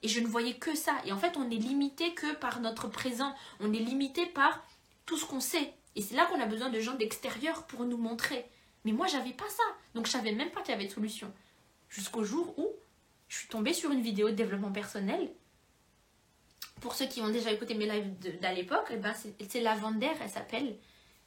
Et 0.01 0.07
je 0.07 0.19
ne 0.19 0.27
voyais 0.27 0.55
que 0.55 0.75
ça. 0.75 0.95
Et 1.05 1.11
en 1.11 1.17
fait, 1.17 1.37
on 1.37 1.49
est 1.49 1.55
limité 1.55 2.13
que 2.13 2.33
par 2.35 2.61
notre 2.61 2.87
présent. 2.87 3.33
On 3.59 3.73
est 3.73 3.79
limité 3.79 4.25
par 4.25 4.63
tout 5.05 5.17
ce 5.17 5.25
qu'on 5.25 5.39
sait. 5.39 5.73
Et 5.95 6.01
c'est 6.01 6.15
là 6.15 6.25
qu'on 6.25 6.39
a 6.39 6.45
besoin 6.45 6.69
de 6.69 6.79
gens 6.79 6.95
d'extérieur 6.95 7.65
pour 7.67 7.85
nous 7.85 7.97
montrer. 7.97 8.45
Mais 8.85 8.91
moi, 8.91 9.07
j'avais 9.07 9.33
pas 9.33 9.49
ça. 9.49 9.63
Donc, 9.93 10.05
je 10.05 10.11
savais 10.11 10.31
même 10.31 10.51
pas 10.51 10.61
qu'il 10.61 10.71
y 10.71 10.77
avait 10.77 10.87
de 10.87 10.93
solution. 10.93 11.33
Jusqu'au 11.89 12.23
jour 12.23 12.57
où 12.57 12.69
je 13.27 13.37
suis 13.37 13.47
tombée 13.47 13.73
sur 13.73 13.91
une 13.91 14.01
vidéo 14.01 14.29
de 14.29 14.35
développement 14.35 14.71
personnel. 14.71 15.31
Pour 16.81 16.95
ceux 16.95 17.07
qui 17.07 17.21
ont 17.21 17.29
déjà 17.29 17.51
écouté 17.51 17.73
mes 17.73 17.85
lives 17.85 18.39
d'à 18.39 18.53
l'époque, 18.53 18.87
eh 18.91 18.95
ben 18.95 19.13
c'est 19.13 19.59
Lavander, 19.59 20.11
elle 20.21 20.29
s'appelle. 20.29 20.77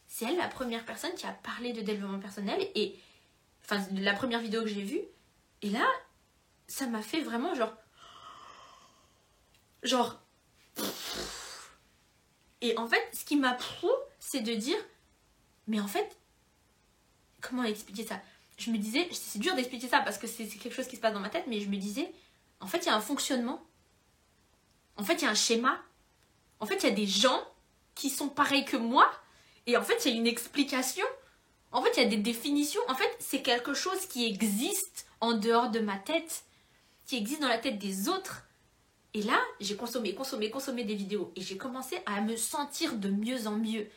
C'est 0.06 0.24
elle 0.24 0.36
la 0.36 0.48
première 0.48 0.84
personne 0.84 1.14
qui 1.14 1.26
a 1.26 1.32
parlé 1.32 1.72
de 1.72 1.82
développement 1.82 2.18
personnel. 2.18 2.60
Et 2.74 2.98
enfin, 3.64 3.84
la 3.92 4.14
première 4.14 4.40
vidéo 4.40 4.62
que 4.62 4.68
j'ai 4.68 4.82
vue. 4.82 5.02
Et 5.60 5.68
là, 5.68 5.86
ça 6.66 6.86
m'a 6.86 7.02
fait 7.02 7.20
vraiment 7.20 7.54
genre 7.54 7.72
Genre. 9.82 10.20
Et 12.60 12.76
en 12.78 12.86
fait, 12.86 13.02
ce 13.12 13.24
qui 13.24 13.36
m'a 13.36 13.54
pris, 13.54 13.88
c'est 14.18 14.40
de 14.40 14.54
dire, 14.54 14.78
mais 15.66 15.80
en 15.80 15.88
fait, 15.88 16.16
comment 17.40 17.64
expliquer 17.64 18.06
ça? 18.06 18.20
Je 18.56 18.70
me 18.70 18.78
disais, 18.78 19.08
c'est 19.12 19.38
dur 19.38 19.54
d'expliquer 19.54 19.88
ça 19.88 20.00
parce 20.00 20.18
que 20.18 20.26
c'est 20.26 20.46
quelque 20.46 20.74
chose 20.74 20.86
qui 20.86 20.96
se 20.96 21.00
passe 21.00 21.12
dans 21.12 21.20
ma 21.20 21.30
tête, 21.30 21.46
mais 21.48 21.60
je 21.60 21.68
me 21.68 21.76
disais, 21.76 22.12
en 22.60 22.66
fait, 22.66 22.78
il 22.78 22.86
y 22.86 22.88
a 22.90 22.96
un 22.96 23.00
fonctionnement. 23.00 23.64
En 24.96 25.04
fait, 25.04 25.14
il 25.14 25.22
y 25.22 25.26
a 25.26 25.30
un 25.30 25.34
schéma. 25.34 25.80
En 26.60 26.66
fait, 26.66 26.76
il 26.76 26.88
y 26.88 26.92
a 26.92 26.94
des 26.94 27.06
gens 27.06 27.42
qui 27.94 28.08
sont 28.08 28.28
pareils 28.28 28.64
que 28.64 28.76
moi. 28.76 29.10
Et 29.66 29.76
en 29.76 29.82
fait, 29.82 30.04
il 30.04 30.12
y 30.12 30.14
a 30.14 30.16
une 30.16 30.26
explication. 30.28 31.06
En 31.72 31.82
fait, 31.82 31.90
il 31.96 32.02
y 32.04 32.06
a 32.06 32.08
des 32.08 32.18
définitions. 32.18 32.82
En 32.88 32.94
fait, 32.94 33.10
c'est 33.18 33.42
quelque 33.42 33.74
chose 33.74 34.06
qui 34.06 34.26
existe 34.26 35.06
en 35.20 35.32
dehors 35.32 35.70
de 35.70 35.80
ma 35.80 35.98
tête, 35.98 36.44
qui 37.06 37.16
existe 37.16 37.40
dans 37.40 37.48
la 37.48 37.58
tête 37.58 37.78
des 37.78 38.08
autres. 38.08 38.44
Et 39.14 39.22
là, 39.22 39.38
j'ai 39.60 39.76
consommé, 39.76 40.14
consommé, 40.14 40.50
consommé 40.50 40.84
des 40.84 40.94
vidéos 40.94 41.32
et 41.36 41.42
j'ai 41.42 41.56
commencé 41.56 41.98
à 42.06 42.20
me 42.22 42.36
sentir 42.36 42.96
de 42.96 43.10
mieux 43.10 43.46
en 43.46 43.52
mieux. 43.52 43.88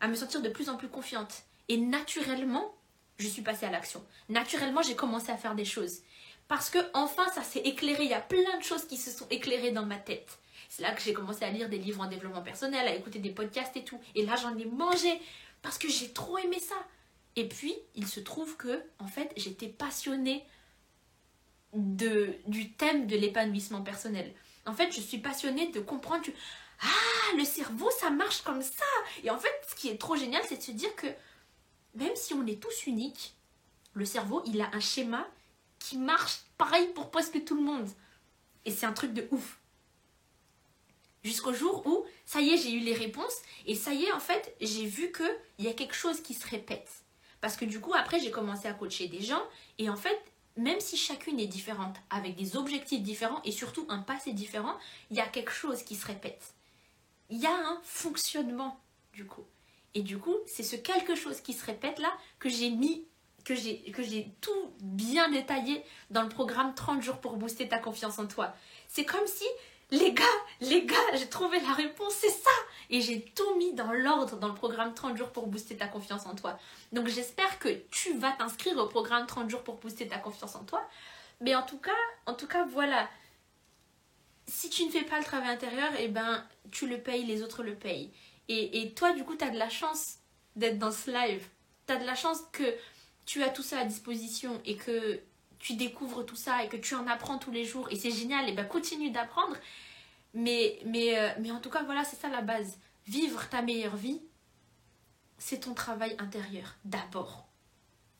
à 0.00 0.08
me 0.08 0.14
sentir 0.14 0.42
de 0.42 0.48
plus 0.48 0.68
en 0.68 0.76
plus 0.76 0.88
confiante. 0.88 1.44
Et 1.68 1.78
naturellement, 1.78 2.74
je 3.18 3.28
suis 3.28 3.42
passée 3.42 3.66
à 3.66 3.70
l'action. 3.70 4.04
Naturellement, 4.28 4.82
j'ai 4.82 4.94
commencé 4.94 5.30
à 5.30 5.36
faire 5.36 5.54
des 5.54 5.64
choses. 5.64 6.00
Parce 6.48 6.70
que 6.70 6.78
enfin, 6.94 7.26
ça 7.34 7.42
s'est 7.42 7.60
éclairé. 7.60 8.04
Il 8.04 8.10
y 8.10 8.14
a 8.14 8.20
plein 8.20 8.58
de 8.58 8.62
choses 8.62 8.86
qui 8.86 8.96
se 8.96 9.10
sont 9.10 9.26
éclairées 9.30 9.72
dans 9.72 9.86
ma 9.86 9.96
tête. 9.96 10.38
C'est 10.68 10.82
là 10.82 10.92
que 10.92 11.02
j'ai 11.02 11.12
commencé 11.12 11.44
à 11.44 11.50
lire 11.50 11.68
des 11.68 11.78
livres 11.78 12.02
en 12.02 12.08
développement 12.08 12.42
personnel, 12.42 12.86
à 12.86 12.94
écouter 12.94 13.18
des 13.18 13.30
podcasts 13.30 13.76
et 13.76 13.84
tout. 13.84 14.00
Et 14.14 14.24
là, 14.24 14.36
j'en 14.36 14.56
ai 14.56 14.64
mangé 14.66 15.20
parce 15.62 15.78
que 15.78 15.88
j'ai 15.88 16.12
trop 16.12 16.38
aimé 16.38 16.58
ça. 16.60 16.76
Et 17.36 17.48
puis, 17.48 17.74
il 17.94 18.06
se 18.06 18.20
trouve 18.20 18.56
que, 18.56 18.82
en 18.98 19.06
fait, 19.06 19.32
j'étais 19.36 19.68
passionnée 19.68 20.44
de, 21.74 22.34
du 22.46 22.72
thème 22.72 23.06
de 23.06 23.16
l'épanouissement 23.16 23.82
personnel. 23.82 24.32
En 24.66 24.74
fait, 24.74 24.92
je 24.92 25.00
suis 25.00 25.18
passionnée 25.18 25.68
de 25.68 25.80
comprendre 25.80 26.24
que, 26.24 26.32
ah, 26.82 27.36
le 27.36 27.44
cerveau, 27.44 27.90
ça 27.90 28.10
marche 28.10 28.42
comme 28.42 28.62
ça. 28.62 28.84
Et 29.22 29.30
en 29.30 29.38
fait, 29.38 29.54
ce 29.68 29.74
qui 29.74 29.88
est 29.88 29.98
trop 29.98 30.16
génial, 30.16 30.42
c'est 30.48 30.56
de 30.56 30.62
se 30.62 30.72
dire 30.72 30.94
que, 30.96 31.06
même 31.94 32.14
si 32.16 32.34
on 32.34 32.46
est 32.46 32.60
tous 32.60 32.86
uniques, 32.86 33.34
le 33.94 34.04
cerveau, 34.04 34.42
il 34.46 34.60
a 34.60 34.68
un 34.72 34.80
schéma 34.80 35.26
qui 35.78 35.96
marche 35.96 36.40
pareil 36.58 36.88
pour 36.88 37.10
presque 37.10 37.44
tout 37.44 37.56
le 37.56 37.62
monde. 37.62 37.88
Et 38.64 38.70
c'est 38.70 38.86
un 38.86 38.92
truc 38.92 39.12
de 39.12 39.26
ouf. 39.30 39.58
Jusqu'au 41.22 41.52
jour 41.52 41.86
où, 41.86 42.04
ça 42.24 42.40
y 42.40 42.50
est, 42.50 42.56
j'ai 42.56 42.72
eu 42.72 42.80
les 42.80 42.94
réponses. 42.94 43.42
Et 43.66 43.74
ça 43.74 43.92
y 43.92 44.04
est, 44.04 44.12
en 44.12 44.20
fait, 44.20 44.54
j'ai 44.60 44.86
vu 44.86 45.12
qu'il 45.12 45.64
y 45.64 45.68
a 45.68 45.72
quelque 45.72 45.94
chose 45.94 46.20
qui 46.20 46.34
se 46.34 46.46
répète. 46.46 46.88
Parce 47.40 47.56
que 47.56 47.64
du 47.64 47.80
coup, 47.80 47.94
après, 47.94 48.20
j'ai 48.20 48.30
commencé 48.30 48.68
à 48.68 48.74
coacher 48.74 49.08
des 49.08 49.22
gens. 49.22 49.42
Et 49.78 49.88
en 49.88 49.96
fait, 49.96 50.20
même 50.56 50.80
si 50.80 50.96
chacune 50.96 51.38
est 51.38 51.46
différente, 51.46 51.96
avec 52.10 52.34
des 52.34 52.56
objectifs 52.56 53.02
différents 53.02 53.42
et 53.44 53.52
surtout 53.52 53.86
un 53.88 53.98
passé 53.98 54.32
différent, 54.32 54.76
il 55.10 55.16
y 55.16 55.20
a 55.20 55.26
quelque 55.26 55.52
chose 55.52 55.82
qui 55.82 55.94
se 55.94 56.06
répète. 56.06 56.54
Il 57.30 57.38
y 57.38 57.46
a 57.46 57.54
un 57.54 57.80
fonctionnement, 57.82 58.80
du 59.12 59.26
coup. 59.26 59.44
Et 59.94 60.02
du 60.02 60.18
coup, 60.18 60.36
c'est 60.46 60.62
ce 60.62 60.76
quelque 60.76 61.14
chose 61.14 61.40
qui 61.40 61.52
se 61.52 61.64
répète 61.64 61.98
là 61.98 62.12
que 62.38 62.48
j'ai 62.48 62.70
mis, 62.70 63.06
que 63.44 63.54
j'ai, 63.54 64.32
tout 64.40 64.74
bien 64.80 65.30
détaillé 65.30 65.84
dans 66.10 66.22
le 66.22 66.28
programme 66.28 66.74
30 66.74 67.02
jours 67.02 67.18
pour 67.18 67.36
booster 67.36 67.68
ta 67.68 67.78
confiance 67.78 68.18
en 68.18 68.26
toi. 68.26 68.54
C'est 68.88 69.04
comme 69.04 69.26
si 69.26 69.44
les 69.90 70.12
gars, 70.12 70.24
les 70.60 70.84
gars, 70.84 70.96
j'ai 71.14 71.28
trouvé 71.28 71.60
la 71.60 71.72
réponse, 71.72 72.14
c'est 72.14 72.28
ça 72.28 72.50
Et 72.90 73.00
j'ai 73.00 73.22
tout 73.22 73.56
mis 73.56 73.72
dans 73.74 73.92
l'ordre 73.92 74.36
dans 74.36 74.48
le 74.48 74.54
programme 74.54 74.94
30 74.94 75.16
jours 75.16 75.30
pour 75.30 75.46
booster 75.46 75.76
ta 75.76 75.88
confiance 75.88 76.26
en 76.26 76.34
toi. 76.34 76.58
Donc 76.92 77.08
j'espère 77.08 77.58
que 77.58 77.68
tu 77.90 78.16
vas 78.18 78.32
t'inscrire 78.32 78.76
au 78.78 78.86
programme 78.86 79.26
30 79.26 79.50
jours 79.50 79.62
pour 79.62 79.76
booster 79.76 80.06
ta 80.06 80.18
confiance 80.18 80.54
en 80.54 80.64
toi. 80.64 80.86
Mais 81.40 81.54
en 81.54 81.62
tout 81.62 81.78
cas, 81.78 81.90
en 82.26 82.34
tout 82.34 82.46
cas, 82.46 82.64
voilà. 82.64 83.08
Si 84.48 84.70
tu 84.70 84.84
ne 84.84 84.90
fais 84.90 85.02
pas 85.02 85.18
le 85.18 85.24
travail 85.24 85.48
intérieur, 85.48 85.92
eh 85.98 86.08
ben, 86.08 86.44
tu 86.70 86.86
le 86.86 86.98
payes, 86.98 87.24
les 87.24 87.42
autres 87.42 87.62
le 87.62 87.74
payent. 87.74 88.12
Et, 88.48 88.80
et 88.82 88.94
toi, 88.94 89.12
du 89.12 89.24
coup, 89.24 89.34
tu 89.34 89.44
as 89.44 89.50
de 89.50 89.58
la 89.58 89.68
chance 89.68 90.18
d'être 90.54 90.78
dans 90.78 90.92
ce 90.92 91.10
live. 91.10 91.46
Tu 91.86 91.92
as 91.92 91.96
de 91.96 92.04
la 92.04 92.14
chance 92.14 92.42
que 92.52 92.74
tu 93.26 93.42
as 93.42 93.48
tout 93.48 93.64
ça 93.64 93.80
à 93.80 93.84
disposition 93.84 94.60
et 94.64 94.76
que 94.76 95.20
tu 95.58 95.74
découvres 95.74 96.24
tout 96.24 96.36
ça 96.36 96.64
et 96.64 96.68
que 96.68 96.76
tu 96.76 96.94
en 96.94 97.06
apprends 97.06 97.38
tous 97.38 97.50
les 97.50 97.64
jours 97.64 97.88
et 97.90 97.96
c'est 97.96 98.10
génial, 98.10 98.48
et 98.48 98.52
ben 98.52 98.64
continue 98.64 99.10
d'apprendre. 99.10 99.56
Mais, 100.36 100.78
mais, 100.84 101.18
euh, 101.18 101.30
mais 101.40 101.50
en 101.50 101.60
tout 101.60 101.70
cas, 101.70 101.82
voilà, 101.82 102.04
c'est 102.04 102.20
ça 102.20 102.28
la 102.28 102.42
base. 102.42 102.78
Vivre 103.06 103.48
ta 103.48 103.62
meilleure 103.62 103.96
vie, 103.96 104.20
c'est 105.38 105.60
ton 105.60 105.72
travail 105.72 106.14
intérieur 106.18 106.76
d'abord. 106.84 107.48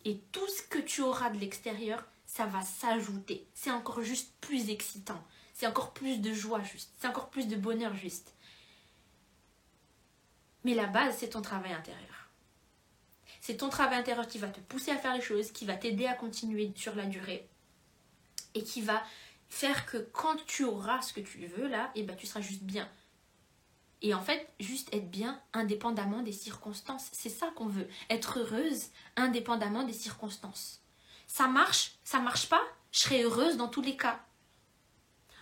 Et 0.06 0.18
tout 0.32 0.48
ce 0.48 0.62
que 0.62 0.78
tu 0.78 1.02
auras 1.02 1.28
de 1.28 1.38
l'extérieur, 1.38 2.02
ça 2.24 2.46
va 2.46 2.62
s'ajouter. 2.62 3.46
C'est 3.52 3.70
encore 3.70 4.00
juste 4.00 4.32
plus 4.40 4.70
excitant. 4.70 5.22
C'est 5.52 5.66
encore 5.66 5.92
plus 5.92 6.22
de 6.22 6.32
joie 6.32 6.62
juste. 6.62 6.90
C'est 6.96 7.06
encore 7.06 7.28
plus 7.28 7.48
de 7.48 7.56
bonheur 7.56 7.94
juste. 7.94 8.32
Mais 10.64 10.72
la 10.72 10.86
base, 10.86 11.16
c'est 11.18 11.30
ton 11.30 11.42
travail 11.42 11.74
intérieur. 11.74 12.30
C'est 13.42 13.58
ton 13.58 13.68
travail 13.68 13.98
intérieur 13.98 14.26
qui 14.26 14.38
va 14.38 14.48
te 14.48 14.60
pousser 14.60 14.90
à 14.90 14.96
faire 14.96 15.14
les 15.14 15.20
choses, 15.20 15.52
qui 15.52 15.66
va 15.66 15.76
t'aider 15.76 16.06
à 16.06 16.14
continuer 16.14 16.72
sur 16.76 16.94
la 16.94 17.04
durée 17.04 17.46
et 18.54 18.62
qui 18.62 18.80
va 18.80 19.02
faire 19.49 19.86
que 19.86 19.99
quand 19.99 20.36
tu 20.47 20.64
auras 20.64 21.03
ce 21.03 21.12
que 21.12 21.20
tu 21.20 21.47
veux 21.47 21.68
là, 21.68 21.90
et 21.94 22.01
eh 22.01 22.03
ben 22.03 22.16
tu 22.16 22.26
seras 22.26 22.40
juste 22.40 22.62
bien. 22.62 22.88
Et 24.03 24.14
en 24.14 24.20
fait, 24.20 24.49
juste 24.61 24.92
être 24.94 25.11
bien 25.11 25.40
indépendamment 25.53 26.22
des 26.22 26.32
circonstances. 26.32 27.09
C'est 27.12 27.30
ça 27.30 27.51
qu'on 27.57 27.66
veut. 27.66 27.88
Être 28.11 28.40
heureuse 28.40 28.88
indépendamment 29.16 29.84
des 29.84 29.92
circonstances. 29.92 30.82
Ça 31.26 31.49
marche, 31.49 31.92
ça 32.05 32.20
marche 32.20 32.49
pas, 32.49 32.62
je 32.92 33.01
serai 33.01 33.22
heureuse 33.22 33.57
dans 33.57 33.68
tous 33.68 33.82
les 33.82 33.97
cas. 33.97 34.20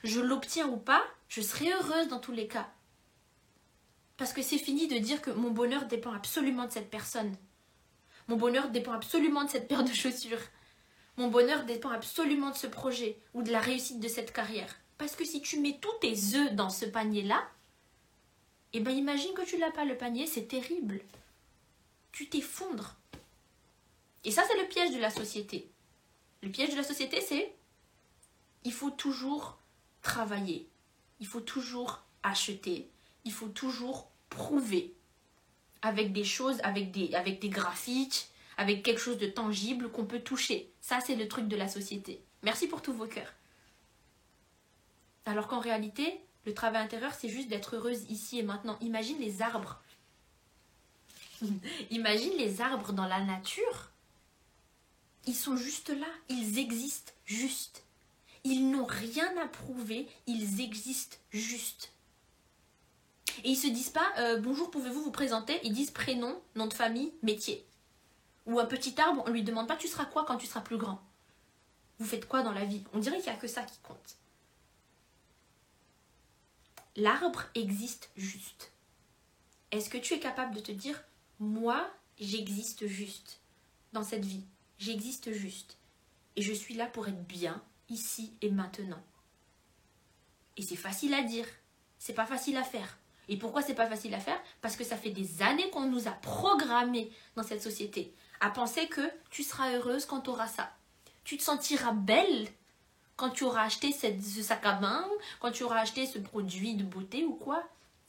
Je 0.03 0.21
l'obtiens 0.21 0.69
ou 0.69 0.77
pas, 0.77 1.03
je 1.29 1.41
serai 1.41 1.73
heureuse 1.73 2.09
dans 2.09 2.21
tous 2.21 2.33
les 2.33 2.47
cas. 2.47 2.71
Parce 4.17 4.33
que 4.33 4.43
c'est 4.43 4.59
fini 4.59 4.87
de 4.87 4.99
dire 4.99 5.21
que 5.21 5.31
mon 5.31 5.51
bonheur 5.51 5.87
dépend 5.87 6.13
absolument 6.13 6.67
de 6.67 6.73
cette 6.73 6.91
personne. 6.91 7.37
Mon 8.29 8.37
bonheur 8.37 8.69
dépend 8.71 8.93
absolument 8.93 9.45
de 9.45 9.51
cette 9.51 9.69
paire 9.69 9.85
de 9.85 9.93
chaussures. 9.93 10.41
Mon 11.17 11.29
bonheur 11.29 11.65
dépend 11.65 11.91
absolument 11.91 12.51
de 12.51 12.57
ce 12.57 12.67
projet 12.67 13.19
ou 13.35 13.43
de 13.43 13.53
la 13.53 13.61
réussite 13.61 14.01
de 14.01 14.09
cette 14.09 14.33
carrière. 14.33 14.75
Parce 14.99 15.17
que 15.17 15.25
si 15.25 15.41
tu 15.41 15.61
mets 15.61 15.79
tous 15.81 15.93
tes 16.01 16.37
œufs 16.37 16.53
dans 16.55 16.71
ce 16.71 16.87
panier-là, 16.87 17.49
eh 18.73 18.81
ben 18.81 18.91
imagine 18.91 19.33
que 19.35 19.45
tu 19.45 19.57
l'as 19.59 19.71
pas 19.71 19.85
le 19.85 19.97
panier, 19.97 20.27
c'est 20.27 20.49
terrible. 20.49 21.01
Tu 22.11 22.29
t'effondres. 22.29 22.97
Et 24.25 24.31
ça, 24.31 24.43
c'est 24.49 24.61
le 24.61 24.69
piège 24.69 24.93
de 24.93 24.99
la 24.99 25.11
société. 25.11 25.71
Le 26.43 26.51
piège 26.51 26.71
de 26.71 26.77
la 26.77 26.83
société, 26.83 27.21
c'est 27.21 27.55
il 28.65 28.73
faut 28.73 28.91
toujours 28.91 29.59
travailler, 30.03 30.69
il 31.21 31.27
faut 31.27 31.41
toujours 31.41 32.03
acheter, 32.23 32.91
il 33.25 33.33
faut 33.33 33.49
toujours 33.49 34.09
prouver 34.31 34.95
avec 35.83 36.13
des 36.13 36.25
choses, 36.25 36.59
avec 36.63 36.91
des, 36.91 37.15
avec 37.15 37.41
des 37.41 37.51
graphiques, 37.51 38.29
avec 38.57 38.83
quelque 38.83 39.01
chose 39.01 39.19
de 39.19 39.27
tangible 39.27 39.91
qu'on 39.91 40.05
peut 40.05 40.21
toucher. 40.21 40.73
Ça, 40.81 41.01
c'est 41.01 41.17
le 41.17 41.29
truc 41.29 41.49
de 41.49 41.57
la 41.57 41.69
société. 41.69 42.23
Merci 42.43 42.67
pour 42.67 42.83
tous 42.83 42.93
vos 42.93 43.07
cœurs. 43.07 43.33
Alors 45.27 45.49
qu'en 45.49 45.61
réalité, 45.61 46.21
le 46.45 46.55
travail 46.55 46.83
intérieur, 46.83 47.15
c'est 47.15 47.29
juste 47.29 47.49
d'être 47.49 47.77
heureuse 47.77 48.05
ici 48.11 48.39
et 48.39 48.43
maintenant. 48.43 48.79
Imagine 48.81 49.19
les 49.19 49.43
arbres. 49.43 49.81
Imagine 51.91 52.37
les 52.37 52.61
arbres 52.61 52.93
dans 52.93 53.07
la 53.07 53.21
nature. 53.21 53.91
Ils 55.27 55.35
sont 55.35 55.57
juste 55.57 55.89
là. 55.89 56.07
Ils 56.29 56.59
existent 56.59 57.13
juste. 57.25 57.85
Ils 58.45 58.71
n'ont 58.71 58.85
rien 58.85 59.35
à 59.43 59.47
prouver. 59.47 60.07
Ils 60.27 60.61
existent 60.61 61.17
juste. 61.31 61.93
Et 63.43 63.51
ils 63.51 63.57
se 63.57 63.67
disent 63.67 63.91
pas 63.91 64.13
euh, 64.19 64.39
bonjour, 64.39 64.71
pouvez-vous 64.71 65.03
vous 65.03 65.11
présenter? 65.11 65.59
Ils 65.65 65.73
disent 65.73 65.91
prénom, 65.91 66.41
nom 66.55 66.67
de 66.67 66.75
famille, 66.75 67.13
métier. 67.23 67.67
Ou 68.47 68.59
un 68.59 68.67
petit 68.67 69.01
arbre, 69.01 69.23
on 69.27 69.31
lui 69.31 69.43
demande 69.43 69.69
pas 69.69 69.77
tu 69.77 69.89
seras 69.89 70.05
quoi 70.05 70.25
quand 70.25 70.37
tu 70.37 70.47
seras 70.47 70.61
plus 70.61 70.77
grand? 70.77 71.03
Vous 71.99 72.07
faites 72.07 72.29
quoi 72.29 72.43
dans 72.43 72.53
la 72.53 72.65
vie? 72.65 72.85
On 72.93 72.99
dirait 72.99 73.17
qu'il 73.17 73.31
n'y 73.31 73.37
a 73.37 73.41
que 73.41 73.49
ça 73.49 73.63
qui 73.63 73.79
compte. 73.79 74.17
L'arbre 76.97 77.45
existe 77.55 78.11
juste. 78.17 78.73
Est-ce 79.71 79.91
que 79.91 79.99
tu 79.99 80.15
es 80.15 80.21
capable 80.21 80.55
de 80.55 80.61
te 80.61 80.73
dire 80.73 81.03
moi, 81.41 81.91
j'existe 82.21 82.87
juste 82.87 83.41
dans 83.93 84.05
cette 84.05 84.25
vie? 84.25 84.45
J'existe 84.79 85.33
juste. 85.33 85.79
Et 86.37 86.43
je 86.43 86.53
suis 86.53 86.75
là 86.75 86.87
pour 86.87 87.09
être 87.09 87.27
bien, 87.27 87.63
ici 87.89 88.37
et 88.43 88.51
maintenant. 88.51 89.03
Et 90.57 90.63
c'est 90.63 90.77
facile 90.77 91.15
à 91.15 91.23
dire, 91.23 91.47
c'est 91.99 92.13
pas 92.13 92.27
facile 92.27 92.57
à 92.57 92.65
faire. 92.65 92.99
Et 93.29 93.37
pourquoi 93.37 93.63
c'est 93.63 93.75
pas 93.75 93.89
facile 93.89 94.15
à 94.15 94.21
faire? 94.21 94.41
Parce 94.61 94.77
que 94.77 94.85
ça 94.85 94.97
fait 94.97 95.11
des 95.11 95.43
années 95.43 95.71
qu'on 95.71 95.89
nous 95.89 96.07
a 96.07 96.13
programmés 96.13 97.11
dans 97.35 97.43
cette 97.43 97.63
société 97.63 98.15
à 98.41 98.51
penser 98.51 98.89
que 98.89 99.03
tu 99.31 99.43
seras 99.43 99.73
heureuse 99.73 100.07
quand 100.07 100.23
tu 100.23 100.31
auras 100.31 100.49
ça. 100.49 100.71
Tu 101.25 101.37
te 101.37 101.43
sentiras 101.43 101.93
belle 101.93 102.49
quand 103.17 103.31
tu 103.31 103.45
auras 103.45 103.65
acheté 103.65 103.93
ce 103.93 104.43
sac 104.43 104.65
à 104.67 104.81
main, 104.81 105.09
quand 105.41 105.53
tu 105.53 105.63
auras 105.63 105.81
acheté 105.81 106.07
ce 106.07 106.19
produit 106.19 106.75
de 106.75 106.85
beauté 106.85 107.25
ou 107.25 107.35
quoi. 107.35 107.63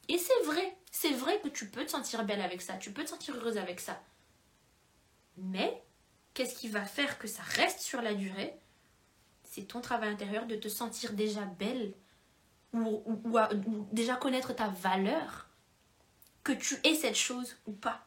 Et 0.08 0.18
c'est 0.18 0.44
vrai, 0.46 0.78
c'est 0.92 1.14
vrai 1.14 1.40
que 1.42 1.48
tu 1.48 1.70
peux 1.70 1.86
te 1.86 1.92
sentir 1.92 2.24
belle 2.26 2.42
avec 2.42 2.62
ça, 2.62 2.74
tu 2.78 2.92
peux 2.92 3.04
te 3.04 3.10
sentir 3.10 3.36
heureuse 3.36 3.58
avec 3.58 3.80
ça. 3.80 4.02
Mais 5.38 5.84
qu'est-ce 6.34 6.56
qui 6.56 6.68
va 6.68 6.86
faire 6.86 7.18
que 7.18 7.28
ça 7.28 7.44
reste 7.44 7.80
sur 7.80 8.02
la 8.02 8.14
durée? 8.14 8.58
C'est 9.44 9.68
ton 9.68 9.82
travail 9.82 10.10
intérieur 10.10 10.46
de 10.46 10.56
te 10.56 10.68
sentir 10.68 11.14
déjà 11.14 11.42
belle 11.46 11.94
ou, 12.74 13.88
déjà 13.92 14.16
connaître 14.16 14.54
ta 14.54 14.68
valeur, 14.68 15.48
que 16.44 16.52
tu 16.52 16.76
aies 16.84 16.96
cette 16.96 17.16
chose 17.16 17.56
ou 17.66 17.72
pas, 17.72 18.06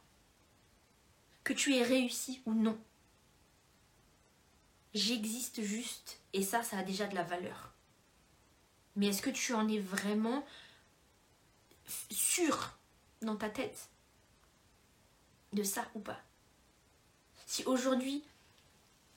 que 1.48 1.54
tu 1.54 1.74
aies 1.74 1.82
réussi 1.82 2.42
ou 2.44 2.52
non. 2.52 2.78
J'existe 4.92 5.62
juste 5.62 6.20
et 6.34 6.42
ça, 6.42 6.62
ça 6.62 6.76
a 6.76 6.82
déjà 6.82 7.06
de 7.06 7.14
la 7.14 7.22
valeur. 7.22 7.72
Mais 8.96 9.06
est-ce 9.06 9.22
que 9.22 9.30
tu 9.30 9.54
en 9.54 9.66
es 9.66 9.78
vraiment 9.78 10.44
sûr 12.10 12.76
dans 13.22 13.36
ta 13.36 13.48
tête 13.48 13.88
de 15.54 15.62
ça 15.62 15.90
ou 15.94 16.00
pas? 16.00 16.20
Si 17.46 17.64
aujourd'hui, 17.64 18.22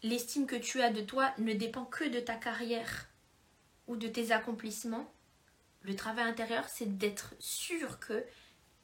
l'estime 0.01 0.47
que 0.47 0.55
tu 0.55 0.81
as 0.81 0.93
de 0.93 1.01
toi 1.01 1.33
ne 1.37 1.53
dépend 1.53 1.83
que 1.83 2.05
de 2.05 2.21
ta 2.21 2.35
carrière 2.35 3.09
ou 3.87 3.97
de 3.97 4.07
tes 4.07 4.31
accomplissements, 4.31 5.13
le 5.81 5.97
travail 5.97 6.29
intérieur, 6.29 6.69
c'est 6.69 6.97
d'être 6.97 7.35
sûr 7.39 7.99
que, 7.99 8.25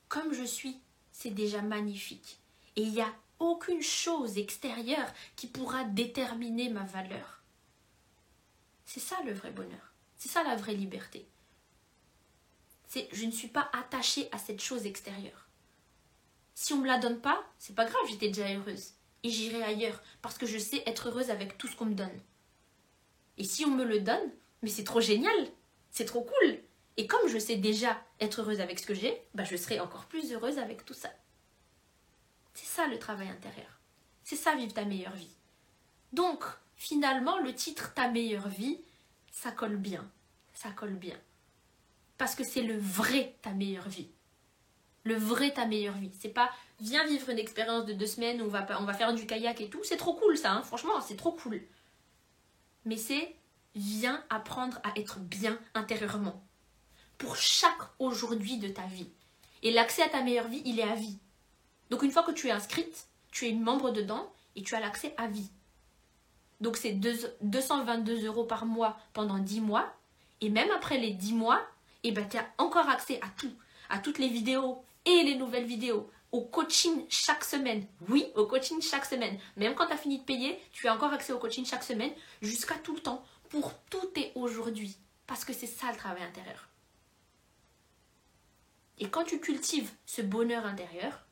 comme 0.10 0.34
je 0.34 0.44
suis, 0.44 0.82
c'est 1.14 1.32
déjà 1.32 1.62
magnifique. 1.62 2.42
Et 2.76 2.82
il 2.82 2.92
n'y 2.92 3.02
a 3.02 3.16
aucune 3.40 3.82
chose 3.82 4.38
extérieure 4.38 5.12
qui 5.36 5.48
pourra 5.48 5.84
déterminer 5.84 6.70
ma 6.70 6.84
valeur. 6.84 7.42
C'est 8.86 9.00
ça 9.00 9.18
le 9.26 9.34
vrai 9.34 9.52
bonheur. 9.52 9.94
C'est 10.18 10.30
ça 10.30 10.44
la 10.44 10.56
vraie 10.56 10.74
liberté. 10.74 11.28
C'est 12.88 13.08
je 13.12 13.26
ne 13.26 13.32
suis 13.32 13.50
pas 13.50 13.70
attachée 13.74 14.30
à 14.32 14.38
cette 14.38 14.62
chose 14.62 14.86
extérieure. 14.86 15.48
Si 16.56 16.74
on 16.74 16.78
me 16.78 16.88
la 16.88 16.98
donne 16.98 17.20
pas, 17.20 17.44
c'est 17.60 17.76
pas 17.76 17.86
grave, 17.86 18.02
j'étais 18.10 18.30
déjà 18.30 18.52
heureuse 18.52 18.94
et 19.24 19.30
j'irai 19.30 19.62
ailleurs 19.64 20.02
parce 20.22 20.38
que 20.38 20.46
je 20.46 20.58
sais 20.58 20.84
être 20.86 21.10
heureuse 21.10 21.30
avec 21.30 21.58
tout 21.58 21.68
ce 21.68 21.76
qu'on 21.76 21.86
me 21.86 21.94
donne. 21.94 22.20
Et 23.38 23.44
si 23.44 23.66
on 23.66 23.72
me 23.72 23.84
le 23.84 24.00
donne, 24.00 24.32
mais 24.62 24.70
c'est 24.70 24.84
trop 24.84 25.02
génial, 25.02 25.48
c'est 25.92 26.06
trop 26.06 26.22
cool. 26.22 26.60
Et 26.98 27.06
comme 27.06 27.28
je 27.28 27.38
sais 27.38 27.58
déjà 27.58 28.02
être 28.20 28.42
heureuse 28.42 28.62
avec 28.62 28.80
ce 28.80 28.88
que 28.88 28.96
j'ai, 28.96 29.22
bah 29.36 29.44
je 29.44 29.56
serai 29.56 29.80
encore 29.80 30.06
plus 30.06 30.34
heureuse 30.34 30.58
avec 30.58 30.84
tout 30.86 30.96
ça. 30.96 31.12
C'est 32.58 32.66
ça 32.66 32.88
le 32.88 32.98
travail 32.98 33.30
intérieur. 33.30 33.70
C'est 34.24 34.36
ça 34.36 34.56
vivre 34.56 34.74
ta 34.74 34.84
meilleure 34.84 35.14
vie. 35.14 35.30
Donc, 36.12 36.44
finalement, 36.76 37.38
le 37.38 37.54
titre 37.54 37.94
Ta 37.94 38.08
meilleure 38.08 38.48
vie, 38.48 38.80
ça 39.32 39.52
colle 39.52 39.78
bien. 39.78 40.10
Ça 40.56 40.72
colle 40.72 40.96
bien. 40.96 41.16
Parce 42.18 42.34
que 42.34 42.44
c'est 42.44 42.64
le 42.64 42.76
vrai 42.76 43.38
ta 43.44 43.52
meilleure 43.52 43.88
vie. 43.88 44.10
Le 45.04 45.14
vrai 45.14 45.54
ta 45.54 45.68
meilleure 45.68 46.00
vie. 46.00 46.12
C'est 46.20 46.30
pas 46.30 46.50
viens 46.80 47.06
vivre 47.06 47.30
une 47.30 47.38
expérience 47.38 47.86
de 47.86 47.94
deux 47.94 48.08
semaines 48.08 48.42
où 48.42 48.46
on 48.46 48.50
va, 48.50 48.66
on 48.82 48.86
va 48.86 48.96
faire 48.96 49.14
du 49.14 49.28
kayak 49.28 49.62
et 49.62 49.70
tout. 49.70 49.84
C'est 49.84 49.98
trop 49.98 50.16
cool 50.16 50.36
ça, 50.36 50.54
hein. 50.54 50.64
franchement, 50.64 51.00
c'est 51.00 51.16
trop 51.16 51.34
cool. 51.34 51.62
Mais 52.86 52.98
c'est 52.98 53.36
viens 53.76 54.24
apprendre 54.32 54.80
à 54.84 54.98
être 54.98 55.20
bien 55.20 55.60
intérieurement. 55.76 56.44
Pour 57.20 57.36
chaque 57.36 57.84
aujourd'hui 58.00 58.58
de 58.58 58.70
ta 58.70 58.88
vie. 58.88 59.12
Et 59.62 59.70
l'accès 59.70 60.02
à 60.02 60.10
ta 60.10 60.24
meilleure 60.24 60.48
vie, 60.48 60.64
il 60.66 60.80
est 60.80 60.90
à 60.90 60.96
vie. 60.96 61.20
Donc 61.90 62.04
une 62.04 62.12
fois 62.12 62.24
que 62.24 62.32
tu 62.32 62.48
es 62.48 62.52
inscrite, 62.52 63.08
tu 63.32 63.46
es 63.46 63.50
une 63.50 63.62
membre 63.62 63.92
dedans 63.92 64.32
et 64.56 64.64
tu 64.64 64.76
as 64.76 64.80
l'accès 64.80 65.14
à 65.18 65.28
vie. 65.28 65.50
Donc 66.60 66.78
c'est 66.78 66.94
222 66.94 68.26
euros 68.26 68.46
par 68.46 68.66
mois 68.66 68.98
pendant 69.14 69.38
10 69.38 69.62
mois. 69.62 69.94
Et 70.42 70.50
même 70.50 70.72
après 70.72 70.98
les 70.98 71.12
10 71.12 71.34
mois, 71.34 71.62
eh 72.04 72.12
ben, 72.12 72.28
tu 72.28 72.38
as 72.38 72.48
encore 72.58 72.90
accès 72.90 73.20
à 73.22 73.28
tout. 73.38 73.54
À 73.90 74.00
toutes 74.00 74.20
les 74.20 74.28
vidéos 74.28 74.84
et 75.06 75.24
les 75.24 75.36
nouvelles 75.36 75.66
vidéos. 75.66 76.10
Au 76.32 76.42
coaching 76.42 77.06
chaque 77.10 77.44
semaine. 77.44 77.86
Oui, 78.10 78.28
au 78.36 78.46
coaching 78.46 78.82
chaque 78.82 79.06
semaine. 79.06 79.40
Même 79.56 79.76
quand 79.76 79.88
tu 79.88 79.94
as 79.94 79.98
fini 79.98 80.20
de 80.20 80.24
payer, 80.24 80.60
tu 80.72 80.88
as 80.88 80.94
encore 80.94 81.14
accès 81.14 81.34
au 81.34 81.40
coaching 81.40 81.66
chaque 81.66 81.84
semaine 81.84 82.12
jusqu'à 82.42 82.76
tout 82.76 82.94
le 82.94 83.02
temps. 83.02 83.24
Pour 83.50 83.74
tout 83.90 84.10
et 84.16 84.32
aujourd'hui. 84.36 84.98
Parce 85.26 85.46
que 85.46 85.54
c'est 85.54 85.68
ça 85.68 85.92
le 85.92 85.98
travail 85.98 86.24
intérieur. 86.24 86.70
Et 89.00 89.10
quand 89.10 89.24
tu 89.24 89.40
cultives 89.40 89.92
ce 90.06 90.22
bonheur 90.22 90.66
intérieur, 90.66 91.27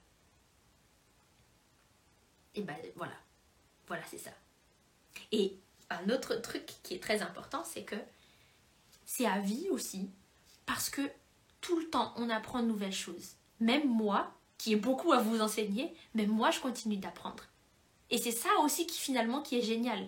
et 2.56 2.62
ben 2.62 2.76
voilà. 2.96 3.14
Voilà, 3.88 4.04
c'est 4.10 4.18
ça. 4.18 4.32
Et 5.32 5.58
un 5.90 6.10
autre 6.10 6.36
truc 6.36 6.66
qui 6.84 6.96
est 6.96 7.04
très 7.04 7.22
important, 7.22 7.64
c'est 7.64 7.84
que 7.84 7.96
c'est 9.06 9.28
à 9.28 9.40
vie 9.40 9.68
aussi, 9.70 10.10
parce 10.66 10.90
que 10.90 11.02
tout 11.62 11.80
le 11.80 11.90
temps, 11.90 12.14
on 12.18 12.30
apprend 12.30 12.62
de 12.62 12.68
nouvelles 12.68 12.92
choses. 12.92 13.36
Même 13.60 13.88
moi, 13.88 14.34
qui 14.58 14.74
ai 14.74 14.76
beaucoup 14.76 15.14
à 15.14 15.20
vous 15.20 15.42
enseigner, 15.42 15.94
même 16.14 16.30
moi, 16.30 16.52
je 16.52 16.60
continue 16.60 16.98
d'apprendre. 16.98 17.44
Et 18.10 18.18
c'est 18.18 18.32
ça 18.32 18.50
aussi 18.64 18.88
qui 18.88 19.00
finalement 19.00 19.42
qui 19.42 19.58
est 19.58 19.62
génial 19.62 20.08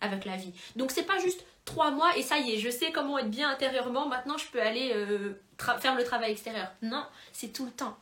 avec 0.00 0.24
la 0.24 0.36
vie. 0.36 0.52
Donc 0.76 0.90
c'est 0.90 1.04
pas 1.04 1.18
juste 1.18 1.44
trois 1.64 1.90
mois 1.90 2.16
et 2.16 2.22
ça 2.22 2.38
y 2.38 2.52
est, 2.52 2.58
je 2.58 2.70
sais 2.70 2.92
comment 2.92 3.18
être 3.18 3.30
bien 3.30 3.50
intérieurement, 3.50 4.06
maintenant 4.06 4.38
je 4.38 4.46
peux 4.48 4.60
aller 4.60 4.92
euh, 4.94 5.34
faire 5.80 5.96
le 5.96 6.04
travail 6.04 6.32
extérieur. 6.32 6.70
Non, 6.82 7.04
c'est 7.32 7.52
tout 7.52 7.64
le 7.64 7.72
temps. 7.72 7.96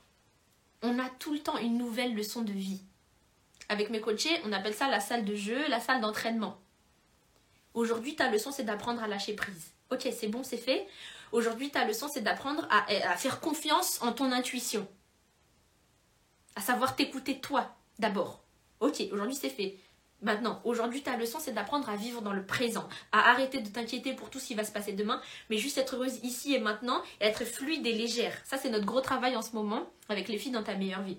On 0.83 0.99
a 0.99 1.09
tout 1.09 1.33
le 1.33 1.41
temps 1.41 1.59
une 1.59 1.79
nouvelle 1.79 2.15
leçon 2.15 2.43
de 2.43 2.53
vie. 2.53 2.83
Avec 3.69 3.91
mes 3.91 4.01
coachés, 4.01 4.41
on 4.45 4.53
appelle 4.53 4.75
ça 4.75 4.89
la 4.89 5.01
salle 5.01 5.25
de 5.25 5.35
jeu, 5.35 5.69
la 5.69 5.81
salle 5.81 6.01
d'entraînement. 6.01 6.61
Aujourd'hui, 7.75 8.17
ta 8.17 8.31
leçon, 8.31 8.53
c'est 8.53 8.65
d'apprendre 8.65 9.03
à 9.03 9.09
lâcher 9.09 9.35
prise. 9.35 9.73
Ok, 9.91 10.09
c'est 10.19 10.29
bon, 10.29 10.43
c'est 10.43 10.57
fait. 10.57 10.87
Aujourd'hui, 11.33 11.71
ta 11.71 11.85
leçon, 11.85 12.09
c'est 12.09 12.23
d'apprendre 12.23 12.67
à, 12.71 13.17
faire 13.17 13.41
confiance 13.41 14.01
en 14.03 14.13
ton 14.13 14.33
intuition. 14.33 14.89
À 16.55 16.61
savoir 16.61 16.97
t'écouter 16.97 17.41
toi, 17.41 17.77
d'abord. 17.99 18.43
Ok, 18.81 19.03
aujourd'hui, 19.13 19.35
c'est 19.35 19.51
fait. 19.51 19.79
Maintenant, 20.23 20.63
aujourd'hui, 20.65 21.03
ta 21.03 21.17
leçon, 21.17 21.39
c'est 21.41 21.53
d'apprendre 21.53 21.91
à 21.91 21.97
vivre 21.97 22.23
dans 22.23 22.33
le 22.33 22.47
présent, 22.47 22.89
à 23.13 23.31
arrêter 23.31 23.61
de 23.61 23.69
t'inquiéter 23.69 24.15
pour 24.15 24.31
tout 24.31 24.39
ce 24.41 24.47
qui 24.47 24.55
va 24.55 24.65
se 24.65 24.73
passer 24.73 24.93
demain, 24.93 25.21
mais 25.51 25.59
juste 25.59 25.77
être 25.77 25.97
heureuse 25.97 26.19
ici 26.23 26.55
et 26.55 26.59
maintenant, 26.59 27.03
et 27.21 27.27
être 27.27 27.45
fluide 27.45 27.87
et 27.87 27.93
légère. 27.93 28.35
Ça, 28.45 28.57
c'est 28.57 28.71
notre 28.71 28.87
gros 28.87 29.03
travail 29.03 29.37
en 29.37 29.43
ce 29.43 29.53
moment 29.53 29.91
avec 30.09 30.29
les 30.29 30.39
filles 30.39 30.53
dans 30.53 30.63
ta 30.63 30.75
meilleure 30.75 31.03
vie. 31.03 31.19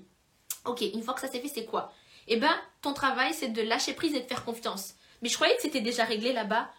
Ok, 0.65 0.81
une 0.81 1.03
fois 1.03 1.13
que 1.13 1.21
ça 1.21 1.27
s'est 1.27 1.39
fait, 1.39 1.47
c'est 1.47 1.65
quoi? 1.65 1.93
Eh 2.27 2.37
ben, 2.37 2.55
ton 2.81 2.93
travail, 2.93 3.33
c'est 3.33 3.49
de 3.49 3.61
lâcher 3.61 3.93
prise 3.93 4.13
et 4.13 4.21
de 4.21 4.27
faire 4.27 4.45
confiance. 4.45 4.95
Mais 5.21 5.29
je 5.29 5.35
croyais 5.35 5.55
que 5.55 5.61
c'était 5.61 5.81
déjà 5.81 6.03
réglé 6.03 6.33
là-bas. 6.33 6.69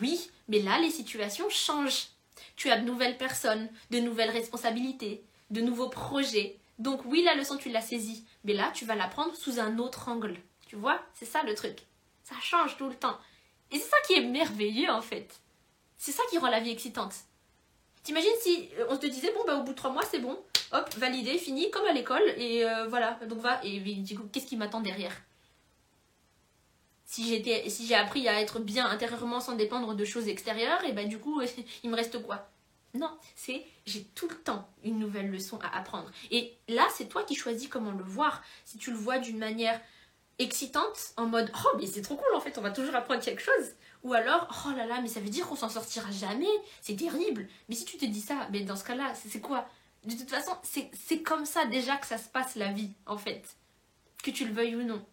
Oui, 0.00 0.30
mais 0.48 0.60
là, 0.60 0.78
les 0.78 0.90
situations 0.90 1.48
changent. 1.48 2.08
Tu 2.56 2.70
as 2.70 2.78
de 2.78 2.84
nouvelles 2.84 3.18
personnes, 3.18 3.68
de 3.90 3.98
nouvelles 3.98 4.30
responsabilités, 4.30 5.22
de 5.50 5.60
nouveaux 5.60 5.88
projets. 5.88 6.58
Donc 6.78 7.04
oui, 7.04 7.22
la 7.22 7.34
leçon, 7.34 7.56
tu 7.56 7.70
l'as 7.70 7.80
saisie. 7.80 8.24
Mais 8.44 8.54
là, 8.54 8.70
tu 8.74 8.84
vas 8.84 8.94
la 8.94 9.08
prendre 9.08 9.34
sous 9.34 9.60
un 9.60 9.78
autre 9.78 10.08
angle. 10.08 10.36
Tu 10.66 10.76
vois 10.76 11.00
C'est 11.14 11.26
ça 11.26 11.42
le 11.42 11.54
truc. 11.54 11.78
Ça 12.24 12.36
change 12.40 12.76
tout 12.76 12.88
le 12.88 12.94
temps. 12.94 13.18
Et 13.70 13.78
c'est 13.78 13.88
ça 13.88 13.96
qui 14.06 14.14
est 14.14 14.24
merveilleux, 14.24 14.90
en 14.90 15.02
fait. 15.02 15.40
C'est 15.98 16.12
ça 16.12 16.22
qui 16.30 16.38
rend 16.38 16.48
la 16.48 16.60
vie 16.60 16.70
excitante. 16.70 17.14
T'imagines 18.04 18.30
si 18.40 18.68
euh, 18.78 18.86
on 18.90 18.98
te 18.98 19.06
disait, 19.06 19.32
bon, 19.32 19.40
bah, 19.46 19.56
au 19.56 19.62
bout 19.62 19.72
de 19.72 19.76
trois 19.76 19.90
mois, 19.90 20.04
c'est 20.08 20.20
bon, 20.20 20.38
hop, 20.72 20.94
validé, 20.98 21.38
fini, 21.38 21.70
comme 21.70 21.86
à 21.86 21.92
l'école, 21.92 22.22
et 22.36 22.64
euh, 22.64 22.86
voilà, 22.86 23.18
donc 23.26 23.38
va, 23.38 23.60
et 23.64 23.80
du 23.80 24.16
coup, 24.16 24.28
qu'est-ce 24.30 24.46
qui 24.46 24.56
m'attend 24.56 24.82
derrière? 24.82 25.16
Si 27.06 27.28
j'étais 27.28 27.68
si 27.68 27.86
j'ai 27.86 27.94
appris 27.94 28.26
à 28.28 28.40
être 28.40 28.58
bien 28.58 28.86
intérieurement 28.86 29.38
sans 29.38 29.54
dépendre 29.54 29.94
de 29.94 30.04
choses 30.04 30.26
extérieures 30.26 30.82
et 30.84 30.92
ben 30.92 31.06
du 31.06 31.18
coup 31.18 31.40
il 31.84 31.90
me 31.90 31.94
reste 31.94 32.20
quoi? 32.20 32.48
Non 32.92 33.10
c'est 33.36 33.64
j'ai 33.86 34.02
tout 34.02 34.26
le 34.26 34.34
temps 34.34 34.68
une 34.82 34.98
nouvelle 34.98 35.30
leçon 35.30 35.60
à 35.62 35.76
apprendre. 35.76 36.10
Et 36.32 36.54
là 36.66 36.84
c'est 36.92 37.04
toi 37.08 37.22
qui 37.22 37.36
choisis 37.36 37.68
comment 37.68 37.92
le 37.92 38.02
voir. 38.02 38.42
Si 38.64 38.78
tu 38.78 38.90
le 38.90 38.96
vois 38.96 39.18
d'une 39.18 39.38
manière 39.38 39.80
excitante 40.40 41.12
en 41.16 41.26
mode 41.26 41.52
oh 41.54 41.76
mais 41.78 41.86
c'est 41.86 42.02
trop 42.02 42.16
cool 42.16 42.34
en 42.34 42.40
fait 42.40 42.58
on 42.58 42.62
va 42.62 42.72
toujours 42.72 42.96
apprendre 42.96 43.22
quelque 43.22 43.42
chose 43.42 43.74
ou 44.04 44.14
alors 44.14 44.46
oh 44.66 44.76
là 44.76 44.86
là 44.86 45.00
mais 45.00 45.08
ça 45.08 45.18
veut 45.18 45.30
dire 45.30 45.48
qu'on 45.48 45.56
s'en 45.56 45.68
sortira 45.68 46.10
jamais 46.12 46.46
c'est 46.80 46.96
terrible 46.96 47.48
mais 47.68 47.74
si 47.74 47.84
tu 47.84 47.96
te 47.96 48.04
dis 48.04 48.20
ça 48.20 48.48
mais 48.52 48.60
dans 48.60 48.76
ce 48.76 48.84
cas 48.84 48.94
là 48.94 49.12
c'est 49.14 49.40
quoi? 49.40 49.66
De 50.04 50.14
toute 50.14 50.28
façon, 50.28 50.52
c'est 50.62 51.22
comme 51.22 51.46
ça 51.46 51.64
déjà 51.64 51.96
que 51.96 52.06
ça 52.06 52.18
se 52.18 52.28
passe 52.28 52.56
la 52.56 52.72
vie, 52.72 52.92
en 53.06 53.16
fait. 53.16 53.56
Que 54.22 54.30
tu 54.30 54.44
le 54.44 54.52
veuilles 54.52 54.76
ou 54.76 54.82
non. 54.82 55.04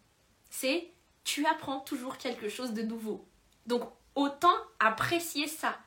C'est 0.50 0.92
tu 1.24 1.46
apprends 1.46 1.80
toujours 1.80 2.18
quelque 2.18 2.50
chose 2.50 2.74
de 2.74 2.82
nouveau. 2.82 3.26
Donc 3.68 3.89
autant 4.16 4.56
apprécier 4.80 5.48
ça. 5.48 5.78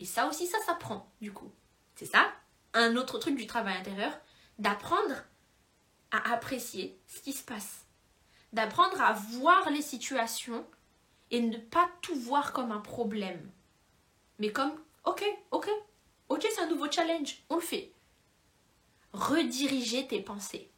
Et 0.00 0.04
ça 0.04 0.26
aussi, 0.26 0.46
ça 0.46 0.58
s'apprend, 0.66 1.12
du 1.20 1.32
coup. 1.32 1.52
C'est 1.94 2.06
ça, 2.06 2.32
un 2.74 2.96
autre 2.96 3.18
truc 3.18 3.36
du 3.36 3.46
travail 3.46 3.76
intérieur, 3.76 4.18
d'apprendre 4.58 5.14
à 6.10 6.32
apprécier 6.32 6.98
ce 7.06 7.20
qui 7.20 7.32
se 7.32 7.44
passe. 7.44 7.84
D'apprendre 8.52 9.00
à 9.00 9.12
voir 9.12 9.70
les 9.70 9.82
situations 9.82 10.66
et 11.30 11.40
ne 11.40 11.58
pas 11.58 11.90
tout 12.02 12.14
voir 12.14 12.52
comme 12.52 12.72
un 12.72 12.80
problème. 12.80 13.50
Mais 14.38 14.52
comme, 14.52 14.72
ok, 15.04 15.24
ok, 15.50 15.68
ok, 16.28 16.46
c'est 16.50 16.62
un 16.62 16.68
nouveau 16.68 16.90
challenge, 16.90 17.42
on 17.48 17.56
le 17.56 17.60
fait 17.60 17.92
rediriger 19.12 20.06
tes 20.06 20.20
pensées. 20.20 20.70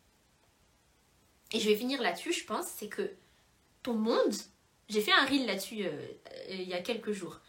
Et 1.53 1.61
je 1.61 1.69
vais 1.69 1.77
finir 1.77 2.01
là-dessus, 2.01 2.33
je 2.33 2.47
pense, 2.47 2.67
c'est 2.67 2.89
que 2.89 3.15
ton 3.83 3.95
monde, 3.95 4.35
j'ai 4.89 5.03
fait 5.03 5.13
un 5.13 5.27
reel 5.27 5.47
là-dessus 5.47 5.85
euh, 5.85 5.91
euh, 5.91 6.55
il 6.55 6.69
y 6.69 6.75
a 6.75 6.83
quelques 6.83 7.13
jours. 7.13 7.41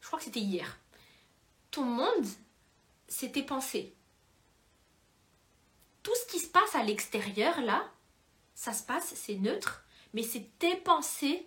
Je 0.00 0.06
crois 0.06 0.18
que 0.18 0.24
c'était 0.24 0.40
hier. 0.40 0.78
Ton 1.70 1.84
monde, 1.84 2.26
c'est 3.08 3.32
tes 3.32 3.42
pensées. 3.42 3.94
Tout 6.02 6.14
ce 6.14 6.32
qui 6.32 6.38
se 6.38 6.48
passe 6.48 6.74
à 6.74 6.82
l'extérieur, 6.82 7.60
là, 7.60 7.90
ça 8.54 8.72
se 8.72 8.82
passe, 8.82 9.14
c'est 9.14 9.36
neutre, 9.36 9.84
mais 10.14 10.22
c'est 10.22 10.58
tes 10.58 10.76
pensées 10.76 11.46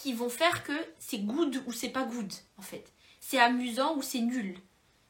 qui 0.00 0.12
vont 0.12 0.30
faire 0.30 0.64
que 0.64 0.72
c'est 0.98 1.18
good 1.18 1.62
ou 1.66 1.72
c'est 1.72 1.90
pas 1.90 2.04
good, 2.04 2.32
en 2.58 2.62
fait. 2.62 2.92
C'est 3.20 3.38
amusant 3.38 3.96
ou 3.96 4.02
c'est 4.02 4.20
nul. 4.20 4.58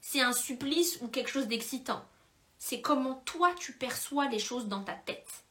C'est 0.01 0.21
un 0.21 0.33
supplice 0.33 0.99
ou 1.01 1.09
quelque 1.09 1.31
chose 1.31 1.47
d'excitant 1.47 2.05
c'est 2.61 2.83
comment 2.83 3.15
toi 3.25 3.53
tu 3.59 3.73
perçois 3.73 4.29
les 4.29 4.39
choses 4.39 4.69
dans 4.69 4.85
ta 4.85 4.93
tête. 4.93 5.45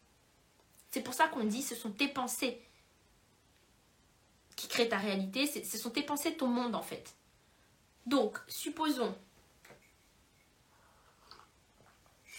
C'est 0.92 1.02
pour 1.02 1.16
ça 1.16 1.28
qu'on 1.28 1.44
dit 1.44 1.64
ce 1.64 1.76
sont 1.76 1.92
tes 1.92 2.08
pensées 2.08 2.62
qui 4.56 4.68
créent 4.68 4.90
ta 4.90 4.98
réalité, 4.98 5.48
ce 5.48 5.78
sont 5.78 5.90
tes 5.90 6.04
pensées 6.04 6.32
de 6.32 6.38
ton 6.38 6.48
monde 6.48 6.76
en 6.76 6.82
fait. 6.82 7.16
Donc, 8.06 8.38
supposons, 8.48 9.16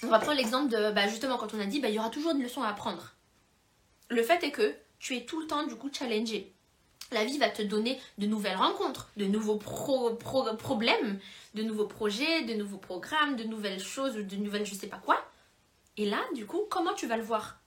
on 0.03 0.09
va 0.09 0.19
prendre 0.19 0.37
l'exemple 0.37 0.71
de, 0.71 0.93
bah, 0.93 1.09
justement 1.09 1.37
quand 1.37 1.53
on 1.53 1.61
a 1.61 1.67
dit, 1.67 1.81
bah, 1.81 1.89
il 1.89 1.95
y 1.95 1.99
aura 1.99 2.11
toujours 2.11 2.33
une 2.33 2.43
leçon 2.43 2.63
à 2.63 2.69
apprendre. 2.69 3.15
Le 4.09 4.23
fait 4.23 4.43
est 4.45 4.53
que 4.53 4.77
tu 4.99 5.17
es 5.17 5.25
tout 5.25 5.41
le 5.41 5.47
temps 5.47 5.67
du 5.67 5.75
coup 5.75 5.91
challengé. 5.93 6.55
La 7.11 7.25
vie 7.25 7.39
va 7.39 7.49
te 7.49 7.63
donner 7.63 8.01
de 8.19 8.27
nouvelles 8.27 8.57
rencontres, 8.57 9.11
de 9.17 9.25
nouveaux 9.25 9.57
problèmes, 9.57 11.19
de 11.55 11.63
nouveaux 11.63 11.87
projets, 11.87 12.45
de 12.45 12.55
nouveaux 12.55 12.79
programmes, 12.79 13.37
de 13.37 13.45
nouvelles 13.45 13.83
choses, 13.83 14.15
de 14.15 14.37
nouvelles 14.37 14.67
je 14.67 14.75
sais 14.75 14.87
pas 14.87 14.99
quoi. 14.99 15.25
Et 15.97 16.07
là, 16.07 16.21
du 16.35 16.47
coup, 16.47 16.63
comment 16.71 16.95
tu 16.95 17.07
vas 17.07 17.17
le 17.17 17.23
voir? 17.23 17.61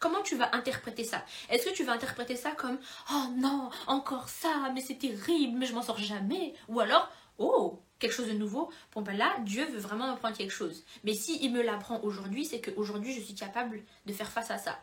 Comment 0.00 0.22
tu 0.22 0.36
vas 0.36 0.54
interpréter 0.54 1.04
ça? 1.04 1.24
Est-ce 1.50 1.66
que 1.66 1.74
tu 1.74 1.84
vas 1.84 1.92
interpréter 1.92 2.36
ça 2.36 2.52
comme 2.52 2.78
Oh 3.12 3.24
non, 3.36 3.70
encore 3.86 4.28
ça, 4.28 4.70
mais 4.74 4.80
c'est 4.80 4.98
terrible, 4.98 5.58
mais 5.58 5.66
je 5.66 5.74
m'en 5.74 5.82
sors 5.82 5.98
jamais 5.98 6.54
Ou 6.68 6.80
alors 6.80 7.10
Oh, 7.38 7.82
quelque 7.98 8.12
chose 8.12 8.28
de 8.28 8.32
nouveau. 8.32 8.70
Bon 8.94 9.00
ben 9.00 9.16
là, 9.16 9.34
Dieu 9.40 9.64
veut 9.64 9.78
vraiment 9.78 10.06
m'apprendre 10.06 10.36
quelque 10.36 10.52
chose. 10.52 10.84
Mais 11.04 11.14
si 11.14 11.38
il 11.42 11.52
me 11.52 11.62
l'apprend 11.62 12.00
aujourd'hui, 12.02 12.44
c'est 12.44 12.60
qu'aujourd'hui 12.60 13.14
je 13.14 13.20
suis 13.20 13.34
capable 13.34 13.82
de 14.04 14.12
faire 14.12 14.30
face 14.30 14.50
à 14.50 14.58
ça. 14.58 14.78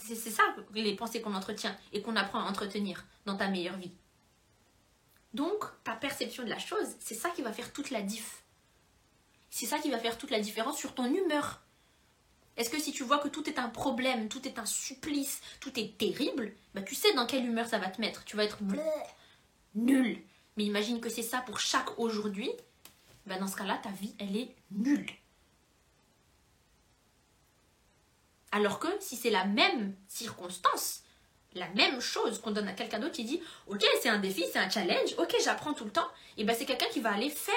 C'est 0.00 0.30
ça 0.30 0.42
les 0.74 0.96
pensées 0.96 1.20
qu'on 1.20 1.34
entretient 1.34 1.76
et 1.92 2.02
qu'on 2.02 2.16
apprend 2.16 2.40
à 2.40 2.48
entretenir 2.48 3.04
dans 3.26 3.36
ta 3.36 3.48
meilleure 3.48 3.76
vie. 3.76 3.92
Donc, 5.32 5.64
ta 5.82 5.94
perception 5.94 6.44
de 6.44 6.48
la 6.48 6.58
chose, 6.58 6.96
c'est 7.00 7.14
ça 7.14 7.30
qui 7.30 7.42
va 7.42 7.52
faire 7.52 7.72
toute 7.72 7.90
la 7.90 8.02
diff. 8.02 8.42
C'est 9.50 9.66
ça 9.66 9.78
qui 9.78 9.90
va 9.90 9.98
faire 9.98 10.18
toute 10.18 10.30
la 10.30 10.40
différence 10.40 10.78
sur 10.78 10.94
ton 10.94 11.06
humeur. 11.06 11.60
Est-ce 12.56 12.70
que 12.70 12.78
si 12.78 12.92
tu 12.92 13.02
vois 13.02 13.18
que 13.18 13.28
tout 13.28 13.48
est 13.48 13.58
un 13.58 13.68
problème, 13.68 14.28
tout 14.28 14.46
est 14.46 14.58
un 14.58 14.66
supplice, 14.66 15.40
tout 15.60 15.78
est 15.78 15.98
terrible, 15.98 16.54
bah 16.74 16.82
tu 16.82 16.94
sais 16.94 17.12
dans 17.14 17.26
quelle 17.26 17.44
humeur 17.44 17.66
ça 17.66 17.78
va 17.78 17.88
te 17.88 18.00
mettre. 18.00 18.24
Tu 18.24 18.36
vas 18.36 18.44
être 18.44 18.58
nul. 19.74 20.22
Mais 20.56 20.64
imagine 20.64 21.00
que 21.00 21.08
c'est 21.08 21.22
ça 21.22 21.40
pour 21.40 21.58
chaque 21.58 21.98
aujourd'hui. 21.98 22.50
Bah 23.26 23.38
dans 23.38 23.48
ce 23.48 23.56
cas-là, 23.56 23.80
ta 23.82 23.90
vie, 23.90 24.14
elle 24.20 24.36
est 24.36 24.54
nulle. 24.70 25.10
Alors 28.54 28.78
que 28.78 28.86
si 29.00 29.16
c'est 29.16 29.30
la 29.30 29.46
même 29.46 29.96
circonstance, 30.06 31.00
la 31.54 31.68
même 31.70 32.00
chose 32.00 32.40
qu'on 32.40 32.52
donne 32.52 32.68
à 32.68 32.72
quelqu'un 32.72 33.00
d'autre 33.00 33.14
qui 33.14 33.24
dit 33.24 33.42
ok 33.66 33.84
c'est 34.00 34.08
un 34.08 34.18
défi 34.18 34.44
c'est 34.52 34.60
un 34.60 34.70
challenge 34.70 35.14
ok 35.18 35.34
j'apprends 35.42 35.72
tout 35.72 35.84
le 35.84 35.90
temps 35.90 36.06
et 36.36 36.44
ben 36.44 36.54
c'est 36.56 36.64
quelqu'un 36.64 36.86
qui 36.92 37.00
va 37.00 37.12
aller 37.12 37.30
faire 37.30 37.52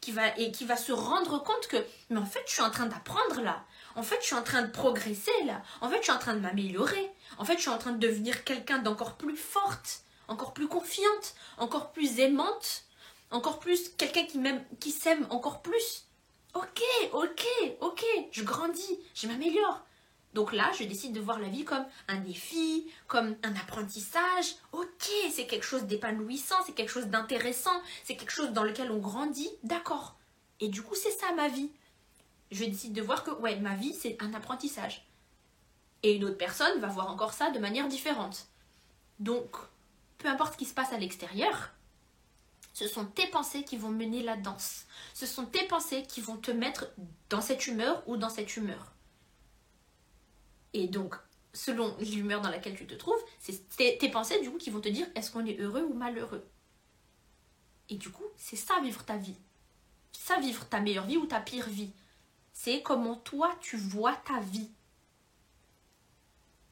qui 0.00 0.10
va 0.10 0.34
et 0.38 0.50
qui 0.50 0.64
va 0.64 0.78
se 0.78 0.92
rendre 0.92 1.42
compte 1.42 1.66
que 1.68 1.76
mais 2.08 2.18
en 2.18 2.24
fait 2.24 2.42
je 2.46 2.52
suis 2.52 2.62
en 2.62 2.70
train 2.70 2.86
d'apprendre 2.86 3.42
là. 3.42 3.62
En 3.94 4.02
fait 4.02 4.16
je 4.22 4.26
suis 4.26 4.34
en 4.34 4.42
train 4.42 4.62
de 4.62 4.70
progresser 4.70 5.44
là. 5.44 5.60
En 5.82 5.90
fait 5.90 5.98
je 5.98 6.04
suis 6.04 6.12
en 6.12 6.18
train 6.18 6.34
de 6.34 6.40
m'améliorer. 6.40 7.10
En 7.36 7.44
fait 7.44 7.56
je 7.56 7.60
suis 7.60 7.70
en 7.70 7.78
train 7.78 7.92
de 7.92 7.98
devenir 7.98 8.44
quelqu'un 8.44 8.78
d'encore 8.78 9.18
plus 9.18 9.36
forte 9.36 10.00
encore 10.28 10.54
plus 10.54 10.68
confiante 10.68 11.34
encore 11.58 11.92
plus 11.92 12.20
aimante 12.20 12.84
encore 13.30 13.58
plus 13.58 13.90
quelqu'un 13.98 14.24
qui 14.24 14.38
m'aime 14.38 14.64
qui 14.80 14.92
s'aime 14.92 15.26
encore 15.28 15.60
plus. 15.60 16.06
Ok 16.54 16.82
ok 17.12 17.46
ok 17.80 18.02
je 18.32 18.42
grandis 18.44 18.98
je 19.14 19.26
m'améliore 19.26 19.82
donc 20.34 20.52
là, 20.52 20.70
je 20.78 20.84
décide 20.84 21.12
de 21.14 21.20
voir 21.20 21.38
la 21.38 21.48
vie 21.48 21.64
comme 21.64 21.84
un 22.06 22.18
défi, 22.18 22.86
comme 23.06 23.36
un 23.42 23.54
apprentissage. 23.56 24.56
Ok, 24.72 25.10
c'est 25.32 25.46
quelque 25.46 25.64
chose 25.64 25.84
d'épanouissant, 25.84 26.56
c'est 26.66 26.74
quelque 26.74 26.92
chose 26.92 27.06
d'intéressant, 27.06 27.82
c'est 28.04 28.16
quelque 28.16 28.32
chose 28.32 28.50
dans 28.50 28.62
lequel 28.62 28.90
on 28.90 28.98
grandit. 28.98 29.50
D'accord. 29.62 30.16
Et 30.60 30.68
du 30.68 30.82
coup, 30.82 30.94
c'est 30.94 31.10
ça 31.10 31.32
ma 31.32 31.48
vie. 31.48 31.70
Je 32.50 32.64
décide 32.64 32.92
de 32.92 33.02
voir 33.02 33.24
que, 33.24 33.30
ouais, 33.30 33.56
ma 33.56 33.74
vie, 33.74 33.94
c'est 33.94 34.16
un 34.20 34.34
apprentissage. 34.34 35.06
Et 36.02 36.14
une 36.14 36.24
autre 36.24 36.38
personne 36.38 36.80
va 36.80 36.88
voir 36.88 37.10
encore 37.10 37.32
ça 37.32 37.50
de 37.50 37.58
manière 37.58 37.88
différente. 37.88 38.46
Donc, 39.18 39.56
peu 40.18 40.28
importe 40.28 40.54
ce 40.54 40.58
qui 40.58 40.64
se 40.64 40.74
passe 40.74 40.92
à 40.92 40.98
l'extérieur, 40.98 41.70
ce 42.72 42.86
sont 42.86 43.06
tes 43.06 43.26
pensées 43.26 43.64
qui 43.64 43.76
vont 43.76 43.90
mener 43.90 44.22
la 44.22 44.36
danse. 44.36 44.84
Ce 45.14 45.26
sont 45.26 45.46
tes 45.46 45.66
pensées 45.66 46.04
qui 46.04 46.20
vont 46.20 46.36
te 46.36 46.50
mettre 46.50 46.86
dans 47.28 47.40
cette 47.40 47.66
humeur 47.66 48.02
ou 48.06 48.16
dans 48.16 48.30
cette 48.30 48.56
humeur. 48.56 48.92
Et 50.72 50.88
donc, 50.88 51.14
selon 51.52 51.96
l'humeur 51.98 52.40
dans 52.40 52.50
laquelle 52.50 52.76
tu 52.76 52.86
te 52.86 52.94
trouves, 52.94 53.22
c'est 53.38 53.68
tes, 53.76 54.10
pensées 54.10 54.40
du 54.40 54.50
coup 54.50 54.58
qui 54.58 54.70
vont 54.70 54.80
te 54.80 54.88
dire 54.88 55.06
est-ce 55.14 55.30
qu'on 55.30 55.46
est 55.46 55.58
heureux 55.58 55.82
ou 55.82 55.94
malheureux? 55.94 56.46
Et 57.88 57.96
du 57.96 58.10
coup, 58.10 58.24
c'est 58.36 58.56
ça 58.56 58.80
vivre 58.80 59.04
ta 59.04 59.16
vie. 59.16 59.36
Ça 60.12 60.38
vivre 60.40 60.68
ta 60.68 60.80
meilleure 60.80 61.06
vie 61.06 61.16
ou 61.16 61.26
ta 61.26 61.40
pire 61.40 61.68
vie. 61.68 61.92
C'est 62.52 62.82
comment 62.82 63.16
toi 63.16 63.56
tu 63.60 63.76
vois 63.76 64.14
ta 64.14 64.40
vie. 64.40 64.70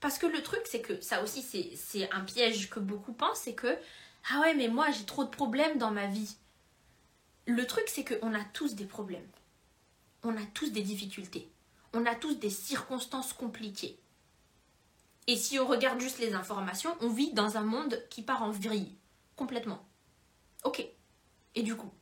Parce 0.01 0.19
que 0.19 0.27
le 0.27 0.43
truc, 0.43 0.63
c'est 0.67 0.83
que 0.83 1.01
ça 1.01 1.23
aussi, 1.23 1.43
c'est 1.43 2.13
un 2.13 2.21
piège 2.21 2.69
que 2.69 2.81
beaucoup 2.81 3.13
pensent, 3.13 3.41
c'est 3.41 3.55
que 3.55 3.79
ah 4.31 4.41
ouais, 4.41 4.55
mais 4.55 4.69
moi 4.69 4.91
j'ai 4.91 5.05
trop 5.05 5.25
de 5.25 5.31
problèmes 5.31 5.79
dans 5.79 5.91
ma 5.91 6.07
vie. 6.07 6.37
Le 7.47 7.67
truc, 7.67 7.85
c'est 7.89 8.05
qu'on 8.05 8.35
a 8.35 8.45
tous 8.53 8.75
des 8.75 8.85
problèmes. 8.85 9.29
On 10.23 10.37
a 10.37 10.45
tous 10.53 10.71
des 10.71 10.83
difficultés 10.83 11.49
on 11.93 12.07
a 12.07 12.15
tous 12.15 12.35
des 12.35 12.51
circonstances 12.51 13.33
compliquées. 13.33 13.99
Et 15.27 15.37
si 15.37 15.59
on 15.59 15.67
regarde 15.67 16.01
juste 16.01 16.19
les 16.19 16.35
informations, 16.35 16.97
on 17.01 17.09
vit 17.09 17.33
dans 17.33 17.57
un 17.57 17.63
monde 17.63 18.03
qui 18.11 18.23
part 18.23 18.43
en 18.43 18.51
vrille. 18.51 18.97
Complètement. 19.35 19.85
Ok. 20.65 20.87
Et 21.55 21.63
du 21.63 21.77
coup? 21.77 21.93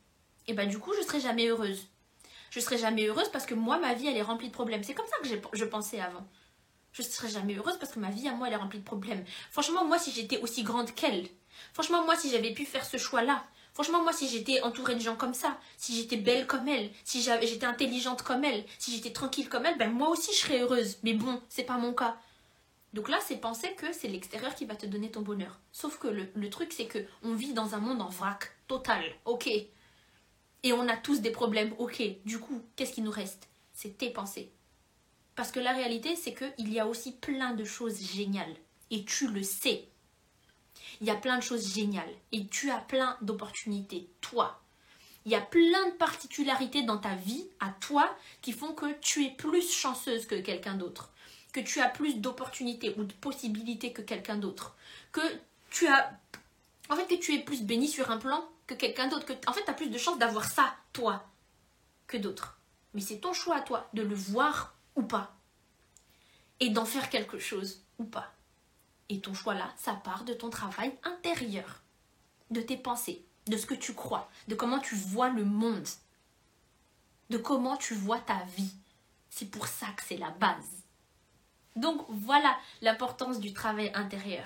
Et 0.47 0.51
eh 0.51 0.53
ben 0.53 0.69
du 0.69 0.77
coup, 0.77 0.93
je 0.99 1.03
serai 1.03 1.19
jamais 1.19 1.47
heureuse. 1.47 1.87
Je 2.51 2.59
serai 2.59 2.77
jamais 2.77 3.07
heureuse 3.07 3.29
parce 3.29 3.47
que 3.47 3.55
moi, 3.55 3.79
ma 3.79 3.95
vie, 3.95 4.07
elle 4.07 4.17
est 4.17 4.21
remplie 4.21 4.49
de 4.49 4.53
problèmes. 4.53 4.83
C'est 4.83 4.93
comme 4.93 5.07
ça 5.07 5.17
que 5.21 5.57
je 5.57 5.65
pensais 5.65 5.99
avant. 5.99 6.25
Je 6.95 7.01
serai 7.01 7.27
jamais 7.27 7.55
heureuse 7.55 7.77
parce 7.77 7.91
que 7.91 7.99
ma 7.99 8.09
vie 8.09 8.25
à 8.29 8.31
moi, 8.31 8.47
elle 8.47 8.53
est 8.53 8.57
remplie 8.57 8.79
de 8.79 8.85
problèmes. 8.85 9.25
Franchement, 9.51 9.83
moi, 9.83 9.99
si 9.99 10.11
j'étais 10.11 10.39
aussi 10.39 10.63
grande 10.63 10.95
qu'elle, 10.95 11.27
franchement, 11.73 12.05
moi, 12.05 12.15
si 12.15 12.29
j'avais 12.31 12.53
pu 12.53 12.65
faire 12.65 12.85
ce 12.85 12.95
choix-là, 12.95 13.43
Franchement, 13.75 14.01
moi, 14.01 14.13
si 14.13 14.29
j'étais 14.29 14.61
entourée 14.61 14.95
de 14.95 15.01
gens 15.01 15.17
comme 15.17 15.33
ça, 15.33 15.59
si 15.75 15.93
j'étais 15.97 16.15
belle 16.15 16.47
comme 16.47 16.65
elle, 16.69 16.89
si 17.03 17.21
j'étais 17.21 17.65
intelligente 17.65 18.21
comme 18.21 18.45
elle, 18.45 18.63
si 18.79 18.95
j'étais 18.95 19.11
tranquille 19.11 19.49
comme 19.49 19.65
elle, 19.65 19.77
ben 19.77 19.91
moi 19.91 20.07
aussi 20.07 20.31
je 20.31 20.37
serais 20.37 20.61
heureuse. 20.61 20.97
Mais 21.03 21.11
bon, 21.11 21.41
c'est 21.49 21.65
pas 21.65 21.77
mon 21.77 21.93
cas. 21.93 22.17
Donc 22.93 23.09
là, 23.09 23.19
c'est 23.21 23.35
penser 23.35 23.73
que 23.75 23.91
c'est 23.91 24.07
l'extérieur 24.07 24.55
qui 24.55 24.63
va 24.63 24.77
te 24.77 24.85
donner 24.85 25.11
ton 25.11 25.19
bonheur. 25.19 25.59
Sauf 25.73 25.99
que 25.99 26.07
le, 26.07 26.49
truc, 26.49 26.71
c'est 26.71 26.85
que 26.85 26.99
on 27.21 27.33
vit 27.33 27.51
dans 27.51 27.75
un 27.75 27.79
monde 27.79 28.01
en 28.01 28.07
vrac 28.07 28.55
total, 28.69 29.03
ok? 29.25 29.47
Et 29.47 30.71
on 30.71 30.87
a 30.87 30.95
tous 30.95 31.19
des 31.19 31.31
problèmes, 31.31 31.75
ok? 31.77 32.01
Du 32.23 32.39
coup, 32.39 32.61
qu'est-ce 32.77 32.93
qui 32.93 33.01
nous 33.01 33.11
reste? 33.11 33.49
C'est 33.73 33.97
tes 33.97 34.09
pensées. 34.09 34.53
Parce 35.35 35.51
que 35.51 35.59
la 35.59 35.73
réalité, 35.73 36.15
c'est 36.15 36.33
qu'il 36.33 36.71
y 36.71 36.79
a 36.79 36.87
aussi 36.87 37.11
plein 37.11 37.53
de 37.53 37.65
choses 37.65 37.99
géniales. 38.01 38.55
Et 38.89 39.03
tu 39.03 39.27
le 39.27 39.43
sais 39.43 39.89
il 41.01 41.07
y 41.07 41.11
a 41.11 41.15
plein 41.15 41.37
de 41.37 41.43
choses 41.43 41.73
géniales 41.73 42.13
et 42.31 42.47
tu 42.47 42.71
as 42.71 42.79
plein 42.79 43.17
d'opportunités, 43.21 44.09
toi. 44.21 44.61
Il 45.25 45.31
y 45.31 45.35
a 45.35 45.41
plein 45.41 45.87
de 45.87 45.93
particularités 45.93 46.83
dans 46.83 46.99
ta 46.99 47.15
vie, 47.15 47.47
à 47.59 47.69
toi, 47.81 48.15
qui 48.41 48.53
font 48.53 48.73
que 48.73 48.93
tu 48.99 49.25
es 49.25 49.31
plus 49.31 49.71
chanceuse 49.71 50.27
que 50.27 50.39
quelqu'un 50.39 50.75
d'autre, 50.75 51.09
que 51.51 51.59
tu 51.59 51.81
as 51.81 51.89
plus 51.89 52.17
d'opportunités 52.17 52.93
ou 52.97 53.03
de 53.03 53.13
possibilités 53.13 53.91
que 53.91 54.03
quelqu'un 54.03 54.37
d'autre, 54.37 54.75
que 55.11 55.21
tu 55.71 55.87
as... 55.87 56.19
En 56.89 56.95
fait, 56.95 57.07
que 57.07 57.19
tu 57.19 57.33
es 57.33 57.39
plus 57.39 57.63
béni 57.63 57.87
sur 57.87 58.11
un 58.11 58.17
plan 58.17 58.47
que 58.67 58.75
quelqu'un 58.75 59.07
d'autre, 59.07 59.25
que 59.25 59.33
en 59.47 59.53
fait, 59.53 59.63
tu 59.63 59.71
as 59.71 59.73
plus 59.73 59.89
de 59.89 59.97
chances 59.97 60.19
d'avoir 60.19 60.45
ça, 60.45 60.75
toi, 60.93 61.25
que 62.05 62.17
d'autres. 62.17 62.59
Mais 62.93 63.01
c'est 63.01 63.17
ton 63.17 63.33
choix 63.33 63.57
à 63.57 63.61
toi 63.61 63.89
de 63.93 64.03
le 64.03 64.13
voir 64.13 64.75
ou 64.95 65.01
pas. 65.01 65.35
Et 66.59 66.69
d'en 66.69 66.85
faire 66.85 67.09
quelque 67.09 67.39
chose 67.39 67.81
ou 67.97 68.05
pas. 68.05 68.34
Et 69.09 69.19
ton 69.19 69.33
choix 69.33 69.53
là, 69.53 69.71
ça 69.77 69.93
part 69.93 70.23
de 70.23 70.33
ton 70.33 70.49
travail 70.49 70.93
intérieur, 71.03 71.81
de 72.49 72.61
tes 72.61 72.77
pensées, 72.77 73.23
de 73.47 73.57
ce 73.57 73.65
que 73.65 73.75
tu 73.75 73.93
crois, 73.93 74.29
de 74.47 74.55
comment 74.55 74.79
tu 74.79 74.95
vois 74.95 75.29
le 75.29 75.45
monde, 75.45 75.87
de 77.29 77.37
comment 77.37 77.77
tu 77.77 77.93
vois 77.93 78.19
ta 78.19 78.43
vie. 78.57 78.73
C'est 79.29 79.51
pour 79.51 79.67
ça 79.67 79.87
que 79.95 80.03
c'est 80.03 80.17
la 80.17 80.31
base. 80.31 80.83
Donc 81.75 82.05
voilà 82.09 82.57
l'importance 82.81 83.39
du 83.39 83.53
travail 83.53 83.91
intérieur. 83.93 84.45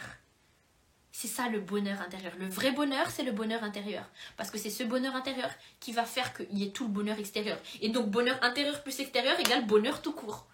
C'est 1.12 1.28
ça 1.28 1.49
le 1.49 1.60
bonheur 1.60 2.01
intérieur. 2.01 2.34
Le 2.38 2.47
vrai 2.47 2.72
bonheur, 2.72 3.10
c'est 3.10 3.24
le 3.24 3.32
bonheur 3.32 3.64
intérieur. 3.64 4.05
Parce 4.38 4.51
que 4.51 4.57
c'est 4.57 4.70
ce 4.70 4.84
bonheur 4.84 5.16
intérieur 5.16 5.49
qui 5.80 5.91
va 5.91 6.05
faire 6.05 6.34
qu'il 6.34 6.57
y 6.57 6.64
ait 6.64 6.72
tout 6.72 6.86
le 6.86 6.93
bonheur 6.93 7.20
extérieur. 7.20 7.60
Et 7.82 7.89
donc 7.89 8.10
bonheur 8.10 8.41
intérieur 8.43 8.82
plus 8.84 8.99
extérieur 8.99 9.39
égale 9.39 9.66
bonheur 9.66 10.01
tout 10.01 10.14
court. 10.14 10.47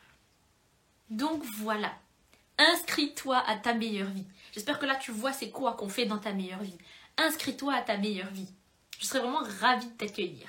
Donc 1.09 1.43
voilà. 1.57 1.93
Inscris-toi 2.57 3.37
à 3.37 3.57
ta 3.57 3.73
meilleure 3.73 4.09
vie. 4.09 4.25
J'espère 4.53 4.79
que 4.79 4.85
là 4.85 4.95
tu 4.95 5.11
vois 5.11 5.33
c'est 5.33 5.49
quoi 5.49 5.73
qu'on 5.73 5.89
fait 5.89 6.05
dans 6.05 6.17
ta 6.17 6.33
meilleure 6.33 6.61
vie. 6.61 6.77
Inscris-toi 7.17 7.73
à 7.73 7.81
ta 7.81 7.97
meilleure 7.97 8.31
vie. 8.31 8.49
Je 8.99 9.05
serais 9.05 9.19
vraiment 9.19 9.43
ravie 9.59 9.87
de 9.87 9.97
t'accueillir. 9.97 10.47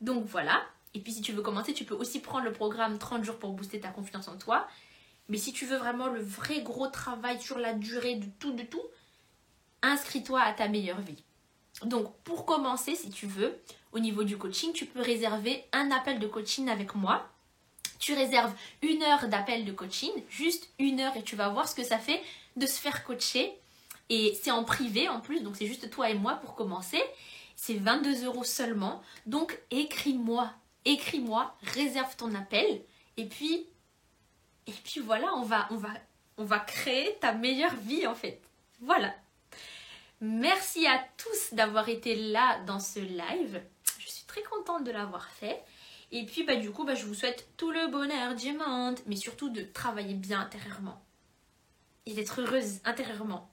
Donc 0.00 0.24
voilà. 0.24 0.62
Et 0.94 1.00
puis 1.00 1.12
si 1.12 1.20
tu 1.20 1.32
veux 1.32 1.42
commencer, 1.42 1.74
tu 1.74 1.84
peux 1.84 1.94
aussi 1.94 2.20
prendre 2.20 2.44
le 2.44 2.52
programme 2.52 2.98
30 2.98 3.24
jours 3.24 3.38
pour 3.38 3.52
booster 3.52 3.80
ta 3.80 3.88
confiance 3.88 4.28
en 4.28 4.38
toi. 4.38 4.68
Mais 5.28 5.38
si 5.38 5.52
tu 5.52 5.66
veux 5.66 5.76
vraiment 5.76 6.08
le 6.08 6.20
vrai 6.20 6.62
gros 6.62 6.88
travail 6.88 7.40
sur 7.40 7.58
la 7.58 7.74
durée 7.74 8.16
de 8.16 8.26
tout, 8.38 8.52
de 8.52 8.62
tout, 8.62 8.82
inscris-toi 9.82 10.40
à 10.40 10.52
ta 10.52 10.68
meilleure 10.68 11.00
vie. 11.00 11.22
Donc 11.84 12.16
pour 12.24 12.46
commencer, 12.46 12.94
si 12.94 13.10
tu 13.10 13.26
veux, 13.26 13.60
au 13.92 13.98
niveau 13.98 14.24
du 14.24 14.38
coaching, 14.38 14.72
tu 14.72 14.86
peux 14.86 15.02
réserver 15.02 15.64
un 15.72 15.90
appel 15.90 16.18
de 16.18 16.26
coaching 16.26 16.68
avec 16.68 16.94
moi 16.94 17.28
tu 17.98 18.14
réserves 18.14 18.52
une 18.82 19.02
heure 19.02 19.28
d'appel 19.28 19.64
de 19.64 19.72
coaching, 19.72 20.12
juste 20.28 20.68
une 20.78 21.00
heure, 21.00 21.16
et 21.16 21.22
tu 21.22 21.36
vas 21.36 21.48
voir 21.48 21.68
ce 21.68 21.74
que 21.74 21.84
ça 21.84 21.98
fait 21.98 22.22
de 22.56 22.66
se 22.66 22.80
faire 22.80 23.04
coacher. 23.04 23.52
Et 24.10 24.38
c'est 24.42 24.50
en 24.50 24.64
privé 24.64 25.08
en 25.08 25.20
plus, 25.20 25.42
donc 25.42 25.56
c'est 25.56 25.66
juste 25.66 25.90
toi 25.90 26.10
et 26.10 26.14
moi 26.14 26.34
pour 26.36 26.54
commencer. 26.54 27.02
C'est 27.56 27.74
22 27.74 28.24
euros 28.24 28.44
seulement. 28.44 29.02
Donc 29.26 29.58
écris-moi, 29.70 30.50
écris-moi, 30.84 31.54
réserve 31.62 32.16
ton 32.16 32.34
appel. 32.34 32.82
Et 33.16 33.26
puis, 33.26 33.66
et 34.66 34.72
puis 34.84 35.00
voilà, 35.00 35.34
on 35.34 35.42
va, 35.42 35.66
on 35.70 35.76
va, 35.76 35.90
on 36.36 36.44
va 36.44 36.60
créer 36.60 37.16
ta 37.20 37.32
meilleure 37.32 37.74
vie 37.76 38.06
en 38.06 38.14
fait. 38.14 38.40
Voilà. 38.80 39.14
Merci 40.20 40.86
à 40.86 41.04
tous 41.16 41.54
d'avoir 41.54 41.88
été 41.88 42.14
là 42.14 42.60
dans 42.66 42.80
ce 42.80 43.00
live. 43.00 43.62
Je 43.98 44.08
suis 44.08 44.24
très 44.24 44.42
contente 44.42 44.84
de 44.84 44.90
l'avoir 44.90 45.28
fait. 45.28 45.62
Et 46.10 46.24
puis 46.24 46.44
bah 46.44 46.56
du 46.56 46.70
coup 46.70 46.84
bah, 46.84 46.94
je 46.94 47.04
vous 47.04 47.14
souhaite 47.14 47.48
tout 47.56 47.70
le 47.70 47.88
bonheur 47.88 48.34
du 48.34 48.52
monde, 48.52 48.98
mais 49.06 49.16
surtout 49.16 49.50
de 49.50 49.62
travailler 49.62 50.14
bien 50.14 50.40
intérieurement 50.40 51.02
et 52.06 52.14
d'être 52.14 52.40
heureuse 52.40 52.80
intérieurement. 52.84 53.52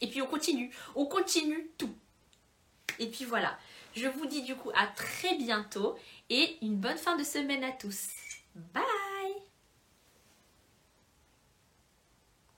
Et 0.00 0.08
puis 0.08 0.20
on 0.20 0.26
continue, 0.26 0.70
on 0.94 1.06
continue 1.06 1.70
tout. 1.78 1.94
Et 2.98 3.06
puis 3.10 3.24
voilà, 3.24 3.58
je 3.94 4.06
vous 4.06 4.26
dis 4.26 4.42
du 4.42 4.54
coup 4.54 4.70
à 4.74 4.86
très 4.88 5.36
bientôt 5.36 5.96
et 6.28 6.58
une 6.62 6.76
bonne 6.76 6.98
fin 6.98 7.16
de 7.16 7.24
semaine 7.24 7.64
à 7.64 7.72
tous. 7.72 8.08
Bye 8.54 8.84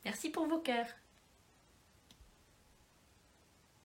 Merci 0.05 0.30
pour 0.30 0.47
vos 0.47 0.59
cœurs. 0.59 0.89